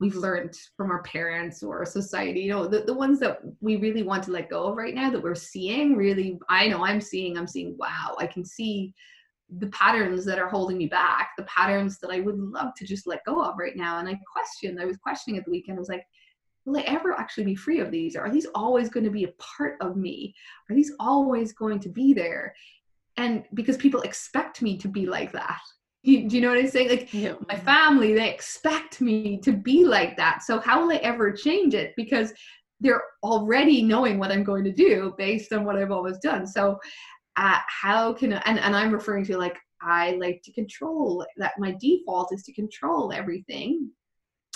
we've 0.00 0.14
learned 0.14 0.54
from 0.76 0.90
our 0.90 1.02
parents 1.02 1.62
or 1.62 1.84
society 1.84 2.40
you 2.40 2.50
know 2.50 2.66
the, 2.66 2.80
the 2.80 2.94
ones 2.94 3.18
that 3.18 3.40
we 3.60 3.76
really 3.76 4.02
want 4.02 4.22
to 4.22 4.30
let 4.30 4.50
go 4.50 4.64
of 4.64 4.76
right 4.76 4.94
now 4.94 5.10
that 5.10 5.22
we're 5.22 5.34
seeing 5.34 5.96
really 5.96 6.38
i 6.48 6.68
know 6.68 6.84
i'm 6.84 7.00
seeing 7.00 7.36
i'm 7.36 7.46
seeing 7.46 7.76
wow 7.78 8.16
i 8.18 8.26
can 8.26 8.44
see 8.44 8.94
the 9.58 9.66
patterns 9.68 10.24
that 10.26 10.38
are 10.38 10.48
holding 10.48 10.76
me 10.76 10.86
back 10.86 11.30
the 11.36 11.44
patterns 11.44 11.98
that 11.98 12.10
i 12.10 12.20
would 12.20 12.38
love 12.38 12.74
to 12.76 12.84
just 12.84 13.06
let 13.06 13.24
go 13.24 13.42
of 13.42 13.58
right 13.58 13.76
now. 13.76 13.98
And 13.98 14.08
i 14.08 14.18
questioned 14.30 14.80
i 14.80 14.84
was 14.84 14.98
questioning 14.98 15.38
at 15.38 15.44
the 15.44 15.50
weekend 15.50 15.78
i 15.78 15.80
was 15.80 15.88
like 15.88 16.04
will 16.68 16.78
i 16.78 16.82
ever 16.82 17.12
actually 17.18 17.44
be 17.44 17.54
free 17.54 17.80
of 17.80 17.90
these? 17.90 18.14
Are 18.14 18.30
these 18.30 18.46
always 18.54 18.90
going 18.90 19.04
to 19.04 19.10
be 19.10 19.24
a 19.24 19.32
part 19.38 19.76
of 19.80 19.96
me? 19.96 20.34
Are 20.68 20.76
these 20.76 20.92
always 21.00 21.52
going 21.52 21.80
to 21.80 21.88
be 21.88 22.12
there? 22.12 22.54
And 23.16 23.44
because 23.54 23.76
people 23.76 24.02
expect 24.02 24.60
me 24.60 24.76
to 24.78 24.88
be 24.88 25.06
like 25.06 25.32
that 25.32 25.60
do 26.16 26.36
you 26.36 26.42
know 26.42 26.48
what 26.50 26.58
I'm 26.58 26.68
saying? 26.68 26.88
Like 26.88 27.14
yeah. 27.14 27.34
my 27.48 27.56
family, 27.56 28.14
they 28.14 28.30
expect 28.30 29.00
me 29.00 29.38
to 29.38 29.52
be 29.52 29.84
like 29.84 30.16
that. 30.16 30.42
So 30.42 30.58
how 30.60 30.82
will 30.82 30.92
I 30.92 30.96
ever 30.96 31.32
change 31.32 31.74
it? 31.74 31.92
Because 31.96 32.32
they're 32.80 33.02
already 33.22 33.82
knowing 33.82 34.18
what 34.18 34.30
I'm 34.30 34.44
going 34.44 34.64
to 34.64 34.72
do 34.72 35.14
based 35.18 35.52
on 35.52 35.64
what 35.64 35.76
I've 35.76 35.90
always 35.90 36.18
done. 36.18 36.46
So 36.46 36.78
uh, 37.36 37.58
how 37.66 38.12
can 38.12 38.34
I, 38.34 38.42
and, 38.46 38.58
and 38.58 38.74
I'm 38.74 38.92
referring 38.92 39.24
to 39.26 39.38
like 39.38 39.56
I 39.80 40.12
like 40.12 40.42
to 40.44 40.52
control 40.52 41.24
that 41.36 41.52
my 41.58 41.76
default 41.80 42.32
is 42.32 42.42
to 42.44 42.52
control 42.52 43.12
everything 43.12 43.90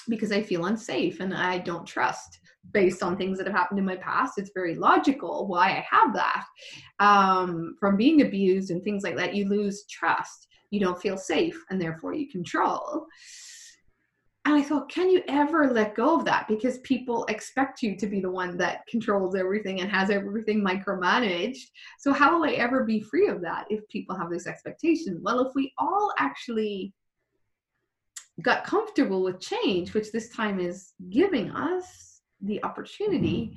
because 0.09 0.33
I 0.33 0.43
feel 0.43 0.65
unsafe 0.65 1.21
and 1.21 1.33
I 1.33 1.59
don't 1.59 1.87
trust 1.87 2.41
based 2.73 3.03
on 3.03 3.17
things 3.17 3.39
that 3.39 3.47
have 3.47 3.55
happened 3.55 3.79
in 3.79 3.85
my 3.85 3.97
past. 3.97 4.39
It's 4.39 4.51
very 4.55 4.75
logical 4.75 5.47
why 5.47 5.69
I 5.69 5.87
have 5.89 6.13
that. 6.15 6.45
Um, 6.99 7.77
from 7.79 7.97
being 7.97 8.23
abused 8.23 8.71
and 8.71 8.83
things 8.83 9.05
like 9.05 9.17
that, 9.17 9.35
you 9.35 9.49
lose 9.49 9.85
trust 9.89 10.49
you 10.73 10.81
don't 10.81 11.01
feel 11.01 11.19
safe 11.19 11.63
and 11.71 11.81
therefore 11.81 12.15
you 12.15 12.29
control. 12.29 13.07
And 14.45 14.55
i 14.57 14.63
thought 14.63 14.89
can 14.89 15.09
you 15.09 15.23
ever 15.29 15.71
let 15.71 15.95
go 15.95 16.17
of 16.17 16.25
that? 16.25 16.49
Because 16.49 16.79
people 16.79 17.25
expect 17.27 17.83
you 17.83 17.95
to 17.97 18.07
be 18.07 18.21
the 18.21 18.31
one 18.31 18.57
that 18.57 18.85
controls 18.89 19.37
everything 19.37 19.81
and 19.81 19.91
has 19.91 20.11
everything 20.11 20.65
micromanaged. 20.65 21.63
So 22.01 22.13
how 22.13 22.35
will 22.35 22.49
i 22.49 22.55
ever 22.55 22.85
be 22.85 23.01
free 23.01 23.29
of 23.29 23.43
that 23.43 23.67
if 23.71 23.87
people 23.89 24.17
have 24.17 24.31
this 24.31 24.49
expectation 24.49 25.21
well 25.23 25.47
if 25.47 25.55
we 25.55 25.73
all 25.79 26.13
actually 26.19 26.93
got 28.41 28.65
comfortable 28.65 29.23
with 29.23 29.41
change 29.41 29.93
which 29.93 30.11
this 30.11 30.31
time 30.31 30.59
is 30.59 30.95
giving 31.11 31.51
us 31.51 32.23
the 32.41 32.65
opportunity 32.65 33.45
mm-hmm. 33.45 33.57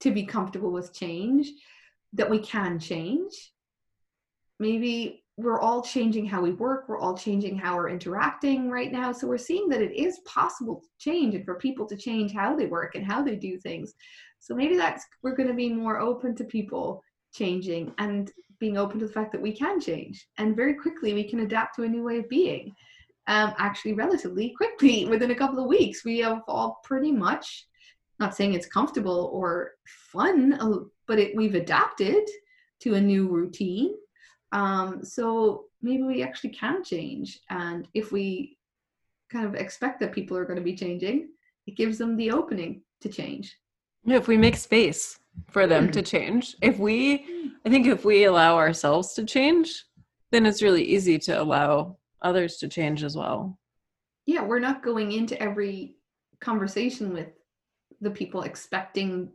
to 0.00 0.10
be 0.10 0.26
comfortable 0.26 0.72
with 0.72 0.92
change 0.92 1.48
that 2.12 2.28
we 2.28 2.40
can 2.40 2.78
change 2.78 3.52
maybe 4.58 5.22
we're 5.36 5.60
all 5.60 5.82
changing 5.82 6.24
how 6.24 6.40
we 6.40 6.52
work 6.52 6.88
we're 6.88 6.98
all 6.98 7.16
changing 7.16 7.56
how 7.56 7.76
we're 7.76 7.90
interacting 7.90 8.70
right 8.70 8.90
now. 8.90 9.12
So 9.12 9.26
we're 9.26 9.38
seeing 9.38 9.68
that 9.68 9.82
it 9.82 9.92
is 9.92 10.20
possible 10.20 10.80
to 10.80 10.88
change 10.98 11.34
and 11.34 11.44
for 11.44 11.56
people 11.56 11.86
to 11.86 11.96
change 11.96 12.32
how 12.32 12.56
they 12.56 12.66
work 12.66 12.94
and 12.94 13.04
how 13.04 13.22
they 13.22 13.36
do 13.36 13.58
things. 13.58 13.94
So 14.40 14.54
maybe 14.54 14.76
that's 14.76 15.04
we're 15.22 15.36
going 15.36 15.48
to 15.48 15.54
be 15.54 15.68
more 15.68 16.00
open 16.00 16.34
to 16.36 16.44
people 16.44 17.02
changing 17.34 17.92
and 17.98 18.30
being 18.58 18.78
open 18.78 18.98
to 18.98 19.06
the 19.06 19.12
fact 19.12 19.32
that 19.32 19.42
we 19.42 19.52
can 19.52 19.78
change 19.78 20.26
and 20.38 20.56
very 20.56 20.74
quickly 20.74 21.12
we 21.12 21.28
can 21.28 21.40
adapt 21.40 21.76
to 21.76 21.82
a 21.82 21.88
new 21.88 22.02
way 22.02 22.18
of 22.18 22.28
being. 22.28 22.72
Um, 23.28 23.54
actually 23.58 23.94
relatively 23.94 24.54
quickly 24.56 25.04
within 25.10 25.32
a 25.32 25.34
couple 25.34 25.58
of 25.58 25.66
weeks 25.66 26.04
we 26.04 26.18
have 26.20 26.42
all 26.46 26.78
pretty 26.84 27.10
much 27.10 27.66
not 28.20 28.36
saying 28.36 28.54
it's 28.54 28.68
comfortable 28.68 29.30
or 29.32 29.72
fun 29.84 30.52
uh, 30.54 30.84
but 31.08 31.18
it, 31.18 31.34
we've 31.34 31.56
adapted 31.56 32.22
to 32.80 32.94
a 32.94 33.00
new 33.00 33.28
routine 33.28 33.94
um, 34.56 35.04
so 35.04 35.66
maybe 35.82 36.02
we 36.02 36.22
actually 36.22 36.50
can 36.50 36.82
change. 36.82 37.40
And 37.50 37.86
if 37.92 38.10
we 38.10 38.56
kind 39.30 39.44
of 39.44 39.54
expect 39.54 40.00
that 40.00 40.12
people 40.12 40.34
are 40.34 40.46
going 40.46 40.56
to 40.56 40.64
be 40.64 40.74
changing, 40.74 41.28
it 41.66 41.76
gives 41.76 41.98
them 41.98 42.16
the 42.16 42.30
opening 42.30 42.80
to 43.02 43.10
change. 43.10 43.54
Yeah, 44.04 44.16
if 44.16 44.28
we 44.28 44.38
make 44.38 44.56
space 44.56 45.18
for 45.50 45.66
them 45.66 45.90
to 45.90 46.00
change, 46.14 46.56
if 46.62 46.78
we 46.78 47.52
I 47.66 47.68
think 47.68 47.86
if 47.86 48.06
we 48.06 48.24
allow 48.24 48.56
ourselves 48.56 49.12
to 49.14 49.24
change, 49.26 49.84
then 50.32 50.46
it's 50.46 50.62
really 50.62 50.84
easy 50.84 51.18
to 51.18 51.38
allow 51.38 51.98
others 52.22 52.56
to 52.58 52.68
change 52.68 53.04
as 53.04 53.14
well. 53.14 53.58
Yeah, 54.24 54.42
we're 54.42 54.58
not 54.58 54.82
going 54.82 55.12
into 55.12 55.38
every 55.40 55.96
conversation 56.40 57.12
with 57.12 57.28
the 58.00 58.10
people 58.10 58.42
expecting 58.42 59.28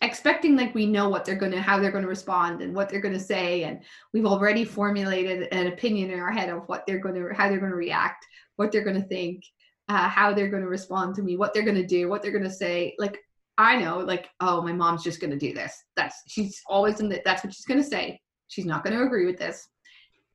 expecting 0.00 0.56
like 0.56 0.74
we 0.74 0.86
know 0.86 1.08
what 1.08 1.24
they're 1.24 1.34
going 1.34 1.52
to 1.52 1.60
how 1.60 1.78
they're 1.78 1.90
going 1.90 2.02
to 2.02 2.08
respond 2.08 2.62
and 2.62 2.74
what 2.74 2.88
they're 2.88 3.00
going 3.00 3.14
to 3.14 3.20
say 3.20 3.64
and 3.64 3.80
we've 4.12 4.26
already 4.26 4.64
formulated 4.64 5.48
an 5.52 5.66
opinion 5.66 6.10
in 6.10 6.20
our 6.20 6.30
head 6.30 6.48
of 6.48 6.62
what 6.66 6.86
they're 6.86 7.00
going 7.00 7.14
to 7.14 7.34
how 7.34 7.48
they're 7.48 7.58
going 7.58 7.70
to 7.70 7.76
react 7.76 8.24
what 8.56 8.70
they're 8.70 8.84
going 8.84 9.00
to 9.00 9.08
think 9.08 9.42
uh, 9.88 10.08
how 10.08 10.32
they're 10.34 10.50
going 10.50 10.62
to 10.62 10.68
respond 10.68 11.14
to 11.14 11.22
me 11.22 11.36
what 11.36 11.52
they're 11.52 11.64
going 11.64 11.74
to 11.74 11.86
do 11.86 12.08
what 12.08 12.22
they're 12.22 12.32
going 12.32 12.44
to 12.44 12.50
say. 12.50 12.94
Like 12.98 13.18
i 13.56 13.76
know 13.76 13.98
like 13.98 14.28
oh 14.38 14.62
my 14.62 14.72
mom's 14.72 15.02
just 15.02 15.20
going 15.20 15.30
to 15.30 15.38
do 15.38 15.52
this. 15.52 15.74
That's 15.96 16.22
she's 16.28 16.60
always 16.68 17.00
in 17.00 17.08
the, 17.08 17.20
that's 17.24 17.42
what 17.42 17.52
she's 17.52 17.66
going 17.66 17.82
to 17.82 17.88
say. 17.88 18.20
She's 18.48 18.66
not 18.66 18.84
going 18.84 18.96
to 18.96 19.04
agree 19.04 19.26
with 19.26 19.38
this. 19.38 19.66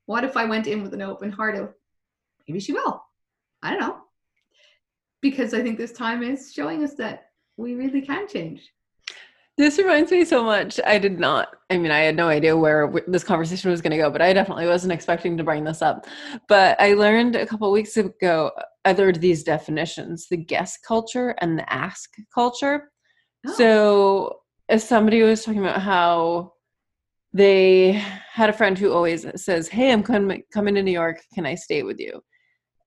What 0.06 0.24
if 0.24 0.36
i 0.36 0.46
went 0.46 0.68
in 0.68 0.84
with 0.84 0.94
an 0.94 1.02
open 1.02 1.32
heart 1.32 1.56
of 1.56 1.74
maybe 2.48 2.60
she 2.60 2.74
will. 2.74 3.02
I 3.62 3.70
don't 3.70 3.80
know. 3.80 3.98
Because 5.22 5.54
i 5.54 5.62
think 5.62 5.78
this 5.78 5.94
time 5.94 6.24
is 6.24 6.52
showing 6.52 6.84
us 6.84 6.96
that 6.96 7.30
we 7.56 7.76
really 7.76 8.02
can 8.02 8.28
change 8.28 8.72
this 9.58 9.78
reminds 9.78 10.12
me 10.12 10.26
so 10.26 10.44
much. 10.44 10.80
I 10.86 10.98
did 10.98 11.20
not, 11.20 11.50
I 11.70 11.78
mean, 11.78 11.92
I 11.92 12.00
had 12.00 12.16
no 12.16 12.28
idea 12.28 12.58
where 12.58 12.92
this 13.08 13.24
conversation 13.24 13.70
was 13.70 13.82
going 13.82 13.92
to 13.92 13.98
go, 13.98 14.10
but 14.10 14.22
I 14.22 14.34
definitely 14.34 14.66
wasn't 14.66 14.94
expecting 14.94 15.38
to 15.38 15.44
bring 15.44 15.64
this 15.64 15.82
up. 15.82 16.08
But 16.48 16.80
I 16.82 16.94
learned 16.94 17.36
a 17.36 17.46
couple 17.46 17.72
weeks 17.72 17.96
ago 17.98 18.52
other 18.86 19.12
these 19.12 19.44
definitions 19.44 20.28
the 20.30 20.38
guess 20.38 20.78
culture 20.78 21.36
and 21.40 21.58
the 21.58 21.72
ask 21.72 22.10
culture. 22.34 22.92
Oh. 23.48 23.54
So, 23.54 24.40
as 24.70 24.88
somebody 24.88 25.22
was 25.22 25.44
talking 25.44 25.62
about 25.62 25.82
how 25.82 26.54
they 27.34 27.92
had 28.32 28.50
a 28.50 28.54
friend 28.54 28.78
who 28.78 28.92
always 28.92 29.26
says, 29.36 29.68
Hey, 29.68 29.92
I'm 29.92 30.04
coming, 30.04 30.44
coming 30.52 30.76
to 30.76 30.84
New 30.84 30.92
York. 30.92 31.22
Can 31.34 31.46
I 31.46 31.56
stay 31.56 31.84
with 31.84 32.00
you? 32.00 32.24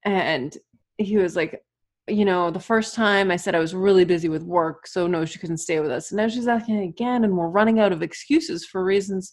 And 0.04 0.56
he 0.98 1.16
was 1.16 1.36
like, 1.36 1.60
you 2.08 2.24
know, 2.24 2.50
the 2.50 2.60
first 2.60 2.94
time 2.94 3.30
I 3.30 3.36
said 3.36 3.54
I 3.54 3.60
was 3.60 3.74
really 3.74 4.04
busy 4.04 4.28
with 4.28 4.42
work, 4.42 4.86
so 4.86 5.06
no, 5.06 5.24
she 5.24 5.38
couldn't 5.38 5.56
stay 5.58 5.80
with 5.80 5.90
us. 5.90 6.10
And 6.10 6.18
now 6.18 6.28
she's 6.28 6.46
asking 6.46 6.78
again, 6.78 7.24
and 7.24 7.36
we're 7.36 7.48
running 7.48 7.80
out 7.80 7.92
of 7.92 8.02
excuses 8.02 8.64
for 8.64 8.84
reasons 8.84 9.32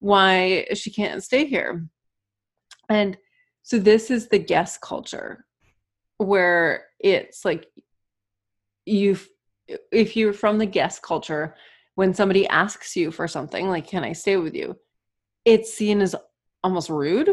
why 0.00 0.66
she 0.74 0.90
can't 0.90 1.22
stay 1.22 1.46
here. 1.46 1.86
And 2.88 3.16
so 3.62 3.78
this 3.78 4.10
is 4.10 4.28
the 4.28 4.38
guess 4.38 4.76
culture 4.78 5.44
where 6.18 6.86
it's 6.98 7.44
like 7.44 7.66
you 8.84 9.16
if 9.92 10.16
you're 10.16 10.32
from 10.32 10.58
the 10.58 10.66
guess 10.66 10.98
culture 10.98 11.54
when 11.94 12.12
somebody 12.12 12.46
asks 12.48 12.96
you 12.96 13.10
for 13.10 13.26
something 13.28 13.68
like 13.68 13.86
can 13.86 14.04
i 14.04 14.12
stay 14.12 14.36
with 14.36 14.54
you 14.54 14.76
it's 15.44 15.72
seen 15.72 16.00
as 16.00 16.14
almost 16.62 16.90
rude 16.90 17.30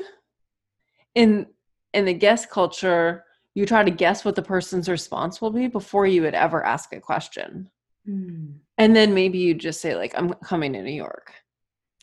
in 1.16 1.46
in 1.94 2.06
the 2.06 2.14
guess 2.14 2.46
culture 2.46 3.26
you 3.58 3.66
try 3.66 3.84
to 3.84 3.90
guess 3.90 4.24
what 4.24 4.36
the 4.36 4.42
person's 4.44 4.88
response 4.88 5.42
will 5.42 5.50
be 5.50 5.66
before 5.66 6.06
you 6.06 6.22
would 6.22 6.36
ever 6.36 6.64
ask 6.64 6.94
a 6.94 7.00
question. 7.00 7.68
Mm. 8.08 8.58
And 8.78 8.96
then 8.96 9.16
maybe 9.16 9.40
you 9.40 9.56
just 9.56 9.82
say, 9.82 9.96
like, 9.96 10.14
I'm 10.16 10.32
coming 10.46 10.74
to 10.74 10.84
New 10.84 10.92
York 10.92 11.34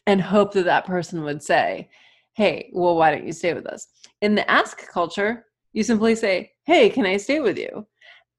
and 0.05 0.20
hope 0.20 0.52
that 0.55 0.64
that 0.64 0.84
person 0.84 1.22
would 1.22 1.44
say, 1.44 1.90
Hey, 2.32 2.70
well, 2.72 2.96
why 2.96 3.12
don't 3.12 3.24
you 3.24 3.32
stay 3.32 3.55
with 3.55 3.68
us? 3.68 3.86
In 4.20 4.34
the 4.34 4.50
ask 4.50 4.84
culture, 4.90 5.46
you 5.72 5.84
simply 5.84 6.16
say, 6.16 6.50
Hey, 6.64 6.90
can 6.90 7.07
I 7.07 7.18
stay 7.18 7.38
with 7.38 7.57
you? 7.57 7.86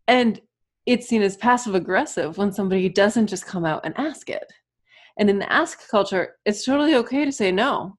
And 0.09 0.41
it's 0.85 1.07
seen 1.07 1.21
as 1.21 1.37
passive 1.37 1.73
aggressive 1.73 2.37
when 2.37 2.51
somebody 2.51 2.89
doesn't 2.89 3.27
just 3.27 3.45
come 3.45 3.63
out 3.63 3.85
and 3.85 3.97
ask 3.97 4.29
it. 4.29 4.51
And 5.17 5.29
in 5.29 5.39
the 5.39 5.49
ask 5.49 5.89
culture, 5.89 6.35
it's 6.43 6.65
totally 6.65 6.95
okay 6.95 7.23
to 7.23 7.31
say 7.31 7.53
no. 7.53 7.97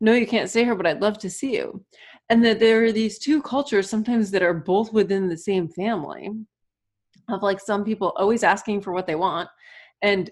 No, 0.00 0.12
you 0.12 0.28
can't 0.28 0.48
stay 0.48 0.62
here, 0.62 0.76
but 0.76 0.86
I'd 0.86 1.02
love 1.02 1.18
to 1.18 1.28
see 1.28 1.56
you 1.56 1.84
and 2.30 2.44
that 2.44 2.60
there 2.60 2.84
are 2.84 2.92
these 2.92 3.18
two 3.18 3.40
cultures 3.42 3.88
sometimes 3.88 4.30
that 4.30 4.42
are 4.42 4.54
both 4.54 4.92
within 4.92 5.28
the 5.28 5.36
same 5.36 5.68
family 5.68 6.30
of 7.28 7.42
like 7.42 7.60
some 7.60 7.84
people 7.84 8.12
always 8.16 8.42
asking 8.42 8.80
for 8.80 8.92
what 8.92 9.06
they 9.06 9.14
want 9.14 9.48
and 10.02 10.30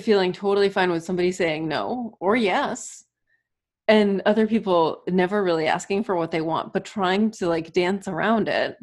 feeling 0.00 0.32
totally 0.32 0.68
fine 0.68 0.90
with 0.90 1.04
somebody 1.04 1.30
saying 1.30 1.68
no 1.68 2.16
or 2.20 2.36
yes 2.36 3.04
and 3.86 4.22
other 4.24 4.46
people 4.46 5.02
never 5.08 5.44
really 5.44 5.66
asking 5.66 6.02
for 6.02 6.16
what 6.16 6.30
they 6.30 6.40
want 6.40 6.72
but 6.72 6.84
trying 6.84 7.30
to 7.30 7.46
like 7.46 7.72
dance 7.72 8.08
around 8.08 8.48
it. 8.48 8.76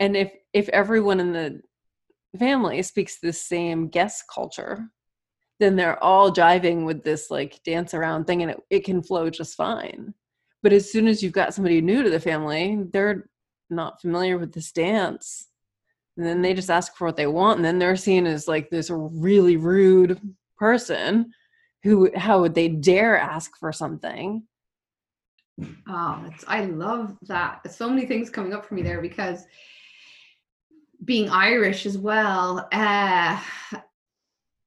And 0.00 0.16
if 0.16 0.32
if 0.52 0.68
everyone 0.68 1.20
in 1.20 1.32
the 1.32 1.60
family 2.38 2.82
speaks 2.82 3.18
the 3.18 3.32
same 3.32 3.88
guess 3.88 4.22
culture 4.22 4.88
then 5.60 5.74
they're 5.74 6.02
all 6.04 6.30
jiving 6.30 6.84
with 6.84 7.02
this 7.02 7.30
like 7.30 7.60
dance 7.64 7.92
around 7.94 8.26
thing 8.26 8.42
and 8.42 8.52
it, 8.52 8.60
it 8.70 8.84
can 8.84 9.02
flow 9.02 9.28
just 9.28 9.56
fine 9.56 10.14
but 10.62 10.72
as 10.72 10.90
soon 10.90 11.06
as 11.06 11.22
you've 11.22 11.32
got 11.32 11.54
somebody 11.54 11.80
new 11.80 12.02
to 12.02 12.10
the 12.10 12.20
family, 12.20 12.78
they're 12.92 13.28
not 13.70 14.00
familiar 14.00 14.38
with 14.38 14.52
this 14.52 14.72
dance. 14.72 15.46
And 16.16 16.26
then 16.26 16.42
they 16.42 16.54
just 16.54 16.70
ask 16.70 16.96
for 16.96 17.06
what 17.06 17.16
they 17.16 17.26
want. 17.26 17.58
And 17.58 17.64
then 17.64 17.78
they're 17.78 17.96
seen 17.96 18.26
as 18.26 18.48
like 18.48 18.70
this 18.70 18.90
really 18.90 19.56
rude 19.56 20.20
person 20.56 21.32
who, 21.84 22.10
how 22.16 22.40
would 22.40 22.54
they 22.54 22.68
dare 22.68 23.16
ask 23.16 23.56
for 23.58 23.72
something? 23.72 24.42
Oh, 25.88 26.24
it's, 26.32 26.44
I 26.48 26.64
love 26.64 27.16
that. 27.22 27.72
So 27.72 27.88
many 27.88 28.06
things 28.06 28.30
coming 28.30 28.52
up 28.52 28.66
for 28.66 28.74
me 28.74 28.82
there 28.82 29.00
because 29.00 29.44
being 31.04 31.28
Irish 31.30 31.86
as 31.86 31.96
well, 31.96 32.68
uh, 32.72 33.40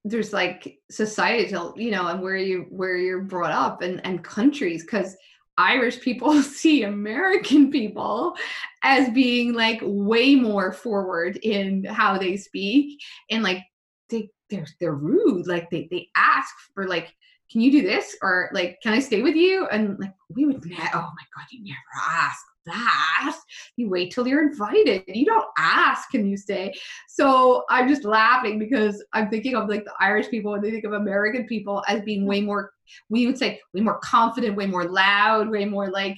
there's 0.04 0.34
like 0.34 0.80
societal, 0.89 1.74
you 1.78 1.92
know, 1.92 2.08
and 2.08 2.22
where 2.22 2.38
you 2.38 2.66
where 2.70 2.98
you're 2.98 3.22
brought 3.22 3.52
up 3.52 3.82
and 3.82 4.04
and 4.06 4.24
countries 4.24 4.84
because 4.84 5.16
Irish 5.62 6.01
people 6.01 6.41
see 6.41 6.84
American 6.84 7.72
people 7.72 8.36
as 8.84 9.09
being 9.12 9.53
like 9.53 9.80
way 9.84 10.36
more 10.36 10.72
forward 10.72 11.38
in 11.38 11.84
how 11.86 12.18
they 12.18 12.36
speak 12.36 12.99
and 13.30 13.43
like 13.43 13.64
they 14.09 14.30
they're 14.49 14.68
they're 14.80 14.95
rude. 14.95 15.47
Like 15.47 15.70
they 15.70 15.88
they 15.91 16.07
ask 16.16 16.53
for 16.74 16.88
like 16.88 17.14
can 17.51 17.62
you 17.62 17.72
do 17.72 17.82
this? 17.82 18.16
or 18.22 18.49
like 18.53 18.80
can 18.82 18.93
I 18.93 18.99
stay 18.99 19.22
with 19.22 19.36
you? 19.36 19.68
and 19.68 19.99
like 19.99 20.14
we 20.30 20.45
would 20.45 20.55
oh 20.55 20.62
my 20.66 21.26
god 21.36 21.45
you 21.51 21.64
never 21.64 21.78
ask 22.09 22.43
that. 22.66 23.38
You 23.78 23.89
wait 23.89 24.12
till 24.12 24.28
you're 24.28 24.47
invited. 24.47 25.03
You 25.07 25.26
don't 25.26 25.47
ask, 25.57 26.09
can 26.09 26.26
you 26.26 26.38
stay? 26.38 26.74
So 27.07 27.64
I'm 27.70 27.88
just 27.88 28.03
laughing 28.03 28.59
because 28.59 29.03
I'm 29.14 29.30
thinking 29.30 29.55
of 29.55 29.70
like 29.70 29.86
the 29.86 29.93
Irish 29.99 30.30
people 30.30 30.53
and 30.53 30.64
they 30.64 30.72
think 30.72 30.86
of 30.86 30.93
American 30.93 31.45
people 31.45 31.84
as 31.88 32.01
being 32.01 32.26
way 32.26 32.41
more, 32.41 32.72
we 33.09 33.26
would 33.26 33.38
say, 33.38 33.59
way 33.74 33.82
more 33.82 33.99
confident, 33.99 34.55
way 34.55 34.68
more 34.68 34.86
loud, 34.86 35.49
way 35.49 35.66
more 35.66 35.89
like 35.89 36.18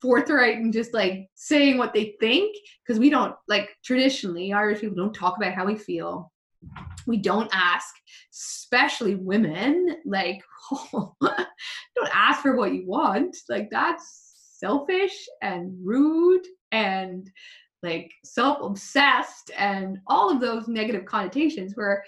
forthright 0.00 0.58
and 0.58 0.72
just 0.72 0.94
like 0.94 1.28
saying 1.34 1.78
what 1.78 1.92
they 1.92 2.14
think. 2.20 2.56
Because 2.84 2.98
we 2.98 3.10
don't, 3.10 3.34
like 3.48 3.70
traditionally, 3.84 4.52
Irish 4.52 4.80
people 4.80 4.96
don't 4.96 5.14
talk 5.14 5.36
about 5.36 5.54
how 5.54 5.66
we 5.66 5.76
feel. 5.76 6.32
We 7.06 7.18
don't 7.18 7.50
ask, 7.52 7.94
especially 8.32 9.14
women, 9.14 9.98
like, 10.04 10.42
don't 10.92 12.10
ask 12.12 12.42
for 12.42 12.56
what 12.56 12.72
you 12.72 12.84
want. 12.86 13.36
Like, 13.48 13.68
that's 13.70 14.25
selfish 14.58 15.26
and 15.42 15.72
rude 15.84 16.46
and 16.72 17.30
like 17.82 18.10
self 18.24 18.58
obsessed 18.62 19.50
and 19.56 19.98
all 20.06 20.30
of 20.30 20.40
those 20.40 20.68
negative 20.68 21.04
connotations 21.04 21.72
where 21.74 22.04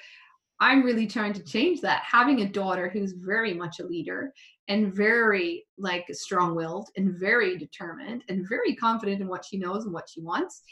I'm 0.60 0.82
really 0.82 1.06
trying 1.06 1.34
to 1.34 1.44
change 1.44 1.80
that. 1.82 2.02
Having 2.04 2.40
a 2.40 2.48
daughter 2.48 2.88
who's 2.88 3.12
very 3.12 3.54
much 3.54 3.78
a 3.78 3.86
leader 3.86 4.32
and 4.66 4.92
very 4.92 5.64
like 5.78 6.04
strong 6.10 6.54
willed 6.54 6.88
and 6.96 7.18
very 7.18 7.56
determined 7.56 8.24
and 8.28 8.48
very 8.48 8.74
confident 8.74 9.20
in 9.20 9.28
what 9.28 9.44
she 9.44 9.56
knows 9.56 9.84
and 9.84 9.94
what 9.94 10.08
she 10.08 10.20
wants. 10.20 10.62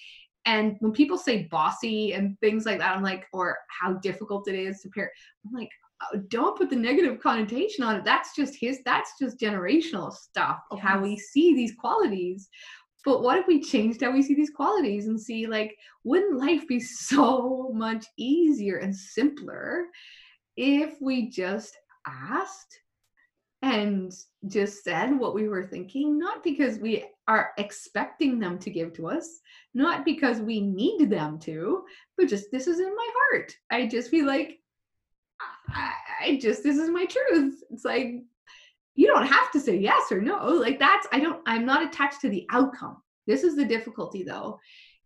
And 0.45 0.77
when 0.81 0.93
people 0.93 1.18
say 1.18 1.45
bossy 1.51 2.12
and 2.12 2.39
things 2.41 2.66
like 2.66 2.79
that, 2.79 2.97
I'm 2.97 3.03
like, 3.03 3.27
or 3.33 3.59
how 3.68 3.95
difficult 3.95 4.49
it 4.49 4.55
is 4.55 4.81
to 4.81 4.89
parent, 4.91 5.12
I'm 5.45 5.53
like, 5.53 5.70
Uh, 6.01 6.18
don't 6.28 6.57
put 6.59 6.70
the 6.70 6.76
negative 6.76 7.20
connotation 7.20 7.84
on 7.84 7.97
it. 7.97 8.05
That's 8.05 8.34
just 8.34 8.55
his 8.61 8.80
that's 8.84 9.12
just 9.20 9.40
generational 9.40 10.12
stuff 10.12 10.59
of 10.70 10.78
yes. 10.78 10.86
how 10.86 11.01
we 11.01 11.16
see 11.16 11.55
these 11.55 11.74
qualities. 11.78 12.49
But 13.05 13.22
what 13.22 13.38
if 13.38 13.47
we 13.47 13.62
changed 13.62 14.03
how 14.03 14.11
we 14.11 14.22
see 14.22 14.34
these 14.34 14.51
qualities 14.51 15.07
and 15.07 15.20
see 15.20 15.47
like 15.47 15.76
wouldn't 16.05 16.38
life 16.38 16.66
be 16.66 16.80
so 16.80 17.70
much 17.74 18.05
easier 18.18 18.78
and 18.78 18.94
simpler 18.94 19.86
if 20.57 20.97
we 21.01 21.30
just 21.30 21.76
asked 22.07 22.80
and 23.62 24.12
just 24.49 24.84
said 24.84 25.18
what 25.18 25.34
we 25.34 25.49
were 25.49 25.66
thinking? 25.66 26.18
Not 26.18 26.44
because 26.44 26.78
we 26.78 27.05
are 27.28 27.53
expecting 27.59 28.38
them 28.38 28.59
to 28.59 28.70
give 28.70 28.92
to 28.94 29.09
us 29.09 29.40
not 29.74 30.05
because 30.05 30.40
we 30.40 30.61
need 30.61 31.11
them 31.11 31.38
to 31.38 31.84
but 32.16 32.28
just 32.28 32.51
this 32.51 32.66
is 32.66 32.80
in 32.80 32.94
my 32.94 33.09
heart. 33.14 33.55
I 33.70 33.86
just 33.86 34.11
feel 34.11 34.26
like 34.26 34.59
I, 35.77 35.93
I 36.22 36.39
just 36.39 36.62
this 36.62 36.79
is 36.79 36.91
my 36.91 37.07
truth. 37.07 37.62
It's 37.70 37.85
like 37.85 38.22
you 38.95 39.07
don't 39.07 39.27
have 39.27 39.51
to 39.53 39.61
say 39.61 39.77
yes 39.77 40.11
or 40.11 40.20
no. 40.20 40.47
Like 40.49 40.79
that's 40.79 41.07
I 41.12 41.20
don't 41.20 41.43
I'm 41.47 41.66
not 41.66 41.83
attached 41.83 42.20
to 42.22 42.29
the 42.29 42.47
outcome. 42.51 42.97
This 43.27 43.43
is 43.43 43.57
the 43.57 43.64
difficulty 43.64 44.22
though. 44.22 44.59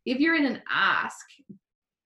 If 0.07 0.19
you're 0.19 0.37
in 0.37 0.47
an 0.47 0.63
ask, 0.71 1.27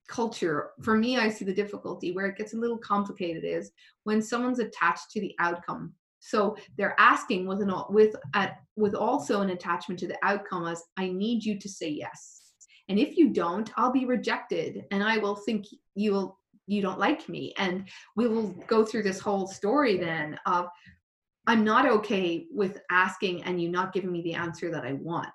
culture 0.09 0.71
for 0.83 0.97
me 0.97 1.17
i 1.19 1.29
see 1.29 1.45
the 1.45 1.55
difficulty 1.55 2.13
where 2.13 2.27
it 2.27 2.37
gets 2.37 2.53
a 2.53 2.57
little 2.57 2.79
complicated 2.79 3.45
is 3.45 3.73
when 4.05 4.21
someone's 4.21 4.59
attached 4.59 5.11
to 5.11 5.21
the 5.21 5.35
outcome 5.39 5.95
so 6.21 6.57
they're 6.77 6.99
asking 6.99 7.47
with 7.47 7.63
an 7.63 7.73
with 7.89 8.15
at 8.35 8.59
with 8.77 8.95
also 8.95 9.41
an 9.41 9.51
attachment 9.51 9.99
to 9.99 10.07
the 10.07 10.19
outcome 10.23 10.67
as 10.67 10.83
i 10.99 11.09
need 11.09 11.43
you 11.43 11.59
to 11.59 11.69
say 11.69 11.89
yes 11.89 12.53
and 12.89 12.99
if 12.99 13.17
you 13.17 13.31
don't 13.31 13.71
i'll 13.77 13.93
be 13.93 14.05
rejected 14.05 14.85
and 14.91 15.03
i 15.03 15.17
will 15.17 15.37
think 15.37 15.65
you 15.95 16.13
will 16.13 16.39
you 16.67 16.83
don't 16.83 16.99
like 16.99 17.29
me 17.29 17.53
and 17.59 17.89
we 18.17 18.27
will 18.27 18.49
go 18.67 18.85
through 18.85 19.03
this 19.03 19.21
whole 19.21 19.47
story 19.47 19.97
then 19.97 20.39
of 20.47 20.67
i'm 21.47 21.65
not 21.65 21.87
okay 21.87 22.47
with 22.51 22.81
asking 22.91 23.43
and 23.45 23.61
you 23.61 23.69
not 23.69 23.93
giving 23.93 24.13
me 24.13 24.23
the 24.23 24.35
answer 24.35 24.71
that 24.71 24.85
i 24.85 24.93
want 24.93 25.29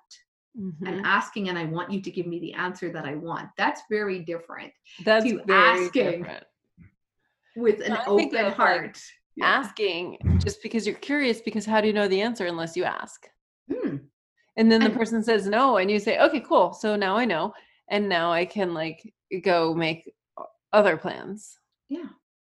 mm-hmm. 0.58 0.86
and 0.86 1.06
asking 1.06 1.48
and 1.48 1.58
I 1.58 1.64
want 1.64 1.90
you 1.90 2.00
to 2.00 2.10
give 2.10 2.26
me 2.26 2.38
the 2.40 2.54
answer 2.54 2.92
that 2.92 3.04
I 3.04 3.14
want. 3.14 3.48
That's 3.56 3.82
very 3.90 4.20
different. 4.20 4.72
That's 5.04 5.24
to 5.24 5.42
very 5.46 5.84
asking 5.84 6.20
different. 6.20 6.44
with 7.56 7.80
an 7.80 7.98
open 8.06 8.52
heart. 8.52 8.86
Like 8.86 8.96
yeah. 9.36 9.46
Asking 9.46 10.18
just 10.38 10.62
because 10.62 10.86
you're 10.86 10.96
curious, 10.96 11.40
because 11.40 11.64
how 11.64 11.80
do 11.80 11.86
you 11.86 11.92
know 11.92 12.08
the 12.08 12.20
answer 12.20 12.46
unless 12.46 12.76
you 12.76 12.84
ask? 12.84 13.28
Hmm. 13.72 13.96
And 14.56 14.70
then 14.70 14.80
the 14.80 14.86
and, 14.86 14.96
person 14.96 15.22
says 15.22 15.46
no, 15.46 15.76
and 15.76 15.90
you 15.90 15.98
say, 15.98 16.18
okay, 16.18 16.40
cool. 16.40 16.72
So 16.72 16.96
now 16.96 17.16
I 17.16 17.24
know. 17.24 17.54
And 17.88 18.08
now 18.08 18.32
I 18.32 18.44
can 18.44 18.74
like 18.74 19.14
go 19.42 19.72
make 19.72 20.12
other 20.72 20.96
plans. 20.96 21.58
Yeah. 21.88 22.08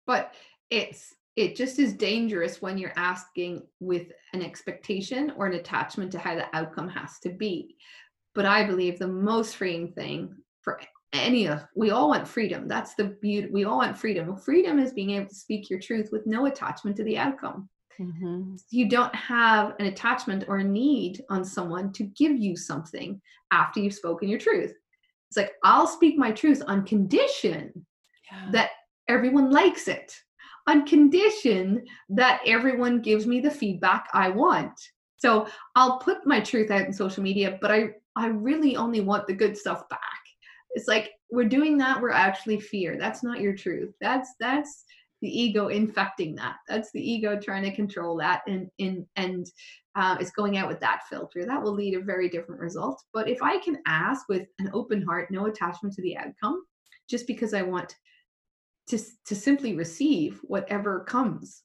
But 0.05 0.34
it's 0.70 1.14
it 1.36 1.55
just 1.55 1.80
is 1.80 1.93
dangerous 1.93 2.61
when 2.61 2.78
you're 2.78 2.93
asking 2.95 3.64
with 3.80 4.11
an 4.34 4.43
expectation 4.43 5.34
or 5.36 5.47
an 5.47 5.53
attachment 5.53 6.11
to 6.11 6.20
how 6.20 6.36
the 6.36 6.45
outcome 6.55 6.88
has 6.89 7.18
to 7.20 7.30
be. 7.30 7.76
But 8.36 8.45
I 8.45 8.66
believe 8.66 8.99
the 8.99 9.07
most 9.07 9.55
freeing 9.55 9.91
thing 9.93 10.36
for 10.61 10.80
any 11.11 11.47
of 11.47 11.66
we 11.76 11.91
all 11.91 12.09
want 12.09 12.28
freedom. 12.28 12.68
That's 12.68 12.95
the 12.95 13.05
beauty. 13.22 13.49
We 13.51 13.66
all 13.66 13.78
want 13.78 13.97
freedom. 13.97 14.36
Freedom 14.36 14.80
is 14.80 14.93
being 14.93 15.11
able 15.11 15.30
to 15.30 15.36
speak 15.36 15.70
your 15.70 15.80
truth 15.80 16.09
with 16.11 16.28
no 16.28 16.45
attachment 16.45 16.97
to 16.97 17.03
the 17.03 17.18
outcome. 17.18 17.70
Mm-hmm. 17.99 18.55
You 18.72 18.89
don't 18.89 19.14
have 19.14 19.76
an 19.80 19.86
attachment 19.86 20.45
or 20.47 20.57
a 20.57 20.64
need 20.64 21.24
on 21.30 21.45
someone 21.45 21.91
to 21.93 22.03
give 22.03 22.36
you 22.36 22.55
something 22.55 23.22
after 23.51 23.80
you've 23.80 23.93
spoken 23.93 24.30
your 24.30 24.39
truth. 24.39 24.74
It's 25.30 25.38
like, 25.38 25.53
I'll 25.64 25.88
speak 25.88 26.18
my 26.18 26.32
truth 26.32 26.64
on 26.68 26.86
condition 26.86 27.86
yeah. 28.32 28.49
that 28.51 28.71
everyone 29.07 29.51
likes 29.51 29.88
it 29.88 30.15
on 30.67 30.86
condition 30.86 31.86
that 32.09 32.41
everyone 32.45 33.01
gives 33.01 33.28
me 33.28 33.39
the 33.39 33.51
feedback 33.51 34.07
I 34.13 34.30
want. 34.30 34.80
So 35.17 35.47
I'll 35.76 35.99
put 35.99 36.26
my 36.26 36.39
truth 36.39 36.71
out 36.71 36.86
in 36.86 36.93
social 36.93 37.24
media, 37.24 37.57
but 37.61 37.71
I, 37.71 37.89
I 38.15 38.28
really 38.28 38.76
only 38.76 39.01
want 39.01 39.28
the 39.28 39.34
good 39.34 39.57
stuff 39.57 39.88
back. 39.89 39.99
It's 40.71 40.88
like 40.88 41.11
we're 41.32 41.49
doing 41.49 41.78
that, 41.78 42.01
we're 42.01 42.11
actually 42.11 42.59
fear. 42.59 42.97
That's 42.97 43.24
not 43.24 43.39
your 43.39 43.55
truth. 43.55 43.93
That's 44.01 44.34
that's 44.39 44.86
the 45.21 45.41
ego 45.41 45.69
infecting 45.69 46.36
that. 46.36 46.57
That's 46.67 46.91
the 46.91 47.01
ego 47.01 47.39
trying 47.39 47.63
to 47.63 47.76
control 47.76 48.17
that 48.17 48.41
and 48.47 48.69
in 48.78 49.07
and 49.15 49.45
uh, 49.95 50.17
it's 50.19 50.32
going 50.32 50.57
out 50.57 50.67
with 50.67 50.80
that 50.82 51.03
filter. 51.09 51.45
That 51.45 51.61
will 51.61 51.74
lead 51.74 51.95
a 51.95 52.01
very 52.01 52.28
different 52.28 52.59
result. 52.59 53.01
But 53.13 53.30
if 53.30 53.41
I 53.41 53.59
can 53.59 53.78
ask 53.88 54.28
with 54.28 54.47
an 54.59 54.69
open 54.74 55.01
heart, 55.01 55.32
no 55.32 55.45
attachment 55.45 55.95
to 55.95 56.01
the 56.01 56.17
outcome, 56.17 56.65
just 57.07 57.28
because 57.28 57.53
I 57.53 57.61
want 57.61 57.95
to, 58.88 58.99
to 59.25 59.36
simply 59.36 59.75
receive 59.75 60.39
whatever 60.43 61.01
comes. 61.01 61.63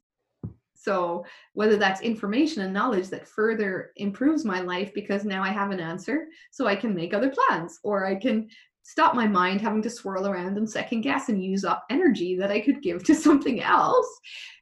So, 0.74 1.24
whether 1.54 1.76
that's 1.76 2.00
information 2.02 2.62
and 2.62 2.72
knowledge 2.72 3.08
that 3.08 3.26
further 3.26 3.90
improves 3.96 4.44
my 4.44 4.60
life 4.60 4.94
because 4.94 5.24
now 5.24 5.42
I 5.42 5.48
have 5.48 5.72
an 5.72 5.80
answer, 5.80 6.28
so 6.52 6.66
I 6.66 6.76
can 6.76 6.94
make 6.94 7.12
other 7.12 7.30
plans, 7.30 7.80
or 7.82 8.06
I 8.06 8.14
can 8.14 8.48
stop 8.84 9.14
my 9.14 9.26
mind 9.26 9.60
having 9.60 9.82
to 9.82 9.90
swirl 9.90 10.28
around 10.28 10.56
and 10.56 10.70
second 10.70 11.00
guess 11.00 11.28
and 11.28 11.44
use 11.44 11.64
up 11.64 11.84
energy 11.90 12.36
that 12.36 12.52
I 12.52 12.60
could 12.60 12.80
give 12.80 13.04
to 13.06 13.14
something 13.14 13.60
else. 13.60 14.08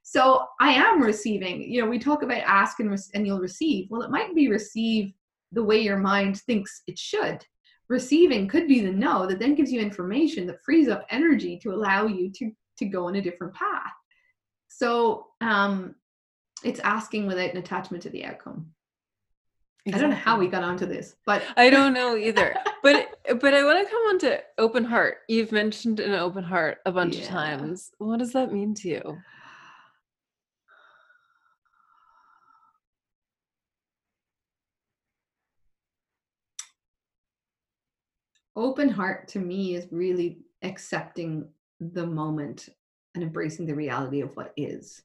So, 0.03 0.47
I 0.59 0.71
am 0.73 1.03
receiving. 1.03 1.63
You 1.63 1.83
know, 1.83 1.89
we 1.89 1.99
talk 1.99 2.23
about 2.23 2.39
ask 2.39 2.81
and, 2.81 2.91
re- 2.91 3.13
and 3.13 3.27
you'll 3.27 3.41
receive. 3.41 3.89
Well, 3.91 4.03
it 4.03 4.11
might 4.11 4.35
be 4.35 4.49
receive 4.49 5.13
the 5.53 5.63
way 5.63 5.79
your 5.79 5.99
mind 5.99 6.39
thinks 6.39 6.83
it 6.87 6.99
should 6.99 7.45
receiving 7.89 8.49
could 8.49 8.67
be 8.67 8.81
the 8.81 8.91
no 8.91 9.27
that 9.27 9.39
then 9.39 9.55
gives 9.55 9.73
you 9.73 9.81
information 9.81 10.47
that 10.47 10.63
frees 10.65 10.89
up 10.89 11.07
energy 11.11 11.59
to 11.63 11.73
allow 11.73 12.07
you 12.07 12.31
to 12.31 12.51
to 12.79 12.85
go 12.85 13.09
in 13.09 13.17
a 13.17 13.23
different 13.23 13.55
path. 13.55 13.93
So 14.69 15.29
um 15.41 15.95
it's 16.65 16.81
asking 16.81 17.27
without 17.27 17.51
an 17.51 17.59
attachment 17.59 18.03
to 18.05 18.11
the 18.11 18.25
outcome. 18.25 18.73
Exactly. 19.85 19.99
i 19.99 20.01
don't 20.01 20.11
know 20.11 20.25
how 20.25 20.39
we 20.39 20.49
got 20.49 20.65
onto 20.65 20.85
this 20.85 21.15
but 21.25 21.43
i 21.57 21.71
don't 21.71 21.93
know 21.93 22.17
either. 22.17 22.57
But 22.83 23.19
but 23.41 23.55
i 23.55 23.65
want 23.65 23.85
to 23.85 23.91
come 23.91 24.03
on 24.09 24.19
to 24.21 24.43
open 24.59 24.85
heart. 24.85 25.19
You've 25.29 25.53
mentioned 25.53 26.01
an 26.01 26.15
open 26.15 26.45
heart 26.45 26.79
a 26.87 26.93
bunch 26.93 27.17
yeah. 27.17 27.23
of 27.23 27.29
times. 27.29 27.91
What 27.99 28.19
does 28.19 28.33
that 28.33 28.53
mean 28.53 28.75
to 28.75 28.89
you 28.89 29.19
open 38.57 38.89
heart 38.89 39.29
to 39.29 39.39
me 39.39 39.75
is 39.75 39.87
really 39.91 40.39
accepting 40.63 41.47
the 41.81 42.07
moment 42.07 42.69
and 43.15 43.23
embracing 43.23 43.67
the 43.67 43.75
reality 43.75 44.23
of 44.23 44.35
what 44.37 44.53
is. 44.57 45.03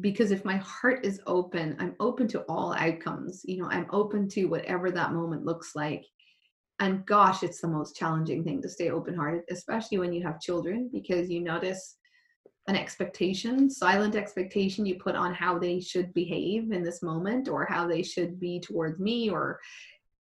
Because 0.00 0.30
if 0.30 0.44
my 0.44 0.56
heart 0.56 1.06
is 1.06 1.20
open 1.26 1.74
i'm 1.78 1.94
open 1.98 2.28
to 2.28 2.40
all 2.42 2.74
outcomes 2.74 3.40
you 3.44 3.56
know 3.56 3.68
i'm 3.70 3.86
open 3.90 4.28
to 4.28 4.44
whatever 4.44 4.90
that 4.90 5.12
moment 5.12 5.44
looks 5.44 5.74
like. 5.74 6.04
And 6.80 7.04
gosh 7.06 7.42
it's 7.42 7.60
the 7.60 7.68
most 7.68 7.96
challenging 7.96 8.44
thing 8.44 8.60
to 8.62 8.68
stay 8.68 8.90
open 8.90 9.14
hearted 9.14 9.44
especially 9.50 9.98
when 9.98 10.12
you 10.12 10.22
have 10.24 10.40
children 10.40 10.90
because 10.92 11.30
you 11.30 11.40
notice 11.40 11.96
an 12.66 12.76
expectation 12.76 13.70
silent 13.70 14.14
expectation 14.14 14.84
you 14.84 14.96
put 14.96 15.16
on 15.16 15.32
how 15.32 15.58
they 15.58 15.80
should 15.80 16.12
behave 16.12 16.70
in 16.70 16.82
this 16.82 17.02
moment 17.02 17.48
or 17.48 17.64
how 17.64 17.88
they 17.88 18.02
should 18.02 18.38
be 18.38 18.60
towards 18.60 19.00
me 19.00 19.30
or 19.30 19.58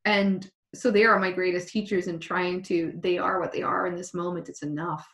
and 0.05 0.49
so 0.77 0.91
they 0.91 1.05
are 1.05 1.19
my 1.19 1.31
greatest 1.31 1.69
teachers 1.69 2.07
in 2.07 2.19
trying 2.19 2.63
to 2.63 2.93
they 3.03 3.19
are 3.19 3.41
what 3.41 3.53
they 3.53 3.63
are 3.63 3.87
in 3.87 3.97
this 3.97 4.15
moment 4.15 4.49
it's 4.49 4.63
enough. 4.63 5.07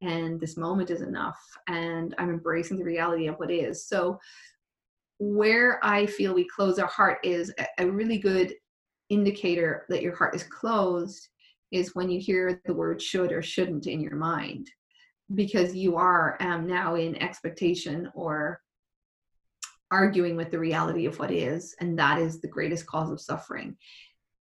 And 0.00 0.40
this 0.40 0.56
moment 0.56 0.90
is 0.90 1.02
enough 1.02 1.40
and 1.66 2.14
i'm 2.18 2.30
embracing 2.30 2.78
the 2.78 2.84
reality 2.84 3.26
of 3.26 3.36
what 3.36 3.50
is. 3.50 3.86
So 3.86 4.18
where 5.18 5.80
i 5.84 6.06
feel 6.06 6.32
we 6.32 6.46
close 6.46 6.78
our 6.78 6.86
heart 6.86 7.18
is 7.24 7.52
a, 7.78 7.90
really 7.90 8.18
good 8.18 8.54
indicator 9.08 9.84
that 9.88 10.02
your 10.02 10.14
heart 10.14 10.34
is 10.34 10.44
closed 10.44 11.28
is 11.72 11.94
when 11.94 12.10
you 12.10 12.20
hear 12.20 12.60
the 12.66 12.74
word 12.74 13.02
should 13.02 13.32
or 13.32 13.42
shouldn't 13.42 13.86
in 13.86 14.00
your 14.00 14.16
mind. 14.16 14.70
Because 15.34 15.74
you 15.74 15.96
are 15.96 16.36
um, 16.40 16.66
now 16.66 16.94
in 16.94 17.20
expectation 17.20 18.10
or 18.14 18.60
arguing 19.90 20.36
with 20.36 20.50
the 20.50 20.58
reality 20.58 21.06
of 21.06 21.18
what 21.18 21.30
is 21.30 21.74
and 21.80 21.98
that 21.98 22.18
is 22.18 22.40
the 22.40 22.48
greatest 22.48 22.86
cause 22.86 23.10
of 23.10 23.20
suffering. 23.20 23.76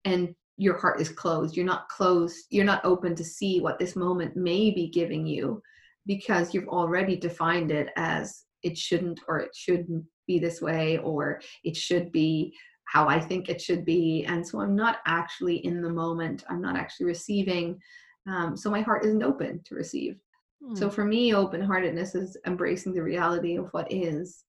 And 0.05 0.35
your 0.57 0.77
heart 0.77 0.99
is 0.99 1.09
closed. 1.09 1.55
You're 1.55 1.65
not 1.65 1.87
closed 1.89 2.45
you're 2.49 2.65
not 2.65 2.83
open 2.83 3.15
to 3.15 3.23
see 3.23 3.61
what 3.61 3.79
this 3.79 3.95
moment 3.95 4.35
may 4.35 4.71
be 4.71 4.89
giving 4.89 5.25
you 5.25 5.61
because 6.05 6.53
you've 6.53 6.67
already 6.67 7.15
defined 7.15 7.71
it 7.71 7.89
as 7.95 8.43
it 8.63 8.77
shouldn't 8.77 9.19
or 9.27 9.39
it 9.39 9.55
shouldn't 9.55 10.03
be 10.25 10.39
this 10.39 10.61
way 10.61 10.97
or 10.99 11.39
it 11.63 11.75
should 11.75 12.11
be 12.11 12.53
how 12.85 13.07
i 13.07 13.19
think 13.19 13.49
it 13.49 13.61
should 13.61 13.85
be. 13.85 14.25
And 14.27 14.45
so 14.45 14.59
i'm 14.61 14.75
not 14.75 14.97
actually 15.05 15.57
in 15.65 15.81
the 15.81 15.89
moment. 15.89 16.43
I'm 16.49 16.61
not 16.61 16.75
actually 16.75 17.05
receiving 17.05 17.79
um, 18.27 18.57
so 18.57 18.69
my 18.69 18.81
heart 18.81 19.05
isn't 19.05 19.23
open 19.23 19.61
to 19.65 19.75
receive. 19.75 20.17
Hmm. 20.63 20.75
so 20.75 20.89
for 20.89 21.05
me 21.05 21.35
open 21.35 21.61
heartedness 21.61 22.15
is 22.15 22.35
embracing 22.47 22.93
the 22.93 23.03
reality 23.03 23.57
of 23.57 23.67
what 23.73 23.91
is 23.91 24.43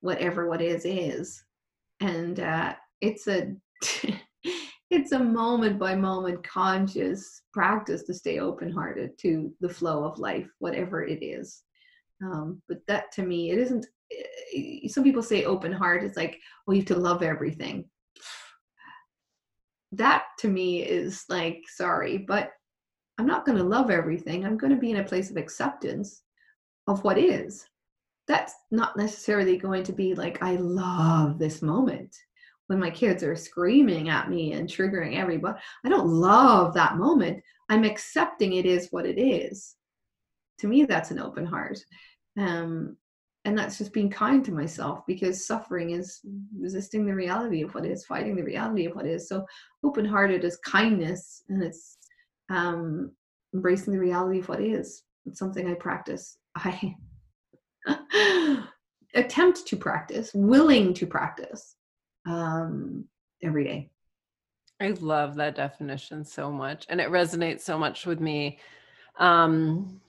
whatever 0.00 0.48
what 0.48 0.60
is 0.60 0.84
is. 0.84 1.42
And 2.00 2.40
uh, 2.40 2.74
it's 3.00 3.26
a 3.26 3.54
it's 4.96 5.12
a 5.12 5.18
moment 5.18 5.78
by 5.78 5.94
moment 5.94 6.42
conscious 6.42 7.42
practice 7.52 8.02
to 8.04 8.14
stay 8.14 8.38
open 8.38 8.72
hearted 8.72 9.18
to 9.18 9.52
the 9.60 9.68
flow 9.68 10.04
of 10.04 10.18
life, 10.18 10.48
whatever 10.58 11.04
it 11.04 11.22
is. 11.22 11.62
Um, 12.24 12.62
but 12.66 12.78
that 12.88 13.12
to 13.12 13.22
me, 13.22 13.50
it 13.50 13.58
isn't. 13.58 13.86
Eh, 14.10 14.88
some 14.88 15.04
people 15.04 15.22
say 15.22 15.44
open 15.44 15.70
heart 15.70 16.02
is 16.02 16.16
like, 16.16 16.40
well, 16.66 16.74
you 16.74 16.80
have 16.80 16.88
to 16.88 16.98
love 16.98 17.22
everything. 17.22 17.84
That 19.92 20.24
to 20.38 20.48
me 20.48 20.82
is 20.82 21.24
like, 21.28 21.62
sorry, 21.68 22.16
but 22.16 22.52
I'm 23.18 23.26
not 23.26 23.44
going 23.44 23.58
to 23.58 23.64
love 23.64 23.90
everything. 23.90 24.44
I'm 24.44 24.56
going 24.56 24.74
to 24.74 24.80
be 24.80 24.90
in 24.90 24.98
a 24.98 25.04
place 25.04 25.30
of 25.30 25.36
acceptance 25.36 26.22
of 26.86 27.04
what 27.04 27.18
is. 27.18 27.66
That's 28.28 28.54
not 28.70 28.96
necessarily 28.96 29.58
going 29.58 29.84
to 29.84 29.92
be 29.92 30.14
like, 30.14 30.42
I 30.42 30.56
love 30.56 31.38
this 31.38 31.60
moment 31.60 32.16
when 32.66 32.80
my 32.80 32.90
kids 32.90 33.22
are 33.22 33.36
screaming 33.36 34.08
at 34.08 34.30
me 34.30 34.52
and 34.52 34.68
triggering 34.68 35.16
everybody. 35.16 35.58
I 35.84 35.88
don't 35.88 36.08
love 36.08 36.74
that 36.74 36.96
moment. 36.96 37.42
I'm 37.68 37.84
accepting 37.84 38.54
it 38.54 38.66
is 38.66 38.88
what 38.90 39.06
it 39.06 39.18
is. 39.18 39.76
To 40.58 40.68
me, 40.68 40.84
that's 40.84 41.10
an 41.10 41.18
open 41.18 41.46
heart. 41.46 41.78
Um, 42.38 42.96
and 43.44 43.56
that's 43.56 43.78
just 43.78 43.92
being 43.92 44.10
kind 44.10 44.44
to 44.44 44.52
myself 44.52 45.06
because 45.06 45.46
suffering 45.46 45.90
is 45.90 46.20
resisting 46.58 47.06
the 47.06 47.14
reality 47.14 47.62
of 47.62 47.74
what 47.74 47.86
is, 47.86 48.04
fighting 48.04 48.34
the 48.34 48.42
reality 48.42 48.86
of 48.86 48.96
what 48.96 49.06
is. 49.06 49.28
So 49.28 49.46
open 49.84 50.04
hearted 50.04 50.42
is 50.42 50.56
kindness 50.58 51.44
and 51.48 51.62
it's 51.62 51.98
um, 52.50 53.12
embracing 53.54 53.92
the 53.92 54.00
reality 54.00 54.40
of 54.40 54.48
what 54.48 54.60
is. 54.60 55.04
It's 55.26 55.38
something 55.38 55.68
I 55.68 55.74
practice. 55.74 56.38
I 56.56 56.96
attempt 59.14 59.66
to 59.66 59.76
practice, 59.76 60.32
willing 60.34 60.92
to 60.94 61.06
practice 61.06 61.75
um, 62.26 63.04
every 63.42 63.64
day. 63.64 63.90
I 64.80 64.88
love 64.88 65.36
that 65.36 65.56
definition 65.56 66.24
so 66.24 66.50
much. 66.50 66.86
And 66.88 67.00
it 67.00 67.08
resonates 67.08 67.62
so 67.62 67.78
much 67.78 68.04
with 68.04 68.20
me. 68.20 68.58
Um, 69.18 70.00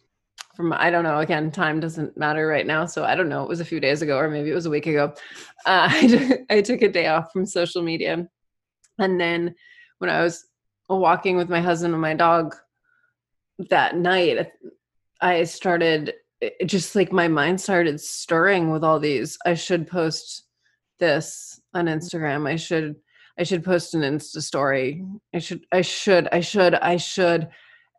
from, 0.55 0.73
I 0.73 0.89
don't 0.89 1.03
know, 1.03 1.19
again, 1.19 1.51
time 1.51 1.79
doesn't 1.79 2.17
matter 2.17 2.47
right 2.47 2.65
now. 2.65 2.85
So 2.85 3.05
I 3.05 3.15
don't 3.15 3.29
know. 3.29 3.43
It 3.43 3.49
was 3.49 3.59
a 3.59 3.65
few 3.65 3.79
days 3.79 4.01
ago, 4.01 4.17
or 4.17 4.27
maybe 4.27 4.49
it 4.49 4.55
was 4.55 4.65
a 4.65 4.71
week 4.71 4.87
ago. 4.87 5.13
Uh, 5.65 5.89
I, 5.91 6.07
took, 6.07 6.39
I 6.49 6.61
took 6.61 6.81
a 6.81 6.87
day 6.87 7.07
off 7.07 7.33
from 7.33 7.45
social 7.45 7.81
media. 7.81 8.25
And 8.99 9.19
then 9.19 9.53
when 9.97 10.09
I 10.09 10.23
was 10.23 10.45
walking 10.87 11.35
with 11.35 11.49
my 11.49 11.59
husband 11.59 11.93
and 11.93 12.01
my 12.01 12.13
dog 12.13 12.55
that 13.69 13.97
night, 13.97 14.47
I 15.19 15.43
started 15.43 16.13
just 16.65 16.95
like 16.95 17.11
my 17.11 17.27
mind 17.27 17.59
started 17.59 17.99
stirring 17.99 18.71
with 18.71 18.83
all 18.83 18.97
these. 18.97 19.37
I 19.45 19.55
should 19.55 19.87
post 19.87 20.43
this 20.99 21.56
on 21.77 21.85
Instagram. 21.85 22.49
I 22.49 22.55
should 22.55 22.95
I 23.39 23.43
should 23.43 23.63
post 23.63 23.93
an 23.93 24.01
Insta 24.01 24.41
story. 24.41 25.03
I 25.33 25.39
should 25.39 25.65
I 25.71 25.81
should 25.81 26.27
I 26.31 26.41
should 26.41 26.75
I 26.75 26.97
should. 26.97 27.49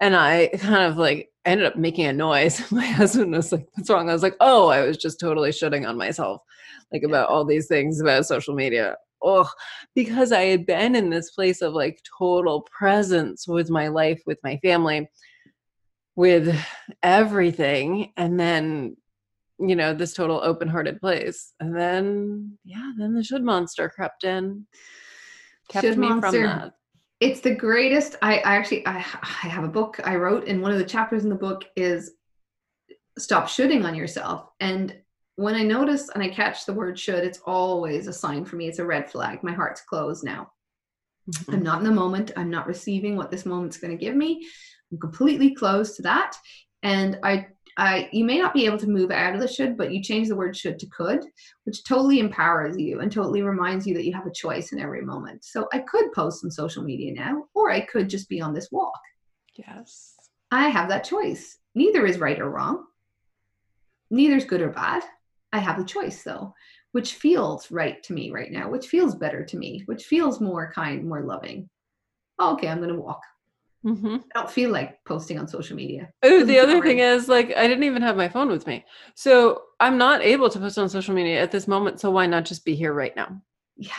And 0.00 0.14
I 0.14 0.48
kind 0.58 0.82
of 0.82 0.96
like 0.96 1.30
ended 1.44 1.66
up 1.66 1.76
making 1.76 2.06
a 2.06 2.12
noise. 2.12 2.60
My 2.72 2.86
husband 2.86 3.32
was 3.32 3.52
like, 3.52 3.66
What's 3.74 3.90
wrong? 3.90 4.10
I 4.10 4.12
was 4.12 4.22
like, 4.22 4.36
Oh, 4.40 4.68
I 4.68 4.82
was 4.82 4.96
just 4.96 5.20
totally 5.20 5.50
shitting 5.50 5.88
on 5.88 5.96
myself, 5.96 6.42
like 6.92 7.02
about 7.02 7.28
all 7.28 7.44
these 7.44 7.68
things 7.68 8.00
about 8.00 8.26
social 8.26 8.54
media. 8.54 8.96
Oh, 9.22 9.50
because 9.96 10.30
I 10.30 10.42
had 10.42 10.66
been 10.66 10.94
in 10.94 11.10
this 11.10 11.30
place 11.30 11.60
of 11.60 11.72
like 11.72 12.00
total 12.18 12.66
presence 12.70 13.48
with 13.48 13.68
my 13.68 13.88
life, 13.88 14.22
with 14.26 14.38
my 14.44 14.58
family 14.58 15.08
with 16.18 16.52
everything 17.04 18.12
and 18.16 18.40
then 18.40 18.96
you 19.58 19.74
know 19.76 19.92
this 19.92 20.14
total 20.14 20.40
open-hearted 20.42 21.00
place 21.00 21.52
and 21.60 21.74
then 21.76 22.58
yeah 22.64 22.92
then 22.96 23.14
the 23.14 23.22
should 23.24 23.42
monster 23.42 23.88
crept 23.88 24.24
in 24.24 24.66
kept 25.68 25.84
should 25.84 25.98
me 25.98 26.08
monster. 26.08 26.30
from 26.30 26.42
that 26.42 26.72
It's 27.20 27.40
the 27.40 27.54
greatest. 27.54 28.14
I, 28.22 28.38
I 28.38 28.54
actually 28.56 28.86
I, 28.86 28.98
I 28.98 29.48
have 29.48 29.64
a 29.64 29.68
book 29.68 29.98
I 30.04 30.14
wrote, 30.14 30.46
and 30.46 30.62
one 30.62 30.70
of 30.70 30.78
the 30.78 30.84
chapters 30.84 31.24
in 31.24 31.30
the 31.30 31.34
book 31.34 31.64
is 31.74 32.12
stop 33.18 33.48
shooting 33.48 33.84
on 33.84 33.96
yourself. 33.96 34.46
And 34.60 34.94
when 35.34 35.56
I 35.56 35.64
notice 35.64 36.08
and 36.10 36.22
I 36.22 36.28
catch 36.28 36.64
the 36.64 36.72
word 36.72 36.96
should, 36.96 37.24
it's 37.24 37.40
always 37.44 38.06
a 38.06 38.12
sign 38.12 38.44
for 38.44 38.54
me. 38.54 38.68
It's 38.68 38.78
a 38.78 38.84
red 38.86 39.10
flag. 39.10 39.42
My 39.42 39.52
heart's 39.52 39.80
closed 39.80 40.22
now. 40.24 40.52
Mhm. 41.28 41.54
I'm 41.54 41.62
not 41.64 41.78
in 41.78 41.84
the 41.84 41.90
moment. 42.02 42.30
I'm 42.36 42.50
not 42.50 42.68
receiving 42.68 43.16
what 43.16 43.30
this 43.32 43.44
moment's 43.44 43.78
going 43.78 43.96
to 43.98 44.04
give 44.04 44.14
me. 44.14 44.46
I'm 44.92 44.98
completely 44.98 45.54
closed 45.54 45.96
to 45.96 46.02
that. 46.02 46.36
And 46.84 47.18
I, 47.24 47.48
I, 47.78 48.08
you 48.12 48.24
may 48.24 48.38
not 48.38 48.52
be 48.52 48.66
able 48.66 48.78
to 48.78 48.88
move 48.88 49.12
out 49.12 49.34
of 49.34 49.40
the 49.40 49.46
should, 49.46 49.76
but 49.76 49.92
you 49.92 50.02
change 50.02 50.26
the 50.26 50.34
word 50.34 50.56
should 50.56 50.80
to 50.80 50.86
could, 50.86 51.24
which 51.62 51.84
totally 51.84 52.18
empowers 52.18 52.76
you 52.76 52.98
and 52.98 53.10
totally 53.10 53.42
reminds 53.42 53.86
you 53.86 53.94
that 53.94 54.04
you 54.04 54.12
have 54.12 54.26
a 54.26 54.32
choice 54.32 54.72
in 54.72 54.80
every 54.80 55.02
moment. 55.02 55.44
So 55.44 55.68
I 55.72 55.78
could 55.78 56.12
post 56.12 56.44
on 56.44 56.50
social 56.50 56.82
media 56.82 57.14
now, 57.14 57.44
or 57.54 57.70
I 57.70 57.82
could 57.82 58.10
just 58.10 58.28
be 58.28 58.40
on 58.40 58.52
this 58.52 58.72
walk. 58.72 58.98
yes 59.54 60.16
I 60.50 60.68
have 60.68 60.88
that 60.88 61.04
choice. 61.04 61.58
Neither 61.76 62.04
is 62.04 62.18
right 62.18 62.40
or 62.40 62.50
wrong. 62.50 62.84
Neither 64.10 64.36
is 64.36 64.44
good 64.44 64.62
or 64.62 64.70
bad. 64.70 65.04
I 65.52 65.58
have 65.58 65.78
the 65.78 65.84
choice 65.84 66.22
though, 66.24 66.54
which 66.92 67.14
feels 67.14 67.70
right 67.70 68.02
to 68.04 68.12
me 68.12 68.30
right 68.30 68.50
now, 68.50 68.70
which 68.70 68.88
feels 68.88 69.14
better 69.14 69.44
to 69.44 69.56
me, 69.56 69.82
which 69.86 70.04
feels 70.04 70.40
more 70.40 70.72
kind, 70.74 71.06
more 71.06 71.22
loving. 71.22 71.68
Okay, 72.40 72.68
I'm 72.68 72.78
going 72.78 72.88
to 72.94 73.00
walk. 73.00 73.20
Hmm 73.82 74.16
I 74.34 74.40
don't 74.40 74.50
feel 74.50 74.70
like 74.70 74.98
posting 75.04 75.38
on 75.38 75.46
social 75.48 75.76
media. 75.76 76.10
Oh, 76.22 76.44
the 76.44 76.58
other 76.58 76.82
thing 76.82 76.98
is 76.98 77.28
like 77.28 77.56
I 77.56 77.66
didn't 77.68 77.84
even 77.84 78.02
have 78.02 78.16
my 78.16 78.28
phone 78.28 78.48
with 78.48 78.66
me. 78.66 78.84
So 79.14 79.62
I'm 79.80 79.96
not 79.98 80.22
able 80.22 80.50
to 80.50 80.58
post 80.58 80.78
on 80.78 80.88
social 80.88 81.14
media 81.14 81.40
at 81.40 81.52
this 81.52 81.68
moment. 81.68 82.00
So 82.00 82.10
why 82.10 82.26
not 82.26 82.44
just 82.44 82.64
be 82.64 82.74
here 82.74 82.92
right 82.92 83.14
now? 83.14 83.40
Yeah. 83.76 83.92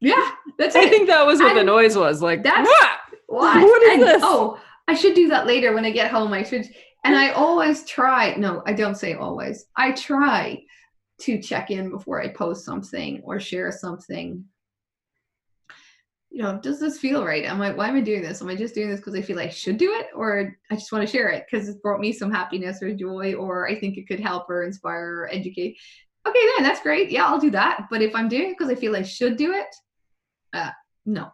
Yeah, 0.00 0.30
that's 0.58 0.76
I 0.76 0.82
it. 0.84 0.90
think 0.90 1.08
that 1.08 1.24
was 1.26 1.40
what 1.40 1.54
the 1.54 1.64
noise 1.64 1.96
was. 1.96 2.20
Like 2.22 2.42
that's- 2.42 2.66
"Wah!" 2.66 2.88
What? 3.28 3.56
What 3.62 3.82
is 3.82 3.92
And- 3.94 4.02
this? 4.02 4.22
Oh, 4.24 4.58
I 4.88 4.94
should 4.94 5.14
do 5.14 5.28
that 5.28 5.46
later 5.46 5.72
when 5.74 5.84
I 5.84 5.90
get 5.90 6.10
home. 6.10 6.32
I 6.32 6.42
should. 6.42 6.66
And 7.04 7.16
I 7.16 7.30
always 7.30 7.84
try. 7.84 8.34
No, 8.36 8.62
I 8.66 8.72
don't 8.72 8.94
say 8.96 9.14
always. 9.14 9.66
I 9.76 9.92
try 9.92 10.62
to 11.20 11.40
check 11.40 11.70
in 11.70 11.90
before 11.90 12.20
I 12.22 12.28
post 12.28 12.64
something 12.64 13.20
or 13.24 13.40
share 13.40 13.70
something. 13.72 14.44
You 16.36 16.42
know, 16.42 16.58
does 16.58 16.78
this 16.78 16.98
feel 16.98 17.24
right? 17.24 17.44
Am 17.44 17.62
I? 17.62 17.72
Why 17.72 17.88
am 17.88 17.96
I 17.96 18.02
doing 18.02 18.22
this? 18.22 18.42
Am 18.42 18.48
I 18.48 18.54
just 18.54 18.74
doing 18.74 18.90
this 18.90 19.00
because 19.00 19.14
I 19.14 19.22
feel 19.22 19.38
I 19.38 19.48
should 19.48 19.78
do 19.78 19.92
it, 19.94 20.08
or 20.14 20.54
I 20.70 20.74
just 20.74 20.92
want 20.92 21.06
to 21.06 21.10
share 21.10 21.28
it 21.28 21.46
because 21.50 21.68
it's 21.68 21.80
brought 21.80 22.00
me 22.00 22.12
some 22.12 22.30
happiness 22.30 22.82
or 22.82 22.94
joy, 22.94 23.34
or 23.34 23.68
I 23.68 23.78
think 23.80 23.96
it 23.96 24.06
could 24.06 24.20
help 24.20 24.50
or 24.50 24.64
inspire 24.64 25.20
or 25.20 25.28
educate? 25.32 25.78
Okay, 26.28 26.40
then 26.56 26.64
that's 26.64 26.82
great. 26.82 27.10
Yeah, 27.10 27.24
I'll 27.26 27.38
do 27.38 27.50
that. 27.52 27.86
But 27.90 28.02
if 28.02 28.14
I'm 28.14 28.28
doing 28.28 28.50
it 28.50 28.58
because 28.58 28.70
I 28.70 28.74
feel 28.74 28.94
I 28.96 29.02
should 29.02 29.36
do 29.36 29.52
it, 29.52 29.74
uh, 30.52 30.72
no 31.06 31.30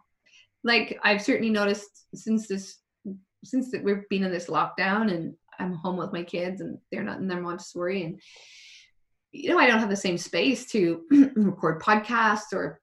like 0.63 0.99
I've 1.03 1.21
certainly 1.21 1.51
noticed 1.51 2.05
since 2.15 2.47
this 2.47 2.79
since 3.43 3.71
that 3.71 3.83
we've 3.83 4.07
been 4.09 4.23
in 4.23 4.31
this 4.31 4.47
lockdown 4.47 5.11
and 5.11 5.35
I'm 5.59 5.73
home 5.73 5.97
with 5.97 6.13
my 6.13 6.23
kids 6.23 6.61
and 6.61 6.77
they're 6.91 7.03
not 7.03 7.19
in 7.19 7.27
their 7.27 7.41
Montessori 7.41 8.03
and 8.03 8.21
you 9.31 9.49
know 9.49 9.59
I 9.59 9.67
don't 9.67 9.79
have 9.79 9.89
the 9.89 9.95
same 9.95 10.17
space 10.17 10.65
to 10.71 11.03
record 11.35 11.81
podcasts 11.81 12.53
or 12.53 12.79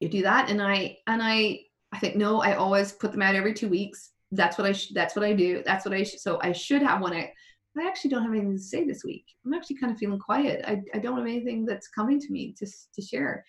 you 0.00 0.08
do 0.08 0.22
that 0.22 0.50
and 0.50 0.62
I 0.62 0.98
and 1.06 1.22
I 1.22 1.60
I 1.92 1.98
think 1.98 2.16
no 2.16 2.40
I 2.40 2.54
always 2.54 2.92
put 2.92 3.12
them 3.12 3.22
out 3.22 3.34
every 3.34 3.54
two 3.54 3.68
weeks 3.68 4.10
that's 4.32 4.58
what 4.58 4.66
I 4.66 4.72
sh- 4.72 4.92
that's 4.94 5.14
what 5.14 5.24
I 5.24 5.32
do 5.32 5.62
that's 5.64 5.84
what 5.84 5.94
I 5.94 6.02
sh- 6.02 6.18
so 6.18 6.40
I 6.42 6.52
should 6.52 6.82
have 6.82 7.00
one 7.00 7.12
I 7.12 7.32
I 7.78 7.86
actually 7.86 8.10
don't 8.10 8.22
have 8.22 8.32
anything 8.32 8.56
to 8.56 8.62
say 8.62 8.84
this 8.84 9.04
week 9.04 9.24
I'm 9.44 9.54
actually 9.54 9.76
kind 9.76 9.92
of 9.92 9.98
feeling 9.98 10.18
quiet 10.18 10.64
I, 10.66 10.80
I 10.94 10.98
don't 10.98 11.16
have 11.16 11.26
anything 11.26 11.64
that's 11.64 11.88
coming 11.88 12.20
to 12.20 12.32
me 12.32 12.54
to 12.58 12.66
to 12.66 13.02
share 13.02 13.44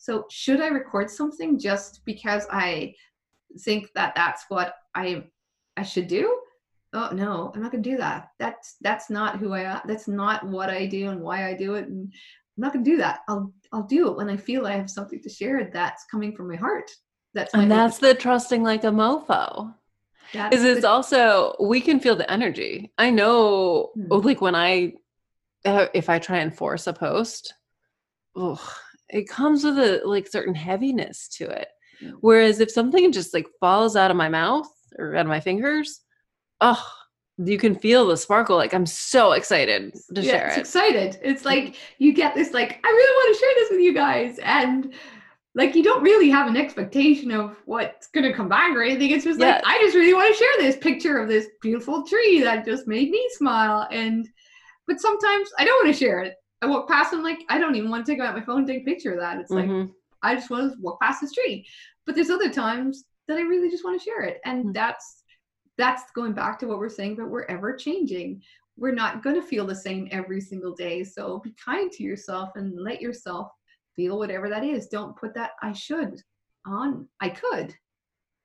so 0.00 0.24
should 0.30 0.62
I 0.62 0.68
record 0.68 1.10
something 1.10 1.58
just 1.58 2.00
because 2.06 2.46
I 2.50 2.94
think 3.64 3.88
that 3.94 4.14
that's 4.14 4.44
what 4.48 4.74
I 4.94 5.24
I 5.76 5.82
should 5.82 6.08
do. 6.08 6.40
Oh 6.92 7.10
no, 7.12 7.52
I'm 7.54 7.62
not 7.62 7.70
gonna 7.70 7.82
do 7.82 7.98
that. 7.98 8.28
That's 8.38 8.76
that's 8.80 9.10
not 9.10 9.38
who 9.38 9.52
I 9.52 9.60
am. 9.62 9.80
That's 9.84 10.08
not 10.08 10.46
what 10.46 10.70
I 10.70 10.86
do 10.86 11.10
and 11.10 11.20
why 11.20 11.46
I 11.48 11.54
do 11.54 11.74
it. 11.74 11.86
And 11.88 12.12
I'm 12.56 12.62
not 12.62 12.72
gonna 12.72 12.84
do 12.84 12.96
that. 12.98 13.20
I'll 13.28 13.52
I'll 13.72 13.84
do 13.84 14.08
it 14.10 14.16
when 14.16 14.28
I 14.28 14.36
feel 14.36 14.66
I 14.66 14.72
have 14.72 14.90
something 14.90 15.22
to 15.22 15.28
share 15.28 15.70
that's 15.72 16.04
coming 16.10 16.34
from 16.34 16.48
my 16.48 16.56
heart. 16.56 16.90
That's 17.34 17.54
my 17.54 17.62
and 17.62 17.70
that's 17.70 17.98
the 17.98 18.14
trusting 18.14 18.62
like 18.62 18.84
a 18.84 18.88
mofo. 18.88 19.74
that's 20.32 20.56
is 20.56 20.64
it's 20.64 20.80
the- 20.82 20.88
also 20.88 21.54
we 21.60 21.80
can 21.80 22.00
feel 22.00 22.16
the 22.16 22.30
energy 22.30 22.92
i 22.98 23.08
know 23.10 23.90
Hmm. 23.94 24.06
oh, 24.10 24.16
like 24.18 24.40
when 24.40 24.54
i 24.56 24.92
uh, 25.64 25.86
if 25.94 26.08
i 26.08 26.18
try 26.18 26.38
and 26.38 26.54
force 26.56 26.86
a 26.88 26.92
post 26.92 27.54
ugh, 28.36 28.60
it 29.08 29.28
comes 29.28 29.62
with 29.64 29.78
a 29.78 30.00
like 30.04 30.26
certain 30.28 30.54
heaviness 30.54 31.28
to 31.38 31.44
it 31.48 31.68
Mm. 32.02 32.14
whereas 32.22 32.60
if 32.60 32.70
something 32.70 33.12
just 33.12 33.34
like 33.34 33.46
falls 33.60 33.94
out 33.94 34.10
of 34.10 34.16
my 34.16 34.28
mouth 34.30 34.68
or 34.98 35.14
out 35.16 35.26
of 35.26 35.34
my 35.36 35.40
fingers 35.40 36.00
oh 36.62 36.82
you 37.44 37.58
can 37.58 37.74
feel 37.74 38.06
the 38.06 38.16
sparkle 38.16 38.56
like 38.56 38.74
i'm 38.74 38.86
so 38.86 39.32
excited 39.32 39.94
to 40.14 40.22
yeah, 40.22 40.32
share 40.32 40.46
it's 40.48 40.56
it 40.56 40.60
excited. 40.60 41.18
It's 41.22 41.44
like 41.44 41.76
you 41.98 42.12
get 42.12 42.34
this 42.34 42.52
like 42.52 42.80
I 42.84 42.88
really 42.88 43.14
want 43.16 43.36
to 43.36 43.40
share 43.40 43.54
this 43.56 43.70
with 43.70 43.80
you 43.80 43.94
guys 43.94 44.38
and 44.42 44.92
like 45.54 45.74
you 45.74 45.82
don't 45.82 46.02
really 46.02 46.30
have 46.30 46.46
an 46.46 46.56
expectation 46.56 47.30
of 47.32 47.56
what's 47.64 48.06
gonna 48.08 48.32
come 48.34 48.48
back 48.48 48.76
or 48.76 48.82
anything. 48.82 49.10
It's 49.10 49.24
just 49.24 49.40
like 49.40 49.62
I 49.64 49.78
just 49.78 49.96
really 49.96 50.14
want 50.14 50.32
to 50.34 50.38
share 50.38 50.52
this 50.58 50.76
picture 50.76 51.18
of 51.18 51.28
this 51.28 51.48
beautiful 51.60 52.06
tree 52.06 52.40
that 52.42 52.64
just 52.64 52.86
made 52.86 53.10
me 53.10 53.28
smile. 53.32 53.88
And 53.90 54.28
but 54.86 55.00
sometimes 55.00 55.50
I 55.58 55.64
don't 55.64 55.84
want 55.84 55.94
to 55.94 55.98
share 55.98 56.20
it. 56.20 56.34
I 56.62 56.66
walk 56.66 56.88
past 56.88 57.12
and 57.12 57.22
like 57.22 57.40
I 57.48 57.58
don't 57.58 57.74
even 57.74 57.90
want 57.90 58.04
to 58.06 58.12
take 58.12 58.20
out 58.20 58.36
my 58.36 58.44
phone 58.44 58.58
and 58.58 58.66
take 58.66 58.82
a 58.82 58.84
picture 58.84 59.12
of 59.12 59.20
that. 59.20 59.38
It's 59.38 59.50
like 59.50 59.66
Mhm. 59.68 59.90
I 60.22 60.34
just 60.34 60.50
want 60.50 60.72
to 60.72 60.78
walk 60.80 61.00
past 61.00 61.20
this 61.22 61.32
tree. 61.32 61.66
But 62.06 62.14
there's 62.14 62.30
other 62.30 62.50
times 62.50 63.04
that 63.28 63.38
I 63.38 63.42
really 63.42 63.70
just 63.70 63.84
want 63.84 63.98
to 64.00 64.04
share 64.04 64.22
it. 64.22 64.40
And 64.44 64.66
Mm. 64.66 64.74
that's 64.74 65.19
that's 65.80 66.10
going 66.12 66.32
back 66.32 66.58
to 66.58 66.66
what 66.66 66.78
we're 66.78 66.88
saying, 66.88 67.16
but 67.16 67.28
we're 67.28 67.44
ever 67.44 67.74
changing. 67.74 68.42
We're 68.76 68.94
not 68.94 69.22
going 69.22 69.36
to 69.36 69.46
feel 69.46 69.66
the 69.66 69.74
same 69.74 70.08
every 70.10 70.40
single 70.40 70.74
day. 70.74 71.04
So 71.04 71.38
be 71.38 71.54
kind 71.62 71.90
to 71.92 72.02
yourself 72.02 72.50
and 72.54 72.78
let 72.78 73.00
yourself 73.00 73.50
feel 73.96 74.18
whatever 74.18 74.48
that 74.48 74.64
is. 74.64 74.88
Don't 74.88 75.16
put 75.16 75.34
that 75.34 75.52
I 75.62 75.72
should 75.72 76.20
on. 76.66 77.08
I 77.20 77.30
could. 77.30 77.74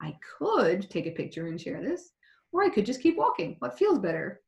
I 0.02 0.18
could 0.38 0.90
take 0.90 1.08
a 1.08 1.12
picture 1.12 1.48
and 1.48 1.60
share 1.60 1.82
this, 1.82 2.12
or 2.52 2.64
I 2.64 2.70
could 2.70 2.86
just 2.86 3.02
keep 3.02 3.18
walking. 3.18 3.56
What 3.60 3.78
feels 3.78 4.00
better? 4.00 4.42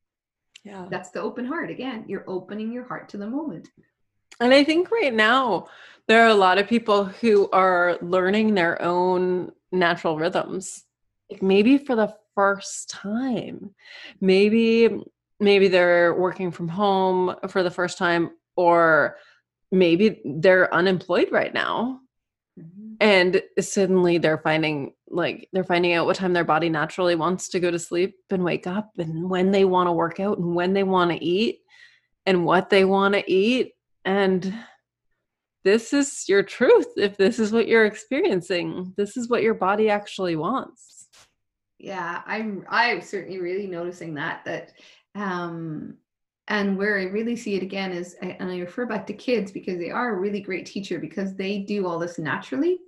yeah 0.63 0.85
That's 0.89 1.11
the 1.11 1.21
open 1.21 1.45
heart. 1.45 1.69
Again, 1.69 2.05
you're 2.07 2.25
opening 2.27 2.71
your 2.71 2.85
heart 2.85 3.09
to 3.09 3.17
the 3.17 3.27
moment. 3.27 3.69
And 4.39 4.53
I 4.53 4.63
think 4.63 4.91
right 4.91 5.13
now 5.13 5.67
there 6.07 6.23
are 6.23 6.29
a 6.29 6.35
lot 6.35 6.57
of 6.57 6.67
people 6.67 7.05
who 7.05 7.49
are 7.51 7.97
learning 8.01 8.53
their 8.53 8.81
own 8.81 9.51
natural 9.71 10.17
rhythms. 10.17 10.83
Like 11.29 11.41
maybe 11.41 11.77
for 11.77 11.95
the 11.95 12.15
first 12.37 12.89
time. 12.91 13.73
Maybe 14.21 14.89
maybe 15.39 15.67
they're 15.67 16.13
working 16.13 16.51
from 16.51 16.67
home 16.67 17.35
for 17.47 17.63
the 17.63 17.71
first 17.71 17.97
time 17.97 18.31
or 18.55 19.17
maybe 19.71 20.21
they're 20.23 20.73
unemployed 20.73 21.29
right 21.31 21.53
now. 21.53 21.99
Mm-hmm. 22.59 22.93
And 23.01 23.41
suddenly 23.59 24.19
they're 24.19 24.37
finding 24.37 24.93
like 25.09 25.49
they're 25.51 25.63
finding 25.63 25.93
out 25.93 26.05
what 26.05 26.15
time 26.15 26.33
their 26.33 26.43
body 26.43 26.69
naturally 26.69 27.15
wants 27.15 27.49
to 27.49 27.59
go 27.59 27.71
to 27.71 27.79
sleep 27.79 28.15
and 28.29 28.43
wake 28.43 28.67
up 28.67 28.91
and 28.97 29.29
when 29.29 29.51
they 29.51 29.65
want 29.65 29.87
to 29.87 29.93
work 29.93 30.19
out 30.19 30.37
and 30.37 30.55
when 30.55 30.73
they 30.73 30.83
want 30.83 31.11
to 31.11 31.23
eat 31.23 31.59
and 32.25 32.45
what 32.45 32.69
they 32.69 32.85
want 32.85 33.15
to 33.15 33.31
eat. 33.31 33.73
And 34.05 34.53
this 35.63 35.91
is 35.91 36.29
your 36.29 36.43
truth 36.43 36.87
if 36.97 37.17
this 37.17 37.39
is 37.39 37.51
what 37.51 37.67
you're 37.67 37.85
experiencing. 37.85 38.93
This 38.95 39.17
is 39.17 39.27
what 39.27 39.43
your 39.43 39.53
body 39.53 39.89
actually 39.89 40.35
wants 40.35 40.96
yeah 41.79 42.21
i'm 42.25 42.65
i'm 42.69 43.01
certainly 43.01 43.39
really 43.39 43.67
noticing 43.67 44.13
that 44.15 44.43
that 44.45 44.73
um 45.15 45.95
and 46.47 46.77
where 46.77 46.97
i 46.97 47.03
really 47.03 47.35
see 47.35 47.55
it 47.55 47.63
again 47.63 47.91
is 47.91 48.15
and 48.21 48.49
i 48.49 48.57
refer 48.59 48.85
back 48.85 49.05
to 49.05 49.13
kids 49.13 49.51
because 49.51 49.77
they 49.77 49.91
are 49.91 50.15
a 50.15 50.19
really 50.19 50.39
great 50.39 50.65
teacher 50.65 50.99
because 50.99 51.35
they 51.35 51.59
do 51.59 51.85
all 51.85 51.99
this 51.99 52.17
naturally. 52.17 52.79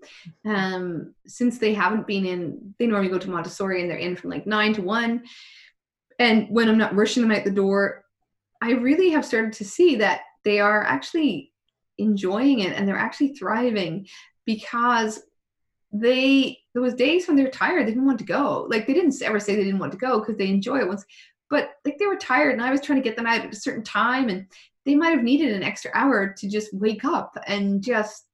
Um 0.46 1.14
since 1.28 1.58
they 1.58 1.74
haven't 1.74 2.08
been 2.08 2.26
in 2.26 2.74
they 2.80 2.88
normally 2.88 3.10
go 3.10 3.20
to 3.20 3.30
montessori 3.30 3.82
and 3.82 3.90
they're 3.90 3.98
in 3.98 4.16
from 4.16 4.30
like 4.30 4.48
nine 4.48 4.74
to 4.74 4.82
one. 4.82 5.24
And 6.18 6.48
when 6.50 6.70
i'm 6.70 6.78
not 6.78 6.96
rushing 6.96 7.22
them 7.22 7.32
out 7.32 7.44
the 7.44 7.52
door 7.52 8.06
i 8.62 8.72
really 8.72 9.10
have 9.12 9.26
started 9.26 9.54
to 9.54 9.66
see 9.66 9.98
that 9.98 10.22
they 10.44 10.60
are 10.60 10.84
actually 10.84 11.52
enjoying 11.98 12.60
it 12.60 12.74
and 12.74 12.88
they're 12.88 12.98
actually 12.98 13.34
thriving 13.34 14.08
because 14.46 15.22
they 15.92 16.59
there 16.74 16.82
was 16.82 16.94
days 16.94 17.28
when 17.28 17.36
they're 17.36 17.50
tired 17.50 17.88
they 17.88 17.92
didn't 17.92 18.06
want 18.06 18.20
to 18.20 18.26
go. 18.26 18.68
Like 18.70 18.88
they 18.88 18.94
didn't 18.94 19.22
ever 19.22 19.40
say 19.40 19.56
they 19.56 19.64
didn't 19.64 19.80
want 19.80 19.92
to 19.92 19.98
go 19.98 20.20
because 20.20 20.38
they 20.38 20.48
enjoy 20.48 20.80
it 20.80 20.88
once 20.88 21.06
but 21.50 21.72
like 21.84 21.98
they 21.98 22.06
were 22.06 22.16
tired 22.16 22.54
and 22.54 22.62
i 22.62 22.72
was 22.72 22.82
trying 22.82 23.02
to 23.02 23.08
get 23.08 23.16
them 23.16 23.26
out 23.26 23.44
at 23.44 23.54
a 23.54 23.56
certain 23.56 23.84
time 23.84 24.30
and 24.30 24.46
they 24.86 24.96
might 24.96 25.10
have 25.10 25.24
needed 25.24 25.54
an 25.54 25.64
extra 25.64 25.92
hour 25.94 26.34
to 26.38 26.50
just 26.50 26.74
wake 26.74 27.04
up 27.04 27.38
and 27.48 27.84
just 27.84 28.26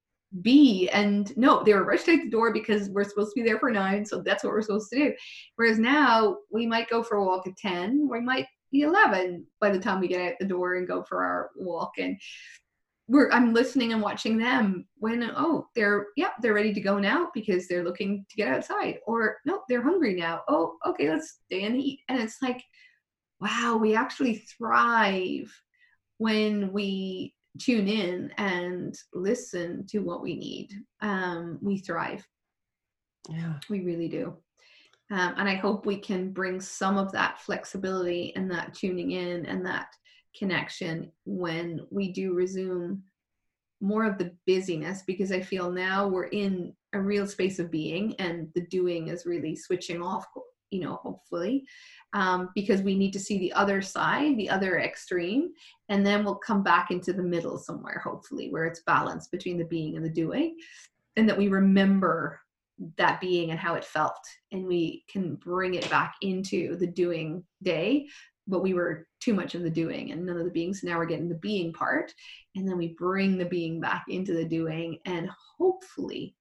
be 0.42 0.90
and 0.90 1.36
no 1.38 1.64
they 1.64 1.74
were 1.74 1.86
rushed 1.86 2.10
out 2.10 2.20
the 2.22 2.30
door 2.30 2.52
because 2.52 2.90
we're 2.90 3.04
supposed 3.04 3.34
to 3.34 3.42
be 3.42 3.48
there 3.48 3.60
for 3.60 3.72
nine 3.72 4.06
so 4.06 4.22
that's 4.22 4.44
what 4.44 4.52
we're 4.52 4.62
supposed 4.62 4.90
to 4.90 4.98
do. 4.98 5.14
Whereas 5.56 5.80
now 5.80 6.38
we 6.52 6.66
might 6.66 6.90
go 6.90 7.04
for 7.04 7.18
a 7.18 7.24
walk 7.24 7.48
at 7.48 7.56
10 7.58 8.10
we 8.10 8.20
might 8.20 8.48
be 8.72 8.82
11 8.82 9.46
by 9.62 9.70
the 9.70 9.80
time 9.80 10.02
we 10.02 10.08
get 10.08 10.22
out 10.22 10.34
the 10.40 10.46
door 10.46 10.76
and 10.76 10.88
go 10.88 11.04
for 11.04 11.24
our 11.24 11.52
walk 11.56 11.92
and 11.98 12.20
we're 13.08 13.30
I'm 13.32 13.54
listening 13.54 13.94
and 13.94 14.02
watching 14.02 14.38
them 14.38 14.88
when 14.98 15.24
oh 15.36 15.68
they're 15.76 16.08
yeah 16.16 16.32
they're 16.42 16.54
ready 16.54 16.74
to 16.74 16.82
go 16.82 16.98
now 16.98 17.30
because 17.34 17.68
they're 17.68 17.84
looking 17.84 18.26
to 18.30 18.36
get 18.36 18.48
outside. 18.48 19.00
Or 19.06 19.38
no 19.46 19.62
they're 19.70 19.84
hungry 19.84 20.16
now. 20.16 20.42
Oh 20.48 20.78
okay 20.86 21.10
let's 21.10 21.40
stay 21.46 21.64
and 21.64 21.78
eat. 21.78 22.00
And 22.10 22.20
it's 22.20 22.42
like 22.42 22.64
wow 23.40 23.78
we 23.80 23.96
actually 23.96 24.36
thrive 24.58 25.54
when 26.18 26.72
we 26.72 27.34
tune 27.60 27.88
in 27.88 28.32
and 28.38 28.96
listen 29.14 29.86
to 29.88 30.00
what 30.00 30.24
we 30.24 30.36
need. 30.36 30.72
Um 31.02 31.60
we 31.62 31.78
thrive. 31.78 32.26
Yeah. 33.30 33.60
We 33.70 33.82
really 33.82 34.08
do. 34.08 34.38
Um, 35.12 35.36
and 35.38 35.48
i 35.48 35.54
hope 35.54 35.86
we 35.86 36.00
can 36.00 36.32
bring 36.32 36.60
some 36.60 36.98
of 36.98 37.12
that 37.12 37.40
flexibility 37.40 38.34
and 38.36 38.50
that 38.50 38.74
tuning 38.74 39.12
in 39.12 39.46
and 39.46 39.64
that 39.64 39.90
connection 40.38 41.12
when 41.26 41.86
we 41.92 42.12
do 42.12 42.34
resume 42.34 43.02
more 43.82 44.06
of 44.06 44.18
the 44.18 44.32
busyness 44.48 45.04
because 45.06 45.32
I 45.32 45.42
feel 45.42 45.72
now 45.72 46.08
we're 46.08 46.26
in 46.28 46.74
a 46.94 47.00
real 47.00 47.28
space 47.28 47.60
of 47.60 47.72
being 47.72 48.16
and 48.20 48.50
the 48.56 48.62
doing 48.62 49.10
is 49.10 49.26
really 49.26 49.56
switching 49.56 50.02
off, 50.02 50.26
you 50.72 50.82
know, 50.82 50.96
hopefully, 50.96 51.66
um, 52.14 52.50
because 52.56 52.82
we 52.82 52.96
need 52.96 53.12
to 53.14 53.20
see 53.20 53.38
the 53.38 53.54
other 53.54 53.82
side, 53.82 54.38
the 54.38 54.50
other 54.50 54.80
extreme, 54.80 55.52
and 55.90 56.06
then 56.06 56.24
we'll 56.24 56.36
come 56.36 56.64
back 56.64 56.90
into 56.90 57.12
the 57.12 57.24
middle 57.24 57.58
somewhere, 57.58 58.02
hopefully, 58.04 58.50
where 58.50 58.66
it's 58.66 58.82
balanced 58.88 59.32
between 59.32 59.58
the 59.58 59.66
being 59.66 59.98
and 59.98 60.06
the 60.06 60.10
doing, 60.10 60.56
and 61.18 61.28
that 61.28 61.38
we 61.38 61.50
remember 61.50 62.40
that 62.98 63.22
being 63.22 63.52
and 63.52 63.60
how 63.60 63.76
it 63.76 63.86
felt 63.86 64.20
and 64.52 64.66
we 64.66 65.06
can 65.08 65.36
bring 65.36 65.76
it 65.76 65.90
back 65.90 66.16
into 66.22 66.76
the 66.76 66.88
doing 66.88 67.42
day 67.64 68.06
but 68.48 68.62
we 68.62 68.74
were 68.74 69.08
too 69.20 69.34
much 69.34 69.56
of 69.56 69.64
the 69.64 69.70
doing 69.70 70.12
and 70.12 70.26
none 70.26 70.38
of 70.38 70.46
the 70.46 70.52
being. 70.52 70.74
So 70.74 70.88
now 70.88 70.98
we're 70.98 71.06
getting 71.06 71.30
the 71.30 71.36
being 71.36 71.74
part. 71.74 72.14
And 72.56 72.68
then 72.68 72.78
we 72.78 72.96
bring 72.98 73.38
the 73.38 73.46
being 73.46 73.80
back 73.80 74.06
into 74.10 74.34
the 74.34 74.46
doing 74.46 75.00
and 75.06 75.30
hopefully 75.58 76.36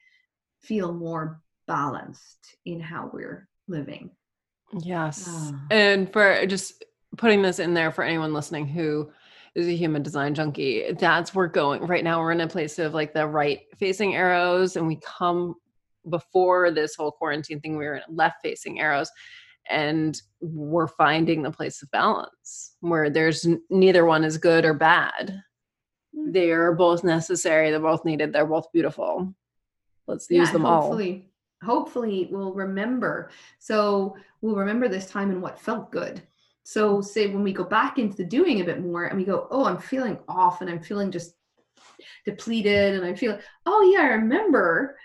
feel 0.62 0.92
more 0.92 1.40
balanced 1.66 2.56
in 2.66 2.80
how 2.80 3.10
we're 3.12 3.48
living. 3.68 4.10
Yes. 4.80 5.26
Oh. 5.28 5.58
And 5.70 6.12
for 6.12 6.46
just 6.46 6.84
putting 7.16 7.42
this 7.42 7.58
in 7.58 7.74
there 7.74 7.90
for 7.90 8.04
anyone 8.04 8.32
listening 8.34 8.66
who 8.66 9.10
is 9.54 9.68
a 9.68 9.76
human 9.76 10.02
design 10.02 10.34
junkie, 10.34 10.92
that's 10.98 11.34
where 11.34 11.46
we're 11.46 11.52
going 11.52 11.86
right 11.86 12.04
now. 12.04 12.20
We're 12.20 12.32
in 12.32 12.40
a 12.40 12.48
place 12.48 12.78
of 12.78 12.92
like 12.92 13.14
the 13.14 13.26
right 13.26 13.60
facing 13.78 14.14
arrows, 14.14 14.76
and 14.76 14.86
we 14.86 14.96
come 14.96 15.54
before 16.10 16.70
this 16.70 16.96
whole 16.96 17.12
quarantine 17.12 17.60
thing, 17.60 17.78
we 17.78 17.84
were 17.84 17.96
in 17.96 18.02
left 18.14 18.42
facing 18.42 18.80
arrows 18.80 19.10
and 19.70 20.20
we're 20.40 20.86
finding 20.86 21.42
the 21.42 21.50
place 21.50 21.82
of 21.82 21.90
balance 21.90 22.76
where 22.80 23.10
there's 23.10 23.46
neither 23.70 24.04
one 24.04 24.24
is 24.24 24.38
good 24.38 24.64
or 24.64 24.74
bad. 24.74 25.42
Mm. 26.16 26.32
they're 26.32 26.72
both 26.72 27.02
necessary 27.02 27.70
they're 27.70 27.80
both 27.80 28.04
needed 28.04 28.32
they're 28.32 28.46
both 28.46 28.70
beautiful. 28.72 29.34
Let's 30.06 30.26
yeah, 30.30 30.40
use 30.40 30.50
them 30.50 30.62
hopefully, 30.64 31.26
all. 31.62 31.76
hopefully 31.76 32.28
we'll 32.30 32.52
remember. 32.52 33.30
So 33.58 34.16
we'll 34.42 34.56
remember 34.56 34.86
this 34.86 35.06
time 35.06 35.30
and 35.30 35.40
what 35.40 35.58
felt 35.58 35.90
good. 35.90 36.22
So 36.62 37.00
say 37.00 37.28
when 37.28 37.42
we 37.42 37.52
go 37.52 37.64
back 37.64 37.98
into 37.98 38.18
the 38.18 38.24
doing 38.24 38.60
a 38.60 38.64
bit 38.64 38.82
more 38.82 39.04
and 39.04 39.18
we 39.18 39.24
go 39.24 39.48
oh 39.50 39.64
i'm 39.66 39.78
feeling 39.78 40.18
off 40.28 40.60
and 40.60 40.70
i'm 40.70 40.80
feeling 40.80 41.10
just 41.10 41.34
depleted 42.24 42.94
and 42.94 43.04
i 43.04 43.14
feel 43.14 43.38
oh 43.66 43.92
yeah 43.94 44.02
i 44.02 44.08
remember. 44.08 44.96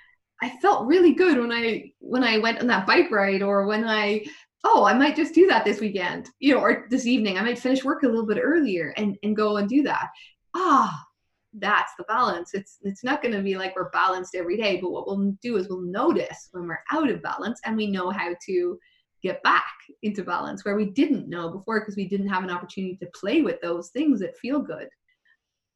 I 0.42 0.58
felt 0.62 0.88
really 0.88 1.14
good 1.14 1.38
when 1.38 1.52
I 1.52 1.92
when 2.00 2.24
I 2.24 2.38
went 2.38 2.60
on 2.60 2.68
that 2.68 2.88
bike 2.88 3.12
ride 3.12 3.42
or 3.42 3.66
when 3.66 3.84
I 3.84 4.26
oh, 4.64 4.86
I 4.86 4.94
might 4.94 5.16
just 5.16 5.34
do 5.34 5.48
that 5.48 5.64
this 5.64 5.80
weekend, 5.80 6.30
you 6.40 6.54
know, 6.54 6.62
or 6.62 6.88
this 6.90 7.06
evening. 7.06 7.38
I 7.38 7.42
might 7.42 7.60
finish 7.60 7.84
work 7.84 8.04
a 8.04 8.08
little 8.08 8.26
bit 8.26 8.40
earlier 8.42 8.94
and, 8.98 9.18
and 9.24 9.36
go 9.36 9.58
and 9.58 9.70
do 9.70 9.84
that. 9.84 10.08
Ah, 10.56 11.06
that's 11.54 11.94
the 11.98 12.04
balance. 12.04 12.54
It's 12.54 12.78
it's 12.82 13.04
not 13.04 13.22
going 13.22 13.34
to 13.34 13.42
be 13.42 13.58
like 13.58 13.76
we're 13.76 13.90
balanced 13.90 14.36
every 14.36 14.58
day, 14.58 14.80
but 14.82 14.92
what 14.92 15.08
we'll 15.08 15.36
do 15.42 15.58
is 15.58 15.68
we'll 15.68 15.82
notice 15.82 16.50
when 16.52 16.68
we're 16.68 16.84
out 16.92 17.10
of 17.10 17.24
balance 17.24 17.60
and 17.66 17.76
we 17.76 17.88
know 17.88 18.10
how 18.10 18.36
to 18.46 18.80
get 19.22 19.44
back 19.44 19.74
into 20.04 20.24
balance 20.24 20.64
where 20.64 20.76
we 20.76 20.86
didn't 20.86 21.28
know 21.28 21.50
before 21.50 21.82
because 21.82 21.96
we 21.96 22.08
didn't 22.08 22.30
have 22.30 22.44
an 22.44 22.50
opportunity 22.50 22.96
to 22.98 23.10
play 23.14 23.42
with 23.42 23.60
those 23.62 23.90
things 23.90 24.20
that 24.20 24.38
feel 24.38 24.60
good. 24.60 24.88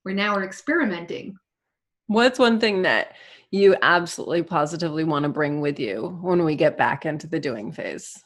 Where 0.04 0.16
now 0.16 0.36
we're 0.36 0.44
experimenting. 0.44 1.36
What's 2.08 2.40
one 2.40 2.60
thing 2.60 2.84
that 2.84 3.14
you 3.52 3.76
absolutely 3.82 4.44
positively 4.44 5.04
want 5.04 5.24
to 5.24 5.30
bring 5.30 5.62
with 5.62 5.80
you 5.80 6.20
when 6.22 6.44
we 6.44 6.56
get 6.56 6.78
back 6.78 7.06
into 7.06 7.28
the 7.28 7.40
doing 7.40 7.72
phase? 7.72 8.22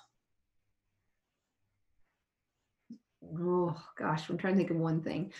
Oh 3.39 3.75
gosh, 3.97 4.30
I'm 4.30 4.38
trying 4.38 4.53
to 4.53 4.57
think 4.57 4.71
of 4.71 4.78
one 4.78 5.01
thing. 5.01 5.32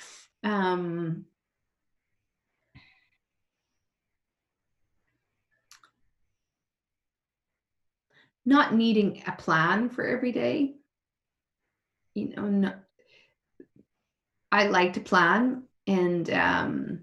Um, 0.44 1.26
not 8.46 8.74
needing 8.74 9.24
a 9.28 9.34
plan 9.34 9.90
for 9.90 10.06
every 10.08 10.32
day. 10.32 10.76
You 12.14 12.30
know, 12.30 12.44
not, 12.44 12.80
I 14.52 14.68
like 14.68 14.94
to 14.94 15.02
plan 15.02 15.64
and 15.86 16.30
um, 16.32 17.00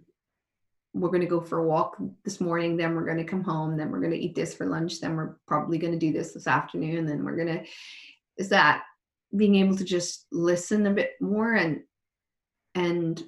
we're 0.95 1.11
going 1.11 1.20
to 1.20 1.26
go 1.26 1.41
for 1.41 1.59
a 1.59 1.66
walk 1.66 1.97
this 2.24 2.41
morning 2.41 2.76
then 2.76 2.95
we're 2.95 3.05
going 3.05 3.18
to 3.18 3.24
come 3.24 3.43
home 3.43 3.76
then 3.76 3.91
we're 3.91 4.01
going 4.01 4.12
to 4.12 4.18
eat 4.18 4.35
this 4.35 4.55
for 4.55 4.66
lunch 4.66 5.01
then 5.01 5.16
we're 5.16 5.37
probably 5.47 5.76
going 5.76 5.93
to 5.93 5.99
do 5.99 6.12
this 6.12 6.32
this 6.32 6.47
afternoon 6.47 7.05
then 7.07 7.24
we're 7.24 7.37
going 7.37 7.59
to 7.59 7.64
is 8.39 8.49
that 8.49 8.85
being 9.37 9.57
able 9.57 9.76
to 9.76 9.85
just 9.85 10.26
listen 10.32 10.87
a 10.87 10.91
bit 10.93 11.12
more 11.20 11.55
and 11.55 11.80
and 12.74 13.22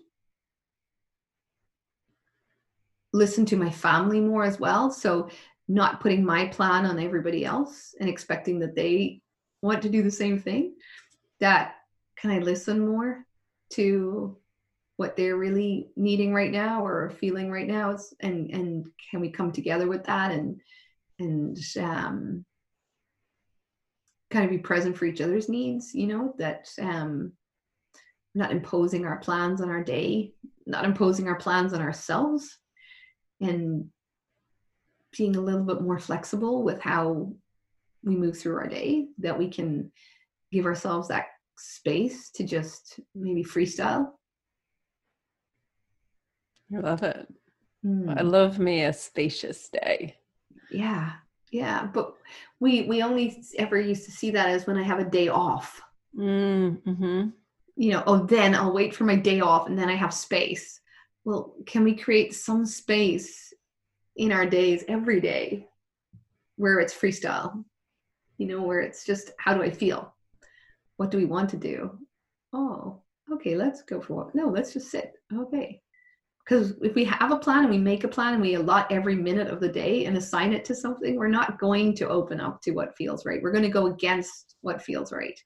listen 3.12 3.46
to 3.46 3.56
my 3.56 3.70
family 3.70 4.20
more 4.20 4.44
as 4.44 4.60
well. 4.60 4.90
So 4.90 5.30
not 5.68 6.00
putting 6.00 6.24
my 6.24 6.46
plan 6.46 6.84
on 6.84 6.98
everybody 6.98 7.44
else 7.44 7.94
and 7.98 8.08
expecting 8.08 8.58
that 8.60 8.74
they 8.74 9.20
want 9.62 9.82
to 9.82 9.88
do 9.88 10.02
the 10.02 10.10
same 10.10 10.38
thing 10.38 10.74
that 11.40 11.74
can 12.16 12.30
i 12.30 12.38
listen 12.38 12.86
more 12.86 13.24
to 13.70 14.36
what 14.96 15.16
they're 15.16 15.36
really 15.36 15.88
needing 15.96 16.32
right 16.32 16.50
now 16.50 16.84
or 16.84 17.10
feeling 17.10 17.50
right 17.50 17.66
now? 17.66 17.92
Is, 17.92 18.14
and 18.20 18.50
and 18.50 18.86
can 19.10 19.20
we 19.20 19.30
come 19.30 19.52
together 19.52 19.86
with 19.86 20.04
that 20.04 20.32
and 20.32 20.60
and 21.18 21.58
um 21.78 22.44
kind 24.30 24.44
of 24.44 24.50
be 24.50 24.58
present 24.58 24.96
for 24.96 25.04
each 25.04 25.20
other's 25.20 25.48
needs 25.48 25.94
you 25.94 26.06
know 26.06 26.34
that 26.38 26.68
um 26.80 27.32
not 28.34 28.50
imposing 28.50 29.06
our 29.06 29.18
plans 29.18 29.60
on 29.60 29.70
our 29.70 29.82
day 29.82 30.32
not 30.66 30.84
imposing 30.84 31.28
our 31.28 31.36
plans 31.36 31.72
on 31.72 31.80
ourselves 31.80 32.58
and 33.40 33.88
being 35.16 35.36
a 35.36 35.40
little 35.40 35.64
bit 35.64 35.80
more 35.80 35.98
flexible 35.98 36.62
with 36.62 36.80
how 36.80 37.32
we 38.04 38.16
move 38.16 38.38
through 38.38 38.56
our 38.56 38.68
day 38.68 39.06
that 39.18 39.38
we 39.38 39.48
can 39.48 39.90
give 40.52 40.66
ourselves 40.66 41.08
that 41.08 41.26
space 41.58 42.30
to 42.30 42.44
just 42.44 43.00
maybe 43.14 43.42
freestyle. 43.42 44.10
I 46.74 46.80
love 46.80 47.02
it. 47.02 47.26
Mm. 47.84 48.18
i 48.18 48.22
love 48.22 48.58
me 48.58 48.82
a 48.82 48.92
spacious 48.92 49.68
day. 49.68 50.16
Yeah 50.70 51.12
yeah 51.50 51.86
but 51.92 52.14
we 52.60 52.82
we 52.82 53.02
only 53.02 53.42
ever 53.58 53.80
used 53.80 54.04
to 54.04 54.10
see 54.10 54.30
that 54.30 54.48
as 54.48 54.66
when 54.66 54.76
i 54.76 54.82
have 54.82 54.98
a 54.98 55.10
day 55.10 55.28
off. 55.28 55.80
Mm-hmm. 56.16 57.28
you 57.76 57.90
know 57.92 58.02
oh 58.06 58.24
then 58.24 58.54
i'll 58.54 58.72
wait 58.72 58.94
for 58.94 59.04
my 59.04 59.16
day 59.16 59.40
off 59.40 59.68
and 59.68 59.78
then 59.78 59.88
i 59.88 59.94
have 59.94 60.14
space. 60.14 60.80
Well 61.24 61.54
can 61.66 61.84
we 61.84 61.94
create 61.94 62.34
some 62.34 62.64
space 62.64 63.52
in 64.16 64.32
our 64.32 64.46
days 64.46 64.84
every 64.88 65.20
day 65.20 65.68
where 66.56 66.80
it's 66.80 66.94
freestyle? 66.94 67.64
You 68.38 68.46
know 68.46 68.62
where 68.62 68.80
it's 68.80 69.04
just 69.04 69.30
how 69.38 69.54
do 69.54 69.62
i 69.62 69.70
feel? 69.70 70.14
What 70.96 71.10
do 71.10 71.18
we 71.18 71.26
want 71.26 71.50
to 71.50 71.56
do? 71.56 71.98
Oh 72.52 73.02
okay 73.30 73.56
let's 73.56 73.82
go 73.82 74.00
for 74.00 74.14
what 74.14 74.34
no 74.34 74.48
let's 74.48 74.72
just 74.72 74.90
sit. 74.90 75.14
Okay 75.32 75.82
because 76.46 76.74
if 76.80 76.94
we 76.94 77.04
have 77.04 77.32
a 77.32 77.38
plan 77.38 77.64
and 77.64 77.70
we 77.70 77.78
make 77.78 78.04
a 78.04 78.08
plan 78.08 78.34
and 78.34 78.42
we 78.42 78.54
allot 78.54 78.90
every 78.90 79.16
minute 79.16 79.48
of 79.48 79.60
the 79.60 79.68
day 79.68 80.04
and 80.04 80.16
assign 80.16 80.52
it 80.52 80.64
to 80.64 80.74
something 80.74 81.16
we're 81.16 81.28
not 81.28 81.58
going 81.58 81.94
to 81.96 82.08
open 82.08 82.40
up 82.40 82.62
to 82.62 82.70
what 82.70 82.96
feels 82.96 83.26
right. 83.26 83.42
We're 83.42 83.52
going 83.52 83.64
to 83.64 83.68
go 83.68 83.86
against 83.86 84.56
what 84.60 84.80
feels 84.80 85.12
right 85.12 85.38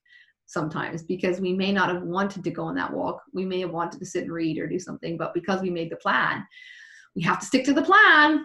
sometimes 0.47 1.03
because 1.03 1.41
we 1.41 1.53
may 1.53 1.73
not 1.73 1.89
have 1.89 2.03
wanted 2.03 2.45
to 2.45 2.51
go 2.51 2.65
on 2.65 2.75
that 2.75 2.93
walk. 2.93 3.23
We 3.33 3.45
may 3.45 3.61
have 3.61 3.71
wanted 3.71 4.01
to 4.01 4.07
sit 4.07 4.25
and 4.25 4.33
read 4.33 4.59
or 4.59 4.67
do 4.67 4.79
something 4.79 5.17
but 5.17 5.33
because 5.33 5.63
we 5.63 5.71
made 5.71 5.91
the 5.91 5.97
plan 5.97 6.45
we 7.17 7.23
have 7.23 7.41
to 7.41 7.47
stick 7.47 7.65
to 7.65 7.73
the 7.73 7.83
plan. 7.83 8.45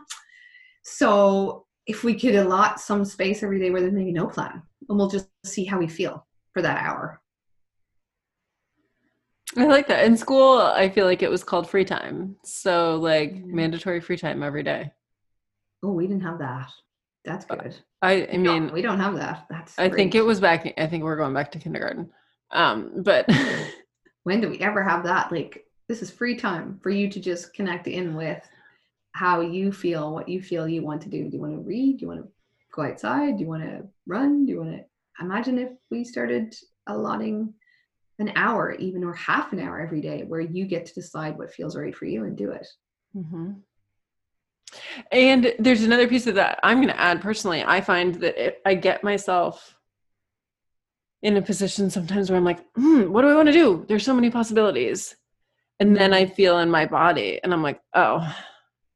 So 0.84 1.66
if 1.86 2.04
we 2.04 2.20
could 2.20 2.36
allot 2.36 2.80
some 2.80 3.06
space 3.06 3.44
every 3.44 3.60
day 3.60 3.70
where 3.70 3.82
there's 3.82 3.94
maybe 3.94 4.12
no 4.12 4.28
plan 4.28 4.62
and 4.90 4.98
we'll 4.98 5.10
just 5.10 5.30
see 5.46 5.66
how 5.66 5.78
we 5.78 5.88
feel 5.88 6.26
for 6.54 6.62
that 6.62 6.84
hour 6.84 7.22
I 9.58 9.66
like 9.66 9.88
that. 9.88 10.06
In 10.06 10.18
school, 10.18 10.60
I 10.60 10.90
feel 10.90 11.06
like 11.06 11.22
it 11.22 11.30
was 11.30 11.44
called 11.44 11.70
free 11.70 11.86
time. 11.86 12.36
So, 12.44 12.98
like, 12.98 13.34
mm-hmm. 13.34 13.56
mandatory 13.56 14.02
free 14.02 14.18
time 14.18 14.44
every 14.44 14.64
day. 14.64 14.92
Oh, 15.84 15.92
we 15.92 16.08
didn't 16.08 16.24
have 16.24 16.40
that. 16.40 16.72
That's 17.24 17.46
uh, 17.50 17.56
good. 17.56 17.76
I, 18.02 18.28
I 18.32 18.38
mean, 18.38 18.68
no, 18.68 18.74
we 18.74 18.82
don't 18.82 19.00
have 19.00 19.16
that. 19.16 19.46
That's. 19.50 19.78
I 19.80 19.90
think 19.90 20.16
it 20.16 20.22
was 20.22 20.40
back. 20.40 20.74
I 20.78 20.88
think 20.88 21.04
we're 21.04 21.16
going 21.16 21.34
back 21.34 21.52
to 21.54 21.60
kindergarten. 21.60 22.10
Um, 22.52 22.92
but 23.04 23.30
when 24.24 24.42
do 24.42 24.50
we 24.52 24.60
ever 24.60 24.84
have 24.84 25.04
that? 25.04 25.32
Like, 25.32 25.66
this 25.88 26.02
is 26.02 26.12
free 26.12 26.36
time 26.36 26.80
for 26.82 26.90
you 26.90 27.10
to 27.10 27.20
just 27.20 27.54
connect 27.54 27.88
in 27.88 28.16
with 28.16 28.48
how 29.14 29.42
you 29.42 29.72
feel, 29.72 30.14
what 30.14 30.28
you 30.28 30.42
feel 30.42 30.68
you 30.68 30.84
want 30.84 31.02
to 31.02 31.10
do. 31.10 31.30
Do 31.30 31.38
you 31.38 31.42
want 31.42 31.54
to 31.54 31.62
read? 31.62 31.98
Do 31.98 32.02
you 32.02 32.08
want 32.10 32.24
to 32.24 32.30
go 32.74 32.84
outside? 32.84 33.38
Do 33.38 33.44
you 33.44 33.50
want 33.50 33.64
to 33.64 33.88
run? 34.06 34.46
Do 34.46 34.52
you 34.52 34.60
want 34.60 34.72
to 34.72 35.24
imagine 35.24 35.58
if 35.58 35.70
we 35.90 36.04
started 36.04 36.54
allotting 36.88 37.54
an 38.20 38.32
hour 38.36 38.74
even 38.76 39.04
or 39.04 39.14
half 39.14 39.52
an 39.54 39.60
hour 39.60 39.80
every 39.80 40.02
day 40.02 40.24
where 40.24 40.42
you 40.42 40.66
get 40.66 40.86
to 40.86 40.94
decide 40.94 41.38
what 41.38 41.52
feels 41.52 41.76
right 41.76 41.96
for 41.96 42.06
you 42.06 42.24
and 42.24 42.38
do 42.38 42.52
it. 42.52 42.68
Mm-hmm. 43.16 43.52
and 45.14 45.54
there's 45.58 45.84
another 45.84 46.06
piece 46.06 46.28
of 46.28 46.36
that 46.36 46.60
i'm 46.64 46.78
going 46.78 46.90
to 46.90 47.00
add 47.00 47.22
personally. 47.22 47.64
I 47.64 47.80
find 47.80 48.16
that 48.16 48.58
i 48.68 48.76
get 48.76 49.06
myself 49.06 49.78
in 51.22 51.38
a 51.38 51.42
position 51.42 51.90
sometimes 51.90 52.30
where 52.30 52.38
i'm 52.38 52.44
like 52.44 52.60
hmm, 52.76 53.12
what 53.12 53.22
do 53.22 53.30
i 53.30 53.36
want 53.36 53.48
to 53.48 53.54
do? 53.54 53.86
There's 53.88 54.04
so 54.04 54.14
many 54.14 54.30
possibilities. 54.30 55.16
And 55.80 55.96
then 55.96 56.14
i 56.14 56.26
feel 56.26 56.60
in 56.60 56.70
my 56.70 56.86
body 56.86 57.40
and 57.42 57.54
i'm 57.54 57.64
like 57.64 57.80
oh 57.94 58.36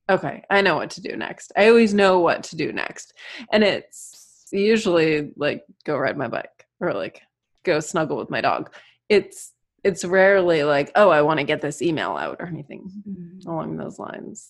okay 0.10 0.44
i 0.50 0.62
know 0.62 0.76
what 0.76 0.90
to 0.92 1.02
do 1.02 1.16
next. 1.16 1.54
I 1.56 1.70
always 1.70 1.94
know 1.94 2.20
what 2.20 2.44
to 2.44 2.58
do 2.58 2.74
next. 2.74 3.14
And 3.54 3.64
it's 3.64 4.48
usually 4.52 5.32
like 5.38 5.64
go 5.86 5.98
ride 5.98 6.18
my 6.18 6.28
bike 6.28 6.66
or 6.80 6.94
like 6.94 7.22
go 7.64 7.80
snuggle 7.80 8.18
with 8.18 8.30
my 8.30 8.42
dog 8.42 8.72
it's 9.10 9.52
it's 9.84 10.06
rarely 10.06 10.64
like 10.64 10.92
oh 10.96 11.10
i 11.10 11.22
want 11.22 11.40
to 11.40 11.46
get 11.46 11.62
this 11.62 11.82
email 11.82 12.16
out 12.16 12.38
or 12.40 12.46
anything 12.46 12.92
mm-hmm. 13.08 13.50
along 13.50 13.78
those 13.78 14.00
lines. 14.00 14.50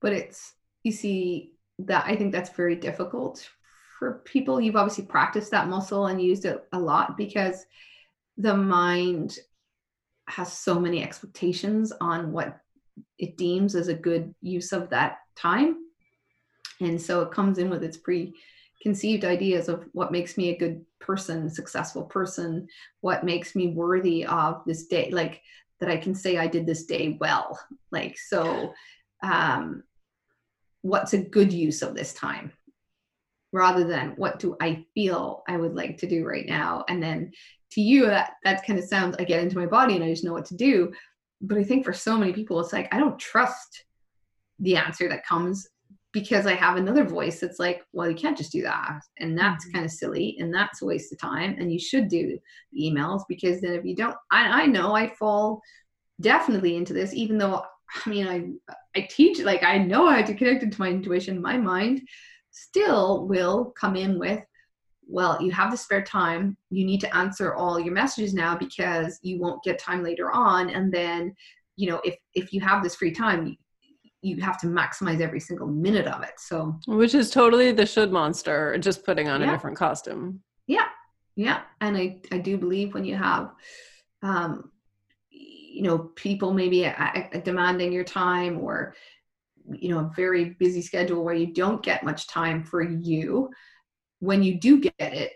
But 0.00 0.12
it's 0.12 0.52
you 0.82 0.92
see 0.92 1.52
that 1.80 2.04
i 2.06 2.16
think 2.16 2.32
that's 2.32 2.50
very 2.50 2.76
difficult 2.76 3.48
for 3.98 4.22
people. 4.24 4.60
You've 4.60 4.76
obviously 4.76 5.04
practiced 5.04 5.50
that 5.50 5.68
muscle 5.68 6.06
and 6.06 6.20
used 6.20 6.44
it 6.44 6.64
a 6.72 6.78
lot 6.78 7.16
because 7.16 7.64
the 8.36 8.56
mind 8.56 9.38
has 10.28 10.52
so 10.52 10.78
many 10.78 11.02
expectations 11.02 11.92
on 12.00 12.32
what 12.32 12.58
it 13.18 13.36
deems 13.36 13.74
as 13.74 13.88
a 13.88 13.94
good 13.94 14.34
use 14.42 14.72
of 14.72 14.90
that 14.90 15.18
time. 15.34 15.76
And 16.80 17.00
so 17.00 17.22
it 17.22 17.30
comes 17.30 17.58
in 17.58 17.70
with 17.70 17.82
its 17.82 17.96
preconceived 18.76 19.24
ideas 19.24 19.68
of 19.68 19.84
what 19.92 20.12
makes 20.12 20.36
me 20.36 20.50
a 20.50 20.58
good 20.58 20.84
person, 21.00 21.50
successful 21.50 22.04
person, 22.04 22.68
what 23.00 23.24
makes 23.24 23.54
me 23.54 23.68
worthy 23.68 24.24
of 24.24 24.62
this 24.66 24.86
day, 24.86 25.10
like 25.10 25.42
that 25.80 25.90
I 25.90 25.96
can 25.96 26.14
say 26.14 26.38
I 26.38 26.46
did 26.46 26.66
this 26.66 26.86
day 26.86 27.16
well. 27.20 27.58
Like, 27.90 28.18
so 28.18 28.72
um, 29.22 29.82
what's 30.82 31.12
a 31.12 31.18
good 31.18 31.52
use 31.52 31.82
of 31.82 31.94
this 31.94 32.14
time? 32.14 32.52
rather 33.56 33.84
than 33.84 34.10
what 34.16 34.38
do 34.38 34.54
I 34.60 34.84
feel 34.94 35.42
I 35.48 35.56
would 35.56 35.74
like 35.74 35.96
to 35.98 36.06
do 36.06 36.26
right 36.26 36.46
now. 36.46 36.84
And 36.88 37.02
then 37.02 37.32
to 37.72 37.80
you, 37.80 38.06
that, 38.06 38.32
that 38.44 38.66
kind 38.66 38.78
of 38.78 38.84
sounds, 38.84 39.16
I 39.18 39.24
get 39.24 39.42
into 39.42 39.58
my 39.58 39.66
body 39.66 39.94
and 39.94 40.04
I 40.04 40.10
just 40.10 40.24
know 40.24 40.34
what 40.34 40.44
to 40.46 40.56
do. 40.56 40.92
But 41.40 41.56
I 41.56 41.64
think 41.64 41.84
for 41.84 41.94
so 41.94 42.18
many 42.18 42.32
people, 42.32 42.60
it's 42.60 42.72
like, 42.72 42.92
I 42.92 42.98
don't 42.98 43.18
trust 43.18 43.84
the 44.58 44.76
answer 44.76 45.08
that 45.08 45.26
comes 45.26 45.66
because 46.16 46.46
I 46.46 46.54
have 46.54 46.78
another 46.78 47.04
voice 47.04 47.40
that's 47.40 47.58
like, 47.58 47.84
well, 47.92 48.08
you 48.08 48.16
can't 48.16 48.38
just 48.38 48.50
do 48.50 48.62
that. 48.62 49.02
And 49.18 49.36
that's 49.36 49.66
mm-hmm. 49.66 49.74
kind 49.74 49.84
of 49.84 49.90
silly 49.90 50.38
and 50.38 50.52
that's 50.52 50.80
a 50.80 50.86
waste 50.86 51.12
of 51.12 51.18
time. 51.18 51.56
And 51.58 51.70
you 51.70 51.78
should 51.78 52.08
do 52.08 52.38
emails 52.74 53.24
because 53.28 53.60
then 53.60 53.74
if 53.74 53.84
you 53.84 53.94
don't, 53.94 54.16
I, 54.30 54.62
I 54.62 54.66
know 54.66 54.94
I 54.94 55.14
fall 55.14 55.60
definitely 56.22 56.76
into 56.76 56.94
this, 56.94 57.12
even 57.12 57.36
though 57.36 57.62
I 57.94 58.08
mean, 58.08 58.26
I, 58.26 58.78
I 58.98 59.06
teach, 59.10 59.40
like, 59.40 59.62
I 59.62 59.76
know 59.76 60.08
how 60.08 60.22
to 60.22 60.34
connect 60.34 60.62
it 60.62 60.72
to 60.72 60.80
my 60.80 60.88
intuition, 60.88 61.42
my 61.42 61.58
mind 61.58 62.00
still 62.50 63.26
will 63.26 63.74
come 63.78 63.94
in 63.94 64.18
with, 64.18 64.42
well, 65.06 65.40
you 65.42 65.50
have 65.50 65.70
the 65.70 65.76
spare 65.76 66.02
time. 66.02 66.56
You 66.70 66.86
need 66.86 67.02
to 67.02 67.14
answer 67.14 67.54
all 67.54 67.78
your 67.78 67.92
messages 67.92 68.32
now 68.32 68.56
because 68.56 69.18
you 69.20 69.38
won't 69.38 69.62
get 69.64 69.78
time 69.78 70.02
later 70.02 70.32
on. 70.32 70.70
And 70.70 70.90
then, 70.90 71.36
you 71.76 71.90
know, 71.90 72.00
if, 72.04 72.16
if 72.32 72.54
you 72.54 72.62
have 72.62 72.82
this 72.82 72.96
free 72.96 73.12
time, 73.12 73.58
you 74.22 74.40
have 74.40 74.58
to 74.60 74.66
maximize 74.66 75.20
every 75.20 75.40
single 75.40 75.66
minute 75.66 76.06
of 76.06 76.22
it. 76.22 76.32
So, 76.38 76.78
which 76.86 77.14
is 77.14 77.30
totally 77.30 77.72
the 77.72 77.86
should 77.86 78.12
monster, 78.12 78.76
just 78.78 79.04
putting 79.04 79.28
on 79.28 79.40
yeah. 79.40 79.48
a 79.48 79.50
different 79.52 79.76
costume. 79.76 80.40
Yeah, 80.66 80.88
yeah, 81.36 81.62
and 81.80 81.96
I 81.96 82.20
I 82.32 82.38
do 82.38 82.56
believe 82.58 82.94
when 82.94 83.04
you 83.04 83.16
have, 83.16 83.52
um, 84.22 84.70
you 85.30 85.82
know, 85.82 86.10
people 86.16 86.52
maybe 86.54 86.84
a, 86.84 87.28
a 87.32 87.40
demanding 87.40 87.92
your 87.92 88.04
time 88.04 88.58
or, 88.58 88.94
you 89.70 89.90
know, 89.90 89.98
a 89.98 90.12
very 90.16 90.56
busy 90.58 90.80
schedule 90.80 91.22
where 91.22 91.34
you 91.34 91.52
don't 91.52 91.82
get 91.82 92.04
much 92.04 92.26
time 92.28 92.64
for 92.64 92.82
you. 92.82 93.50
When 94.20 94.42
you 94.42 94.58
do 94.58 94.80
get 94.80 94.94
it, 94.98 95.32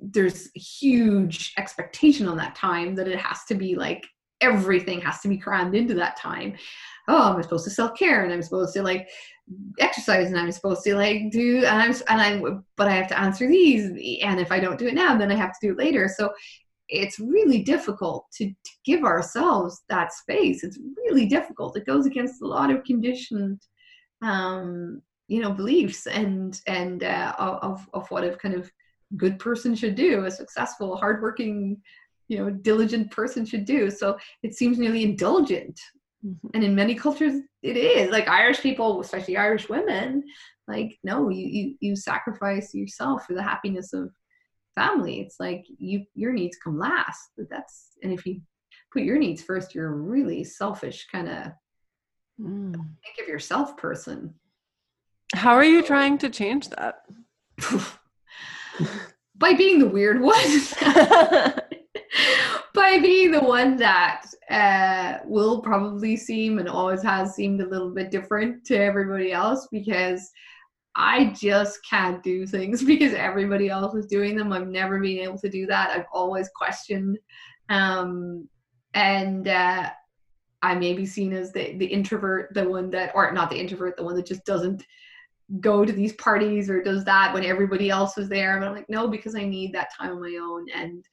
there's 0.00 0.50
huge 0.54 1.54
expectation 1.58 2.28
on 2.28 2.36
that 2.36 2.54
time 2.54 2.94
that 2.94 3.08
it 3.08 3.18
has 3.18 3.44
to 3.48 3.54
be 3.54 3.74
like 3.74 4.06
everything 4.42 5.00
has 5.00 5.20
to 5.20 5.28
be 5.28 5.38
crammed 5.38 5.74
into 5.74 5.94
that 5.94 6.16
time 6.16 6.54
oh, 7.08 7.34
I'm 7.34 7.42
supposed 7.42 7.64
to 7.64 7.70
self 7.70 7.98
care 7.98 8.24
and 8.24 8.32
I'm 8.32 8.42
supposed 8.42 8.74
to 8.74 8.82
like 8.82 9.08
exercise 9.78 10.28
and 10.28 10.38
I'm 10.38 10.52
supposed 10.52 10.82
to 10.84 10.94
like 10.94 11.30
do 11.30 11.58
and 11.58 11.82
I'm 11.82 11.94
and 12.08 12.20
I'm 12.20 12.64
but 12.76 12.88
I 12.88 12.92
have 12.92 13.08
to 13.08 13.18
answer 13.18 13.46
these 13.46 13.86
and 14.22 14.40
if 14.40 14.52
I 14.52 14.60
don't 14.60 14.78
do 14.78 14.88
it 14.88 14.94
now, 14.94 15.16
then 15.16 15.30
I 15.30 15.34
have 15.34 15.52
to 15.52 15.66
do 15.66 15.72
it 15.72 15.78
later. 15.78 16.08
So 16.08 16.32
it's 16.88 17.18
really 17.18 17.62
difficult 17.62 18.26
to, 18.34 18.48
to 18.48 18.70
give 18.84 19.04
ourselves 19.04 19.82
that 19.88 20.12
space. 20.12 20.62
It's 20.62 20.78
really 20.96 21.26
difficult. 21.26 21.76
It 21.76 21.86
goes 21.86 22.06
against 22.06 22.42
a 22.42 22.46
lot 22.46 22.70
of 22.70 22.84
conditioned 22.84 23.60
um, 24.22 25.02
you 25.28 25.40
know 25.40 25.52
beliefs 25.52 26.06
and 26.06 26.60
and 26.66 27.04
uh, 27.04 27.34
of 27.38 27.88
of 27.94 28.08
what 28.10 28.24
a 28.24 28.36
kind 28.36 28.54
of 28.54 28.70
good 29.16 29.38
person 29.38 29.74
should 29.74 29.94
do, 29.94 30.24
a 30.24 30.30
successful, 30.30 30.96
hardworking, 30.96 31.76
you 32.32 32.38
know, 32.38 32.50
diligent 32.50 33.10
person 33.10 33.44
should 33.44 33.64
do. 33.64 33.90
So 33.90 34.18
it 34.42 34.54
seems 34.54 34.78
nearly 34.78 35.04
indulgent 35.04 35.78
Mm-hmm. 36.24 36.48
And 36.54 36.64
in 36.64 36.74
many 36.74 36.94
cultures, 36.94 37.40
it 37.62 37.76
is 37.76 38.10
like 38.10 38.28
Irish 38.28 38.60
people, 38.60 39.00
especially 39.00 39.36
Irish 39.36 39.68
women, 39.68 40.22
like 40.68 40.98
no, 41.02 41.28
you 41.28 41.46
you 41.46 41.74
you 41.80 41.96
sacrifice 41.96 42.72
yourself 42.74 43.26
for 43.26 43.34
the 43.34 43.42
happiness 43.42 43.92
of 43.92 44.10
family. 44.76 45.20
It's 45.20 45.40
like 45.40 45.64
you 45.78 46.04
your 46.14 46.32
needs 46.32 46.56
come 46.62 46.78
last. 46.78 47.30
But 47.36 47.50
that's 47.50 47.88
and 48.02 48.12
if 48.12 48.24
you 48.24 48.40
put 48.92 49.02
your 49.02 49.18
needs 49.18 49.42
first, 49.42 49.74
you're 49.74 49.92
a 49.92 49.96
really 49.96 50.44
selfish 50.44 51.08
kind 51.10 51.28
of 51.28 51.46
mm. 52.40 52.72
think 52.72 53.18
of 53.20 53.28
yourself 53.28 53.76
person. 53.76 54.34
How 55.34 55.54
are 55.54 55.64
you 55.64 55.82
trying 55.82 56.18
to 56.18 56.30
change 56.30 56.68
that? 56.70 57.02
By 59.34 59.54
being 59.54 59.80
the 59.80 59.88
weird 59.88 60.20
one. 60.20 60.36
by 62.74 62.98
being 62.98 63.30
the 63.30 63.40
one 63.40 63.76
that 63.76 64.26
uh, 64.50 65.18
will 65.24 65.60
probably 65.60 66.16
seem 66.16 66.58
and 66.58 66.68
always 66.68 67.02
has 67.02 67.34
seemed 67.34 67.60
a 67.60 67.68
little 67.68 67.90
bit 67.90 68.10
different 68.10 68.64
to 68.66 68.76
everybody 68.76 69.32
else 69.32 69.68
because 69.70 70.30
I 70.94 71.34
just 71.38 71.78
can't 71.88 72.22
do 72.22 72.46
things 72.46 72.82
because 72.84 73.14
everybody 73.14 73.68
else 73.68 73.94
is 73.94 74.06
doing 74.06 74.36
them. 74.36 74.52
I've 74.52 74.68
never 74.68 75.00
been 75.00 75.18
able 75.18 75.38
to 75.38 75.48
do 75.48 75.66
that. 75.66 75.90
I've 75.90 76.06
always 76.12 76.48
questioned. 76.54 77.18
Um, 77.68 78.48
and 78.94 79.48
uh, 79.48 79.90
I 80.62 80.74
may 80.74 80.92
be 80.92 81.06
seen 81.06 81.32
as 81.32 81.52
the, 81.52 81.76
the 81.76 81.86
introvert, 81.86 82.54
the 82.54 82.68
one 82.68 82.90
that, 82.90 83.12
or 83.14 83.32
not 83.32 83.50
the 83.50 83.58
introvert, 83.58 83.96
the 83.96 84.04
one 84.04 84.16
that 84.16 84.26
just 84.26 84.44
doesn't 84.44 84.84
go 85.60 85.84
to 85.84 85.92
these 85.92 86.14
parties 86.14 86.70
or 86.70 86.82
does 86.82 87.04
that 87.04 87.34
when 87.34 87.44
everybody 87.44 87.90
else 87.90 88.16
was 88.16 88.28
there. 88.28 88.58
but 88.58 88.68
I'm 88.68 88.74
like, 88.74 88.88
no, 88.88 89.08
because 89.08 89.34
I 89.34 89.44
need 89.44 89.74
that 89.74 89.92
time 89.94 90.12
on 90.12 90.20
my 90.20 90.38
own. 90.40 90.66
And 90.74 91.04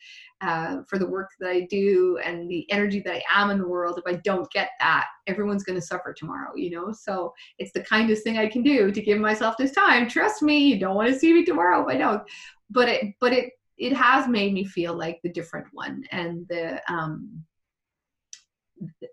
uh, 0.41 0.83
for 0.87 0.97
the 0.97 1.07
work 1.07 1.31
that 1.39 1.49
I 1.49 1.67
do 1.69 2.19
and 2.23 2.49
the 2.49 2.69
energy 2.71 3.01
that 3.01 3.15
I 3.15 3.23
am 3.41 3.49
in 3.49 3.57
the 3.57 3.67
world, 3.67 3.97
if 3.97 4.11
I 4.11 4.17
don't 4.23 4.49
get 4.51 4.69
that, 4.79 5.07
everyone's 5.27 5.63
going 5.63 5.79
to 5.79 5.85
suffer 5.85 6.13
tomorrow, 6.13 6.55
you 6.55 6.69
know? 6.69 6.93
So 6.93 7.33
it's 7.57 7.73
the 7.73 7.83
kindest 7.83 8.23
thing 8.23 8.37
I 8.37 8.47
can 8.47 8.63
do 8.63 8.91
to 8.91 9.01
give 9.01 9.19
myself 9.19 9.57
this 9.57 9.71
time. 9.71 10.07
Trust 10.07 10.41
me, 10.41 10.59
you 10.59 10.79
don't 10.79 10.95
want 10.95 11.11
to 11.11 11.19
see 11.19 11.33
me 11.33 11.43
tomorrow 11.43 11.81
if 11.81 11.87
I 11.87 11.97
don't. 11.97 12.23
But 12.69 12.87
it, 12.87 13.15
but 13.19 13.33
it, 13.33 13.53
it 13.77 13.93
has 13.93 14.27
made 14.27 14.53
me 14.53 14.63
feel 14.63 14.93
like 14.93 15.19
the 15.23 15.31
different 15.31 15.67
one 15.71 16.03
and 16.11 16.47
the, 16.49 16.81
um, 16.91 17.43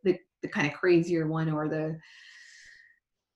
the, 0.05 0.19
the 0.43 0.49
kind 0.49 0.67
of 0.67 0.75
crazier 0.75 1.27
one 1.27 1.51
or 1.51 1.69
the, 1.69 1.99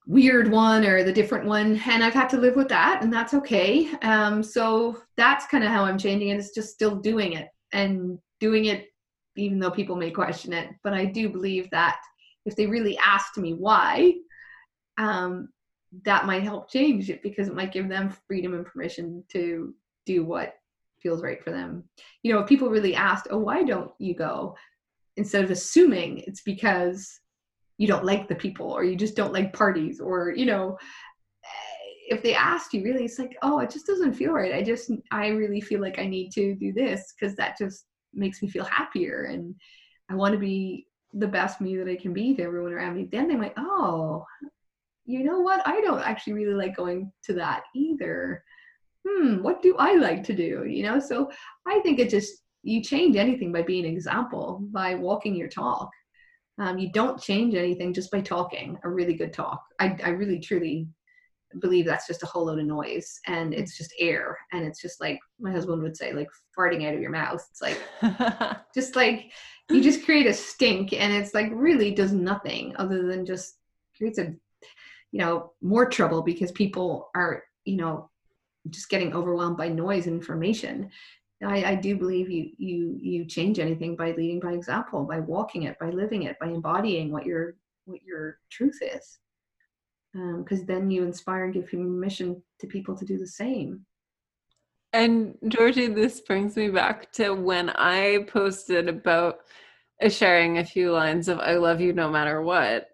weird 0.07 0.51
one 0.51 0.85
or 0.85 1.05
the 1.05 1.13
different 1.13 1.47
one 1.47 1.81
and 1.87 2.03
i've 2.03 2.15
had 2.15 2.29
to 2.29 2.39
live 2.39 2.57
with 2.57 2.69
that 2.69 3.03
and 3.03 3.13
that's 3.13 3.35
okay. 3.35 3.91
Um, 4.03 4.43
so 4.43 5.01
that's 5.17 5.47
kind 5.47 5.63
of 5.63 5.71
how 5.71 5.85
i'm 5.85 5.99
changing 5.99 6.31
it 6.31 6.39
is 6.39 6.53
just 6.55 6.73
still 6.73 6.97
doing 6.97 7.35
it 7.35 7.49
and 7.73 8.19
doing 8.41 8.67
it 8.67 8.87
even 9.37 9.59
though 9.59 9.71
people 9.71 9.97
may 9.97 10.11
question 10.11 10.53
it 10.53 10.71
but 10.83 10.93
i 10.93 11.05
do 11.05 11.29
believe 11.29 11.71
that 11.71 12.01
if 12.47 12.57
they 12.57 12.67
really 12.67 12.99
asked 12.99 13.37
me 13.37 13.55
why 13.55 14.15
um, 14.99 15.49
that 16.05 16.27
might 16.27 16.43
help 16.43 16.71
change 16.71 17.11
it 17.11 17.23
because 17.23 17.49
it 17.49 17.55
might 17.55 17.73
give 17.73 17.89
them 17.89 18.15
freedom 18.27 18.55
and 18.55 18.67
permission 18.67 19.25
to 19.31 19.75
do 20.07 20.25
what 20.25 20.55
feels 21.01 21.23
right 21.23 21.43
for 21.43 21.51
them. 21.51 21.85
You 22.23 22.33
know 22.33 22.41
if 22.41 22.49
people 22.49 22.69
really 22.69 22.95
asked 22.95 23.29
oh 23.31 23.39
why 23.39 23.63
don't 23.63 23.93
you 23.99 24.15
go? 24.15 24.57
instead 25.17 25.45
of 25.45 25.51
assuming 25.51 26.19
it's 26.19 26.41
because 26.41 27.21
you 27.81 27.87
don't 27.87 28.05
like 28.05 28.29
the 28.29 28.35
people 28.35 28.71
or 28.71 28.85
you 28.85 28.95
just 28.95 29.17
don't 29.17 29.33
like 29.33 29.55
parties 29.55 30.01
or 30.01 30.35
you 30.37 30.45
know 30.45 30.77
if 32.11 32.23
they 32.23 32.35
asked 32.35 32.75
you 32.75 32.85
really 32.85 33.07
it's 33.07 33.19
like 33.19 33.35
oh 33.41 33.59
it 33.61 33.71
just 33.71 33.87
doesn't 33.87 34.13
feel 34.13 34.33
right. 34.33 34.55
I 34.55 34.63
just 34.63 34.91
i 35.11 35.29
really 35.29 35.63
feel 35.63 35.81
like 35.81 35.99
i 35.99 36.07
need 36.07 36.31
to 36.33 36.55
do 36.57 36.75
this 36.75 37.15
because 37.15 37.35
that 37.37 37.57
just 37.57 37.87
makes 38.13 38.43
me 38.43 38.51
feel 38.51 38.65
happier 38.65 39.23
and 39.31 39.55
i 40.11 40.15
want 40.15 40.35
to 40.35 40.39
be 40.39 40.89
the 41.15 41.27
best 41.27 41.63
me 41.63 41.75
that 41.79 41.89
i 41.89 41.97
can 41.97 42.13
be 42.13 42.35
to 42.35 42.43
everyone 42.43 42.75
around 42.75 42.97
me. 42.97 43.09
Then 43.11 43.29
they 43.29 43.37
might 43.37 43.55
oh 43.57 44.27
you 45.07 45.25
know 45.25 45.41
what? 45.41 45.67
I 45.67 45.81
don't 45.81 46.07
actually 46.07 46.35
really 46.35 46.55
like 46.55 46.77
going 46.77 47.11
to 47.25 47.33
that 47.33 47.63
either. 47.75 48.45
Hmm 49.09 49.43
what 49.43 49.63
do 49.63 49.75
i 49.79 49.95
like 49.95 50.23
to 50.25 50.35
do? 50.35 50.67
You 50.69 50.83
know 50.83 51.01
so 51.01 51.31
i 51.67 51.81
think 51.81 51.99
it 51.99 52.11
just 52.11 52.43
you 52.63 52.83
change 52.83 53.17
anything 53.17 53.53
by 53.53 53.63
being 53.63 53.87
an 53.87 53.93
example 53.93 54.61
by 54.71 54.97
walking 54.97 55.35
your 55.35 55.49
talk 55.49 55.89
um, 56.61 56.79
you 56.79 56.93
don't 56.93 57.21
change 57.21 57.55
anything 57.55 57.93
just 57.93 58.11
by 58.11 58.21
talking 58.21 58.79
a 58.85 58.89
really 58.89 59.15
good 59.15 59.33
talk. 59.33 59.65
I, 59.81 59.99
I 60.05 60.11
really 60.11 60.39
truly 60.39 60.87
believe 61.61 61.87
that's 61.87 62.07
just 62.07 62.23
a 62.23 62.27
whole 62.27 62.47
load 62.47 62.61
of 62.61 62.67
noise 62.67 63.19
and 63.27 63.53
it's 63.53 63.77
just 63.77 63.93
air 63.99 64.39
and 64.53 64.65
it's 64.65 64.81
just 64.81 65.01
like 65.01 65.19
my 65.41 65.51
husband 65.51 65.83
would 65.83 65.97
say 65.97 66.13
like 66.13 66.29
farting 66.57 66.87
out 66.87 66.95
of 66.95 67.01
your 67.01 67.11
mouth 67.11 67.45
it's 67.51 67.61
like 67.61 67.81
just 68.75 68.95
like 68.95 69.33
you 69.69 69.83
just 69.83 70.05
create 70.05 70.27
a 70.27 70.33
stink 70.33 70.93
and 70.93 71.13
it's 71.13 71.35
like 71.35 71.49
really 71.53 71.93
does 71.93 72.13
nothing 72.13 72.73
other 72.77 73.05
than 73.09 73.27
just 73.27 73.57
creates 73.97 74.19
a 74.19 74.33
you 75.11 75.19
know 75.19 75.53
more 75.61 75.87
trouble 75.87 76.23
because 76.23 76.53
people 76.53 77.11
are 77.17 77.43
you 77.65 77.77
know 77.77 78.09
just 78.69 78.89
getting 78.89 79.13
overwhelmed 79.13 79.57
by 79.57 79.69
noise 79.69 80.07
and 80.07 80.15
information 80.15 80.89
I, 81.43 81.65
I 81.71 81.75
do 81.75 81.97
believe 81.97 82.31
you 82.31 82.51
you 82.59 82.99
you 83.01 83.25
change 83.25 83.59
anything 83.59 83.97
by 83.97 84.13
leading 84.13 84.41
by 84.41 84.53
example, 84.53 85.05
by 85.05 85.21
walking 85.21 85.63
it, 85.63 85.79
by 85.79 85.91
living 85.91 86.25
it, 86.25 86.39
by 86.39 86.49
embodying 86.49 87.11
what 87.11 87.25
your 87.25 87.57
what 87.87 88.03
your 88.03 88.39
truth 88.51 88.79
is. 88.83 89.19
Because 90.13 90.61
um, 90.61 90.67
then 90.67 90.91
you 90.91 91.05
inspire 91.05 91.45
and 91.45 91.55
give 91.55 91.71
permission 91.71 92.43
to 92.59 92.67
people 92.67 92.97
to 92.97 93.05
do 93.05 93.17
the 93.17 93.27
same. 93.27 93.87
And 94.93 95.37
Georgie, 95.49 95.87
this 95.87 96.21
brings 96.21 96.57
me 96.57 96.69
back 96.69 97.13
to 97.13 97.31
when 97.31 97.71
I 97.71 98.27
posted 98.29 98.89
about 98.89 99.39
sharing 100.09 100.59
a 100.59 100.65
few 100.65 100.93
lines 100.93 101.29
of 101.29 101.39
"I 101.39 101.55
love 101.55 101.81
you 101.81 101.93
no 101.93 102.11
matter 102.11 102.43
what," 102.43 102.89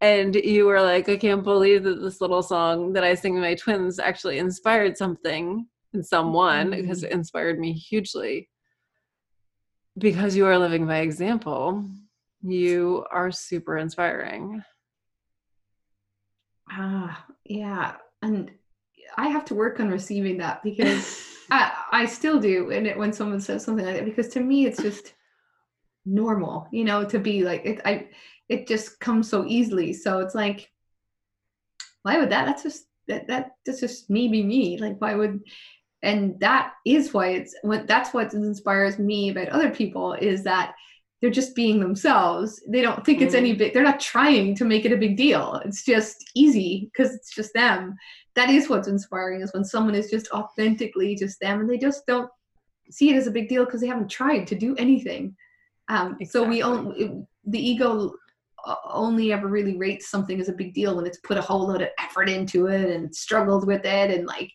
and 0.00 0.36
you 0.36 0.66
were 0.66 0.82
like, 0.82 1.08
"I 1.08 1.16
can't 1.16 1.42
believe 1.42 1.82
that 1.84 2.00
this 2.00 2.20
little 2.20 2.42
song 2.42 2.92
that 2.92 3.02
I 3.02 3.14
sing 3.14 3.34
to 3.34 3.40
my 3.40 3.54
twins 3.56 3.98
actually 3.98 4.38
inspired 4.38 4.96
something." 4.96 5.66
Someone 6.04 6.70
mm-hmm. 6.70 6.86
has 6.86 7.02
inspired 7.02 7.58
me 7.58 7.72
hugely. 7.72 8.48
Because 9.96 10.36
you 10.36 10.46
are 10.46 10.58
living 10.58 10.86
by 10.86 10.98
example 10.98 11.84
you 12.40 13.04
are 13.10 13.32
super 13.32 13.78
inspiring. 13.78 14.62
Ah 16.70 17.24
yeah 17.44 17.96
and 18.22 18.50
i 19.16 19.28
have 19.28 19.44
to 19.46 19.54
work 19.54 19.80
on 19.80 19.88
receiving 19.88 20.36
that 20.36 20.62
because 20.62 21.24
I, 21.50 21.72
I 21.92 22.06
still 22.06 22.38
do 22.38 22.70
and 22.70 22.86
it, 22.86 22.98
when 22.98 23.12
someone 23.12 23.40
says 23.40 23.64
something 23.64 23.86
like 23.86 23.96
that 23.96 24.04
because 24.04 24.28
to 24.28 24.40
me 24.40 24.66
it's 24.66 24.82
just 24.82 25.14
normal 26.04 26.68
you 26.70 26.84
know 26.84 27.04
to 27.04 27.18
be 27.18 27.42
like 27.42 27.64
it 27.64 27.80
i 27.86 28.08
it 28.48 28.66
just 28.66 28.98
comes 28.98 29.28
so 29.28 29.44
easily. 29.46 29.92
So 29.92 30.20
it's 30.20 30.34
like 30.34 30.70
why 32.02 32.18
would 32.18 32.30
that 32.30 32.46
that's 32.46 32.62
just 32.62 32.86
that, 33.08 33.26
that 33.28 33.52
that's 33.64 33.80
just 33.80 34.10
me 34.10 34.28
be 34.28 34.42
me. 34.42 34.78
Like 34.78 35.00
why 35.00 35.14
would 35.14 35.40
and 36.02 36.38
that 36.40 36.74
is 36.86 37.12
why 37.12 37.28
it's 37.28 37.54
what 37.62 37.86
that's 37.86 38.14
what 38.14 38.32
inspires 38.32 38.98
me 38.98 39.30
about 39.30 39.48
other 39.48 39.70
people 39.70 40.12
is 40.14 40.44
that 40.44 40.74
they're 41.20 41.30
just 41.30 41.56
being 41.56 41.80
themselves 41.80 42.62
they 42.68 42.80
don't 42.80 43.04
think 43.04 43.18
mm 43.18 43.22
it's 43.22 43.34
any 43.34 43.54
mm. 43.54 43.58
big 43.58 43.74
they're 43.74 43.82
not 43.82 44.00
trying 44.00 44.54
to 44.54 44.64
make 44.64 44.84
it 44.84 44.92
a 44.92 44.96
big 44.96 45.16
deal 45.16 45.60
it's 45.64 45.84
just 45.84 46.30
easy 46.34 46.90
because 46.92 47.14
it's 47.14 47.34
just 47.34 47.52
them 47.52 47.96
that 48.34 48.48
is 48.48 48.68
what's 48.68 48.88
inspiring 48.88 49.42
is 49.42 49.52
when 49.52 49.64
someone 49.64 49.94
is 49.94 50.08
just 50.08 50.30
authentically 50.30 51.16
just 51.16 51.40
them 51.40 51.60
and 51.60 51.68
they 51.68 51.78
just 51.78 52.06
don't 52.06 52.30
see 52.90 53.10
it 53.10 53.16
as 53.16 53.26
a 53.26 53.30
big 53.30 53.48
deal 53.48 53.64
because 53.64 53.80
they 53.80 53.86
haven't 53.86 54.08
tried 54.08 54.46
to 54.46 54.54
do 54.54 54.76
anything 54.76 55.34
um, 55.88 56.16
exactly. 56.20 56.26
so 56.26 56.44
we 56.44 56.62
own 56.62 57.26
the 57.46 57.58
ego 57.58 58.12
only 58.84 59.32
ever 59.32 59.48
really 59.48 59.76
rates 59.76 60.10
something 60.10 60.40
as 60.40 60.48
a 60.48 60.52
big 60.52 60.74
deal 60.74 60.96
when 60.96 61.06
it's 61.06 61.18
put 61.18 61.38
a 61.38 61.42
whole 61.42 61.68
lot 61.68 61.82
of 61.82 61.88
effort 61.98 62.28
into 62.28 62.66
it 62.66 62.90
and 62.90 63.14
struggled 63.14 63.66
with 63.66 63.84
it 63.84 64.10
and 64.10 64.26
like 64.26 64.50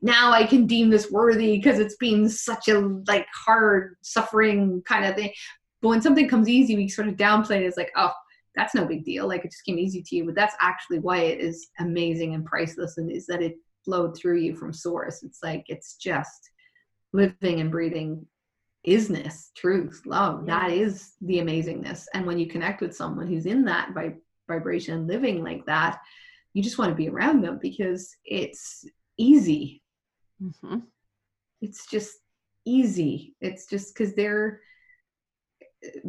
now 0.00 0.32
i 0.32 0.44
can 0.44 0.66
deem 0.66 0.88
this 0.90 1.10
worthy 1.10 1.56
because 1.56 1.78
it's 1.78 1.96
been 1.96 2.28
such 2.28 2.68
a 2.68 2.78
like 3.06 3.26
hard 3.34 3.96
suffering 4.02 4.82
kind 4.86 5.04
of 5.04 5.14
thing. 5.14 5.32
But 5.80 5.88
when 5.88 6.02
something 6.02 6.28
comes 6.28 6.48
easy 6.48 6.76
we 6.76 6.88
sort 6.88 7.08
of 7.08 7.16
downplay 7.16 7.62
it. 7.62 7.66
As 7.66 7.76
like 7.76 7.92
oh 7.96 8.12
that's 8.56 8.74
no 8.74 8.84
big 8.84 9.04
deal. 9.04 9.28
Like 9.28 9.44
it 9.44 9.52
just 9.52 9.64
came 9.64 9.78
easy 9.78 10.02
to 10.02 10.16
you. 10.16 10.24
But 10.24 10.34
that's 10.34 10.56
actually 10.60 10.98
why 10.98 11.18
it 11.18 11.40
is 11.40 11.68
amazing 11.78 12.34
and 12.34 12.44
priceless 12.44 12.98
and 12.98 13.10
is 13.10 13.26
that 13.26 13.42
it 13.42 13.54
flowed 13.84 14.16
through 14.16 14.38
you 14.38 14.56
from 14.56 14.72
source. 14.72 15.22
It's 15.22 15.38
like 15.42 15.64
it's 15.68 15.94
just 15.94 16.50
living 17.12 17.60
and 17.60 17.70
breathing 17.70 18.26
isness, 18.86 19.52
truth, 19.56 20.02
love. 20.06 20.46
That 20.46 20.70
is 20.70 21.12
the 21.20 21.38
amazingness. 21.38 22.06
And 22.14 22.26
when 22.26 22.38
you 22.38 22.46
connect 22.46 22.80
with 22.80 22.96
someone 22.96 23.26
who's 23.26 23.46
in 23.46 23.64
that 23.64 23.94
vib- 23.94 24.20
vibration, 24.46 25.06
living 25.06 25.42
like 25.42 25.66
that, 25.66 26.00
you 26.54 26.62
just 26.62 26.78
want 26.78 26.90
to 26.90 26.96
be 26.96 27.08
around 27.08 27.42
them 27.42 27.58
because 27.60 28.14
it's 28.24 28.84
easy. 29.16 29.82
Mm-hmm. 30.42 30.78
It's 31.60 31.86
just 31.86 32.18
easy. 32.64 33.34
It's 33.40 33.66
just 33.66 33.94
because 33.94 34.14
they're 34.14 34.60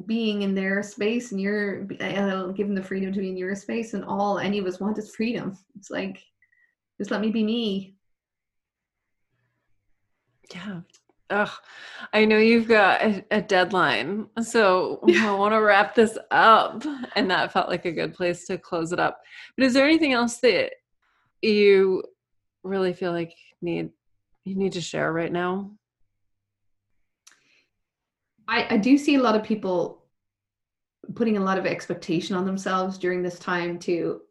being 0.05 0.41
in 0.41 0.55
their 0.55 0.81
space 0.81 1.31
and 1.31 1.39
you're 1.39 1.87
uh, 2.01 2.47
given 2.47 2.73
the 2.73 2.83
freedom 2.83 3.13
to 3.13 3.19
be 3.19 3.29
in 3.29 3.37
your 3.37 3.55
space 3.55 3.93
and 3.93 4.03
all 4.03 4.39
any 4.39 4.57
of 4.57 4.65
us 4.65 4.79
want 4.79 4.97
is 4.97 5.15
freedom 5.15 5.55
it's 5.77 5.91
like 5.91 6.23
just 6.97 7.11
let 7.11 7.21
me 7.21 7.29
be 7.29 7.43
me 7.43 7.93
yeah 10.55 10.79
Ugh, 11.31 11.49
I 12.11 12.25
know 12.25 12.37
you've 12.39 12.67
got 12.67 13.01
a, 13.01 13.23
a 13.29 13.41
deadline, 13.41 14.27
so 14.41 14.99
I 15.07 15.31
want 15.31 15.53
to 15.53 15.61
wrap 15.61 15.93
this 15.93 16.17
up, 16.31 16.83
and 17.15 17.29
that 17.29 17.53
felt 17.53 17.69
like 17.69 17.85
a 17.85 17.91
good 17.91 18.15
place 18.15 18.47
to 18.47 18.57
close 18.57 18.91
it 18.91 18.99
up. 18.99 19.21
But 19.55 19.65
is 19.65 19.73
there 19.73 19.85
anything 19.85 20.13
else 20.13 20.37
that 20.37 20.71
you 21.41 22.03
really 22.63 22.93
feel 22.93 23.11
like 23.11 23.33
need 23.61 23.91
you 24.45 24.55
need 24.55 24.73
to 24.73 24.81
share 24.81 25.13
right 25.13 25.31
now? 25.31 25.71
I, 28.47 28.65
I 28.71 28.77
do 28.77 28.97
see 28.97 29.15
a 29.15 29.21
lot 29.21 29.35
of 29.35 29.43
people 29.43 30.05
putting 31.15 31.37
a 31.37 31.43
lot 31.43 31.59
of 31.59 31.67
expectation 31.67 32.35
on 32.35 32.45
themselves 32.45 32.97
during 32.97 33.21
this 33.21 33.37
time 33.37 33.77
to 33.79 34.21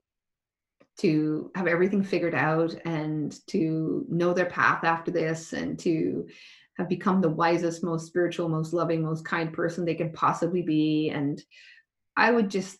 to 0.98 1.52
have 1.54 1.68
everything 1.68 2.02
figured 2.02 2.34
out 2.34 2.74
and 2.84 3.46
to 3.46 4.04
know 4.08 4.34
their 4.34 4.46
path 4.46 4.82
after 4.82 5.12
this 5.12 5.52
and 5.52 5.78
to 5.78 6.26
have 6.78 6.88
become 6.88 7.20
the 7.20 7.28
wisest, 7.28 7.82
most 7.82 8.06
spiritual, 8.06 8.48
most 8.48 8.72
loving, 8.72 9.02
most 9.02 9.24
kind 9.24 9.52
person 9.52 9.84
they 9.84 9.94
can 9.94 10.12
possibly 10.12 10.62
be. 10.62 11.10
And 11.10 11.42
I 12.16 12.30
would 12.30 12.50
just 12.50 12.78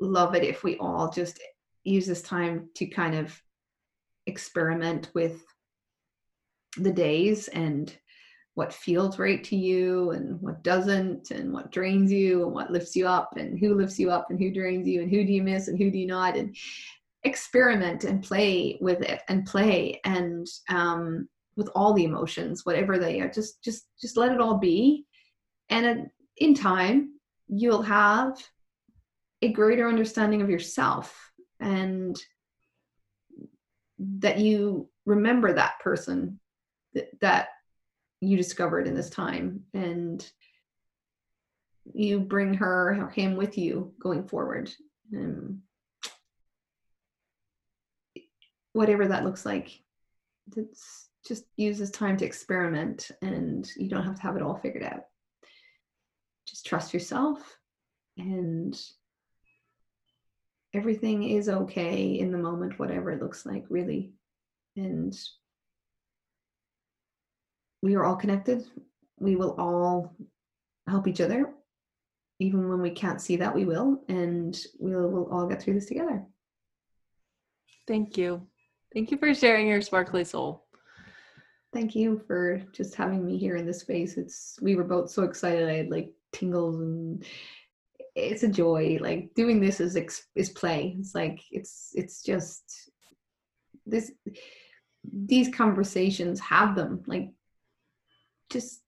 love 0.00 0.34
it 0.34 0.44
if 0.44 0.62
we 0.62 0.76
all 0.76 1.10
just 1.10 1.40
use 1.84 2.06
this 2.06 2.22
time 2.22 2.68
to 2.74 2.86
kind 2.86 3.14
of 3.14 3.40
experiment 4.26 5.10
with 5.14 5.42
the 6.76 6.92
days 6.92 7.48
and 7.48 7.96
what 8.54 8.72
feels 8.72 9.18
right 9.18 9.42
to 9.44 9.56
you 9.56 10.10
and 10.12 10.40
what 10.40 10.62
doesn't 10.62 11.30
and 11.30 11.52
what 11.52 11.72
drains 11.72 12.12
you 12.12 12.44
and 12.44 12.52
what 12.52 12.70
lifts 12.70 12.94
you 12.94 13.06
up 13.06 13.30
and 13.36 13.58
who 13.58 13.74
lifts 13.74 13.98
you 13.98 14.10
up 14.10 14.26
and 14.30 14.38
who 14.38 14.52
drains 14.52 14.86
you 14.86 15.02
and 15.02 15.10
who 15.10 15.24
do 15.24 15.32
you 15.32 15.42
miss 15.42 15.68
and 15.68 15.78
who 15.78 15.90
do 15.90 15.98
you 15.98 16.06
not 16.06 16.36
and 16.36 16.56
experiment 17.24 18.04
and 18.04 18.22
play 18.22 18.78
with 18.80 19.00
it 19.02 19.22
and 19.28 19.46
play 19.46 20.00
and 20.04 20.46
um, 20.68 21.28
with 21.56 21.68
all 21.74 21.92
the 21.92 22.04
emotions 22.04 22.64
whatever 22.64 22.98
they 22.98 23.20
are 23.20 23.30
just 23.30 23.62
just 23.62 23.86
just 24.00 24.16
let 24.16 24.32
it 24.32 24.40
all 24.40 24.58
be. 24.58 25.06
And 25.70 26.08
in 26.36 26.54
time 26.54 27.14
you'll 27.48 27.82
have 27.82 28.42
a 29.42 29.52
greater 29.52 29.88
understanding 29.88 30.42
of 30.42 30.50
yourself 30.50 31.30
and 31.60 32.20
that 33.98 34.38
you 34.38 34.88
remember 35.06 35.52
that 35.52 35.78
person 35.80 36.40
that, 36.94 37.08
that 37.20 37.48
you 38.20 38.36
discovered 38.36 38.86
in 38.86 38.94
this 38.94 39.10
time. 39.10 39.64
And 39.74 40.26
you 41.92 42.20
bring 42.20 42.54
her 42.54 42.96
or 42.98 43.10
him 43.10 43.36
with 43.36 43.58
you 43.58 43.92
going 44.00 44.26
forward. 44.26 44.72
Um, 45.14 45.62
whatever 48.72 49.06
that 49.06 49.24
looks 49.24 49.46
like 49.46 49.78
it's 50.56 51.08
just 51.26 51.44
use 51.56 51.78
this 51.78 51.90
time 51.90 52.16
to 52.18 52.26
experiment 52.26 53.10
and 53.22 53.68
you 53.76 53.88
don't 53.88 54.04
have 54.04 54.16
to 54.16 54.22
have 54.22 54.36
it 54.36 54.42
all 54.42 54.56
figured 54.56 54.84
out. 54.84 55.04
Just 56.46 56.66
trust 56.66 56.92
yourself 56.92 57.56
and 58.18 58.78
everything 60.74 61.22
is 61.22 61.48
okay 61.48 62.18
in 62.18 62.30
the 62.30 62.38
moment 62.38 62.78
whatever 62.78 63.10
it 63.10 63.22
looks 63.22 63.46
like 63.46 63.64
really. 63.70 64.12
And 64.76 65.16
we 67.80 67.94
are 67.94 68.04
all 68.04 68.16
connected. 68.16 68.64
We 69.18 69.36
will 69.36 69.54
all 69.58 70.14
help 70.86 71.08
each 71.08 71.20
other. 71.20 71.52
Even 72.40 72.68
when 72.68 72.82
we 72.82 72.90
can't 72.90 73.20
see 73.20 73.36
that 73.36 73.54
we 73.54 73.64
will 73.64 74.02
and 74.08 74.58
we'll, 74.78 75.08
we'll 75.08 75.30
all 75.30 75.46
get 75.46 75.62
through 75.62 75.74
this 75.74 75.86
together. 75.86 76.24
Thank 77.86 78.18
you. 78.18 78.46
Thank 78.92 79.10
you 79.10 79.16
for 79.16 79.32
sharing 79.34 79.68
your 79.68 79.80
sparkly 79.80 80.24
soul 80.24 80.63
thank 81.74 81.96
you 81.96 82.22
for 82.26 82.62
just 82.72 82.94
having 82.94 83.26
me 83.26 83.36
here 83.36 83.56
in 83.56 83.66
this 83.66 83.80
space. 83.80 84.16
It's 84.16 84.56
we 84.62 84.76
were 84.76 84.84
both 84.84 85.10
so 85.10 85.24
excited. 85.24 85.68
I 85.68 85.74
had 85.74 85.90
like 85.90 86.12
tingles 86.32 86.76
and 86.76 87.24
it's 88.14 88.44
a 88.44 88.48
joy 88.48 88.98
like 89.00 89.34
doing 89.34 89.60
this 89.60 89.80
is 89.80 89.96
is 90.36 90.48
play. 90.50 90.96
It's 90.98 91.14
like 91.14 91.40
it's 91.50 91.90
it's 91.94 92.22
just 92.22 92.62
this 93.84 94.12
these 95.12 95.54
conversations 95.54 96.40
have 96.40 96.76
them 96.76 97.02
like 97.06 97.30
just 98.50 98.80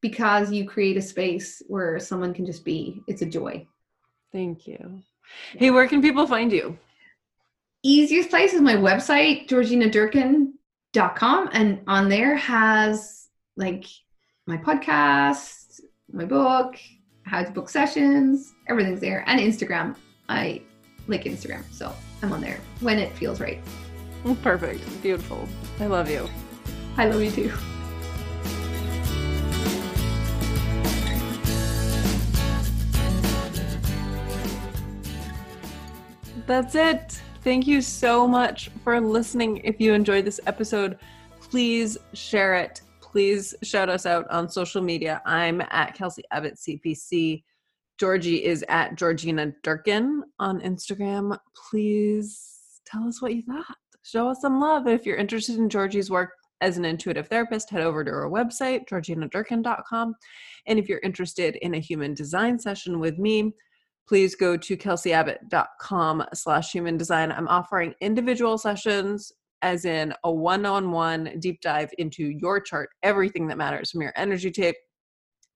because 0.00 0.52
you 0.52 0.64
create 0.64 0.96
a 0.96 1.02
space 1.02 1.60
where 1.66 1.98
someone 1.98 2.32
can 2.32 2.46
just 2.46 2.64
be 2.64 3.02
it's 3.08 3.22
a 3.22 3.26
joy. 3.26 3.66
Thank 4.30 4.66
you. 4.68 5.02
Hey 5.56 5.72
where 5.72 5.88
can 5.88 6.00
people 6.00 6.26
find 6.26 6.52
you? 6.52 6.78
Easiest 7.82 8.30
place 8.30 8.54
is 8.54 8.60
my 8.60 8.74
website 8.74 9.48
georginadurcan.com 10.94 11.50
and 11.52 11.80
on 11.86 12.08
there 12.08 12.36
has 12.36 13.28
like 13.56 13.84
my 14.46 14.56
podcast 14.56 15.80
my 16.12 16.24
book 16.24 16.76
how 17.24 17.42
to 17.42 17.50
book 17.50 17.68
sessions 17.68 18.54
everything's 18.68 19.00
there 19.00 19.24
and 19.26 19.40
instagram. 19.40 19.96
I 20.28 20.62
like 21.06 21.24
instagram 21.24 21.62
so 21.72 21.94
i'm 22.22 22.32
on 22.32 22.40
there 22.40 22.60
when 22.80 22.98
it 22.98 23.12
feels 23.12 23.40
right. 23.40 23.60
Oh, 24.24 24.36
perfect. 24.42 24.82
Beautiful. 25.00 25.48
I 25.78 25.86
love 25.86 26.10
you. 26.10 26.28
I 26.96 27.06
love 27.08 27.22
you 27.22 27.30
too. 27.30 27.52
That's 36.46 36.74
it. 36.74 37.22
Thank 37.48 37.66
you 37.66 37.80
so 37.80 38.28
much 38.28 38.68
for 38.84 39.00
listening. 39.00 39.62
If 39.64 39.80
you 39.80 39.94
enjoyed 39.94 40.26
this 40.26 40.38
episode, 40.44 40.98
please 41.40 41.96
share 42.12 42.56
it. 42.56 42.82
Please 43.00 43.54
shout 43.62 43.88
us 43.88 44.04
out 44.04 44.30
on 44.30 44.50
social 44.50 44.82
media. 44.82 45.22
I'm 45.24 45.62
at 45.70 45.94
Kelsey 45.94 46.24
Abbott 46.30 46.56
CPC. 46.56 47.42
Georgie 47.98 48.44
is 48.44 48.66
at 48.68 48.96
Georgina 48.96 49.54
Durcan 49.64 50.24
on 50.38 50.60
Instagram. 50.60 51.38
Please 51.70 52.82
tell 52.84 53.08
us 53.08 53.22
what 53.22 53.34
you 53.34 53.40
thought. 53.40 53.64
Show 54.02 54.28
us 54.28 54.42
some 54.42 54.60
love. 54.60 54.86
If 54.86 55.06
you're 55.06 55.16
interested 55.16 55.56
in 55.56 55.70
Georgie's 55.70 56.10
work 56.10 56.32
as 56.60 56.76
an 56.76 56.84
intuitive 56.84 57.28
therapist, 57.28 57.70
head 57.70 57.80
over 57.80 58.04
to 58.04 58.10
her 58.10 58.28
website, 58.28 58.86
georginadurcan.com. 58.90 60.14
And 60.66 60.78
if 60.78 60.86
you're 60.86 60.98
interested 60.98 61.56
in 61.62 61.76
a 61.76 61.80
human 61.80 62.12
design 62.12 62.58
session 62.58 63.00
with 63.00 63.18
me, 63.18 63.54
please 64.08 64.34
go 64.34 64.56
to 64.56 64.76
kelseyabbott.com 64.76 66.24
slash 66.32 66.72
human 66.72 66.96
design. 66.96 67.30
I'm 67.30 67.48
offering 67.48 67.94
individual 68.00 68.56
sessions 68.56 69.30
as 69.62 69.84
in 69.84 70.14
a 70.24 70.32
one-on-one 70.32 71.34
deep 71.40 71.60
dive 71.60 71.90
into 71.98 72.30
your 72.40 72.60
chart, 72.60 72.90
everything 73.02 73.48
that 73.48 73.58
matters 73.58 73.90
from 73.90 74.02
your 74.02 74.12
energy 74.16 74.50
tape 74.50 74.76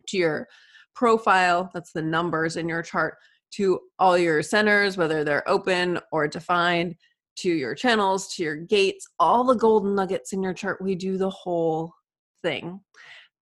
to 0.09 0.18
your 0.18 0.46
profile, 0.94 1.70
that's 1.72 1.92
the 1.92 2.03
numbers 2.03 2.57
in 2.57 2.68
your 2.68 2.82
chart, 2.82 3.14
to 3.53 3.80
all 3.98 4.18
your 4.18 4.42
centers, 4.42 4.96
whether 4.96 5.24
they're 5.24 5.48
open 5.48 5.98
or 6.11 6.26
defined, 6.26 6.96
to 7.36 7.50
your 7.50 7.74
channels, 7.74 8.34
to 8.34 8.42
your 8.42 8.57
gates, 8.57 9.07
all 9.18 9.44
the 9.44 9.55
golden 9.55 9.94
nuggets 9.94 10.32
in 10.32 10.42
your 10.42 10.53
chart. 10.53 10.82
We 10.82 10.94
do 10.94 11.16
the 11.16 11.30
whole 11.30 11.92
thing. 12.42 12.80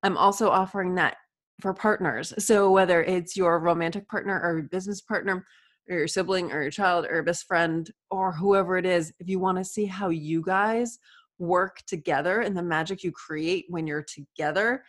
I'm 0.03 0.17
also 0.17 0.49
offering 0.49 0.95
that 0.97 1.17
for 1.61 1.75
partners. 1.75 2.33
So 2.39 2.71
whether 2.71 3.03
it's 3.03 3.37
your 3.37 3.59
romantic 3.61 4.09
partner 4.09 4.41
or 4.43 4.63
business 4.63 5.01
partner, 5.01 5.45
or 5.91 5.97
your 5.99 6.09
sibling 6.09 6.53
or 6.53 6.63
your 6.63 6.71
child 6.71 7.07
or 7.11 7.23
best 7.23 7.47
friend 7.47 7.91
or 8.11 8.33
whoever 8.33 8.77
it 8.77 8.87
is, 8.87 9.13
if 9.19 9.29
you 9.29 9.39
want 9.39 9.59
to 9.59 9.65
see 9.65 9.87
how 9.87 10.09
you 10.09 10.43
guys 10.43 10.99
work 11.39 11.79
together 11.87 12.41
and 12.41 12.57
the 12.57 12.63
magic 12.63 13.03
you 13.03 13.11
create 13.11 13.65
when 13.69 13.87
you're 13.87 14.05
together 14.05 14.85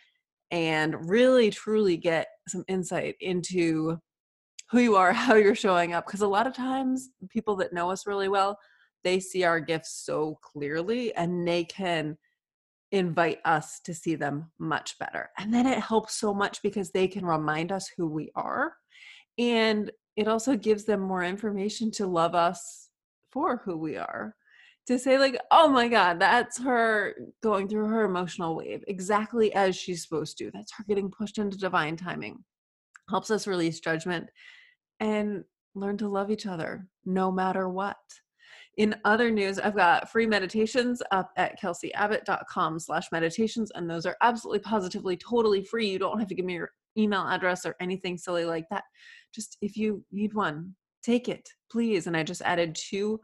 and 0.50 1.08
really 1.08 1.50
truly 1.50 1.96
get 1.96 2.28
some 2.46 2.64
insight 2.68 3.16
into 3.20 3.98
who 4.70 4.78
you 4.78 4.96
are, 4.96 5.12
how 5.12 5.34
you're 5.34 5.54
showing 5.54 5.92
up. 5.92 6.06
Because 6.06 6.20
a 6.20 6.26
lot 6.26 6.46
of 6.46 6.54
times, 6.54 7.10
people 7.30 7.56
that 7.56 7.72
know 7.72 7.90
us 7.90 8.06
really 8.06 8.28
well, 8.28 8.58
they 9.02 9.18
see 9.18 9.42
our 9.42 9.58
gifts 9.58 10.02
so 10.04 10.38
clearly 10.42 11.12
and 11.14 11.46
they 11.46 11.64
can 11.64 12.16
invite 12.92 13.38
us 13.44 13.80
to 13.80 13.94
see 13.94 14.14
them 14.14 14.50
much 14.58 14.98
better. 14.98 15.30
And 15.38 15.52
then 15.52 15.66
it 15.66 15.80
helps 15.80 16.14
so 16.14 16.32
much 16.32 16.62
because 16.62 16.90
they 16.90 17.08
can 17.08 17.24
remind 17.24 17.72
us 17.72 17.90
who 17.96 18.06
we 18.06 18.30
are. 18.36 18.74
And 19.38 19.90
it 20.14 20.28
also 20.28 20.56
gives 20.56 20.84
them 20.84 21.00
more 21.00 21.24
information 21.24 21.90
to 21.92 22.06
love 22.06 22.34
us 22.34 22.90
for 23.30 23.62
who 23.64 23.76
we 23.76 23.96
are. 23.96 24.36
To 24.88 24.98
say, 24.98 25.16
like, 25.16 25.38
oh 25.52 25.68
my 25.68 25.88
God, 25.88 26.20
that's 26.20 26.60
her 26.60 27.14
going 27.42 27.68
through 27.68 27.86
her 27.86 28.04
emotional 28.04 28.56
wave 28.56 28.82
exactly 28.88 29.54
as 29.54 29.76
she's 29.76 30.02
supposed 30.02 30.36
to. 30.38 30.50
That's 30.52 30.72
her 30.76 30.84
getting 30.88 31.10
pushed 31.10 31.38
into 31.38 31.56
divine 31.56 31.96
timing. 31.96 32.42
Helps 33.08 33.30
us 33.30 33.46
release 33.46 33.78
judgment 33.78 34.28
and 34.98 35.44
learn 35.74 35.96
to 35.98 36.08
love 36.08 36.30
each 36.30 36.46
other 36.46 36.88
no 37.04 37.30
matter 37.30 37.68
what. 37.68 37.96
In 38.78 38.94
other 39.04 39.30
news, 39.30 39.58
I've 39.58 39.76
got 39.76 40.10
free 40.10 40.26
meditations 40.26 41.02
up 41.10 41.30
at 41.36 41.60
kelseyabbott.com 41.60 42.78
slash 42.78 43.06
meditations, 43.12 43.70
and 43.74 43.88
those 43.88 44.06
are 44.06 44.16
absolutely 44.22 44.60
positively 44.60 45.16
totally 45.16 45.62
free. 45.62 45.90
You 45.90 45.98
don't 45.98 46.18
have 46.18 46.28
to 46.28 46.34
give 46.34 46.46
me 46.46 46.54
your 46.54 46.70
email 46.96 47.26
address 47.26 47.66
or 47.66 47.76
anything 47.80 48.16
silly 48.16 48.44
like 48.44 48.64
that. 48.70 48.84
Just 49.34 49.58
if 49.60 49.76
you 49.76 50.04
need 50.10 50.32
one, 50.32 50.74
take 51.02 51.28
it, 51.28 51.48
please. 51.70 52.06
And 52.06 52.16
I 52.16 52.22
just 52.22 52.42
added 52.42 52.74
two 52.74 53.20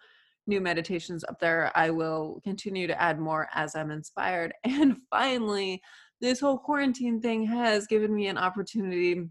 new 0.46 0.60
meditations 0.60 1.24
up 1.24 1.38
there. 1.38 1.70
I 1.74 1.90
will 1.90 2.40
continue 2.44 2.86
to 2.86 3.00
add 3.00 3.18
more 3.18 3.48
as 3.54 3.74
I'm 3.74 3.90
inspired. 3.90 4.52
And 4.64 4.98
finally, 5.10 5.80
this 6.20 6.40
whole 6.40 6.58
quarantine 6.58 7.20
thing 7.20 7.46
has 7.46 7.86
given 7.86 8.14
me 8.14 8.26
an 8.26 8.38
opportunity 8.38 9.28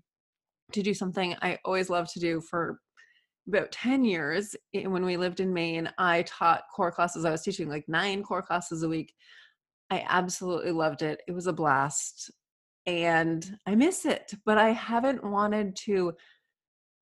to 0.71 0.81
do 0.83 0.93
something 0.93 1.35
I 1.41 1.57
always 1.65 1.89
love 1.89 2.11
to 2.13 2.19
do 2.19 2.41
for 2.41 2.79
about 3.47 3.71
10 3.71 4.03
years 4.03 4.55
eh, 4.73 4.85
when 4.85 5.05
we 5.05 5.17
lived 5.17 5.39
in 5.39 5.53
Maine, 5.53 5.89
I 5.97 6.23
taught 6.23 6.63
core 6.75 6.91
classes. 6.91 7.25
I 7.25 7.31
was 7.31 7.41
teaching 7.41 7.69
like 7.69 7.85
nine 7.87 8.23
core 8.23 8.41
classes 8.41 8.83
a 8.83 8.89
week. 8.89 9.13
I 9.89 10.05
absolutely 10.07 10.71
loved 10.71 11.01
it. 11.01 11.21
It 11.27 11.31
was 11.31 11.47
a 11.47 11.53
blast 11.53 12.31
and 12.85 13.57
I 13.65 13.75
miss 13.75 14.05
it, 14.05 14.33
but 14.45 14.57
I 14.57 14.69
haven't 14.69 15.23
wanted 15.23 15.75
to 15.85 16.13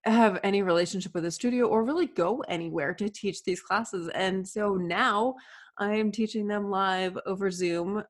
have 0.03 0.39
any 0.43 0.61
relationship 0.61 1.13
with 1.13 1.25
a 1.25 1.31
studio 1.31 1.67
or 1.67 1.83
really 1.83 2.07
go 2.07 2.43
anywhere 2.47 2.93
to 2.95 3.09
teach 3.09 3.43
these 3.43 3.61
classes. 3.61 4.09
And 4.13 4.47
so 4.47 4.75
now 4.75 5.35
I 5.77 5.95
am 5.95 6.11
teaching 6.11 6.47
them 6.47 6.69
live 6.69 7.17
over 7.25 7.49
Zoom 7.49 8.03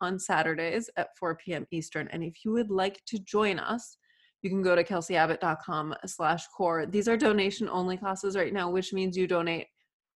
on 0.00 0.18
Saturdays 0.18 0.90
at 0.96 1.16
4 1.18 1.36
p.m. 1.36 1.66
Eastern. 1.70 2.08
And 2.08 2.22
if 2.22 2.44
you 2.44 2.52
would 2.52 2.70
like 2.70 3.02
to 3.06 3.18
join 3.18 3.58
us, 3.58 3.96
you 4.42 4.50
can 4.50 4.62
go 4.62 4.74
to 4.74 4.84
kelseyabbott.com 4.84 5.94
slash 6.06 6.46
core. 6.48 6.86
These 6.86 7.08
are 7.08 7.16
donation 7.16 7.68
only 7.68 7.96
classes 7.96 8.36
right 8.36 8.52
now, 8.52 8.70
which 8.70 8.92
means 8.92 9.16
you 9.16 9.26
donate 9.26 9.68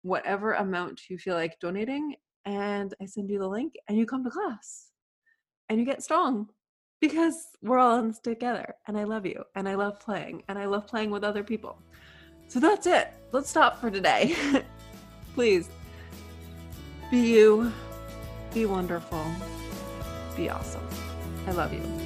whatever 0.02 0.54
amount 0.54 1.08
you 1.08 1.16
feel 1.16 1.34
like 1.34 1.58
donating. 1.60 2.16
And 2.44 2.94
I 3.00 3.06
send 3.06 3.30
you 3.30 3.38
the 3.38 3.48
link 3.48 3.74
and 3.88 3.96
you 3.96 4.06
come 4.06 4.24
to 4.24 4.30
class 4.30 4.90
and 5.68 5.78
you 5.78 5.84
get 5.84 6.02
strong 6.02 6.48
because 7.00 7.46
we're 7.62 7.78
all 7.78 7.98
in 7.98 8.08
this 8.08 8.20
together. 8.20 8.74
And 8.86 8.98
I 8.98 9.04
love 9.04 9.26
you 9.26 9.42
and 9.54 9.68
I 9.68 9.74
love 9.74 10.00
playing 10.00 10.42
and 10.48 10.58
I 10.58 10.66
love 10.66 10.86
playing 10.86 11.10
with 11.10 11.24
other 11.24 11.44
people. 11.44 11.80
So 12.48 12.60
that's 12.60 12.86
it. 12.86 13.12
Let's 13.32 13.50
stop 13.50 13.80
for 13.80 13.90
today. 13.90 14.36
please 15.34 15.68
be 17.10 17.18
you, 17.18 17.72
be 18.54 18.66
wonderful, 18.66 19.24
be 20.36 20.48
awesome. 20.48 20.86
I 21.46 21.52
love 21.52 21.72
you. 21.72 22.05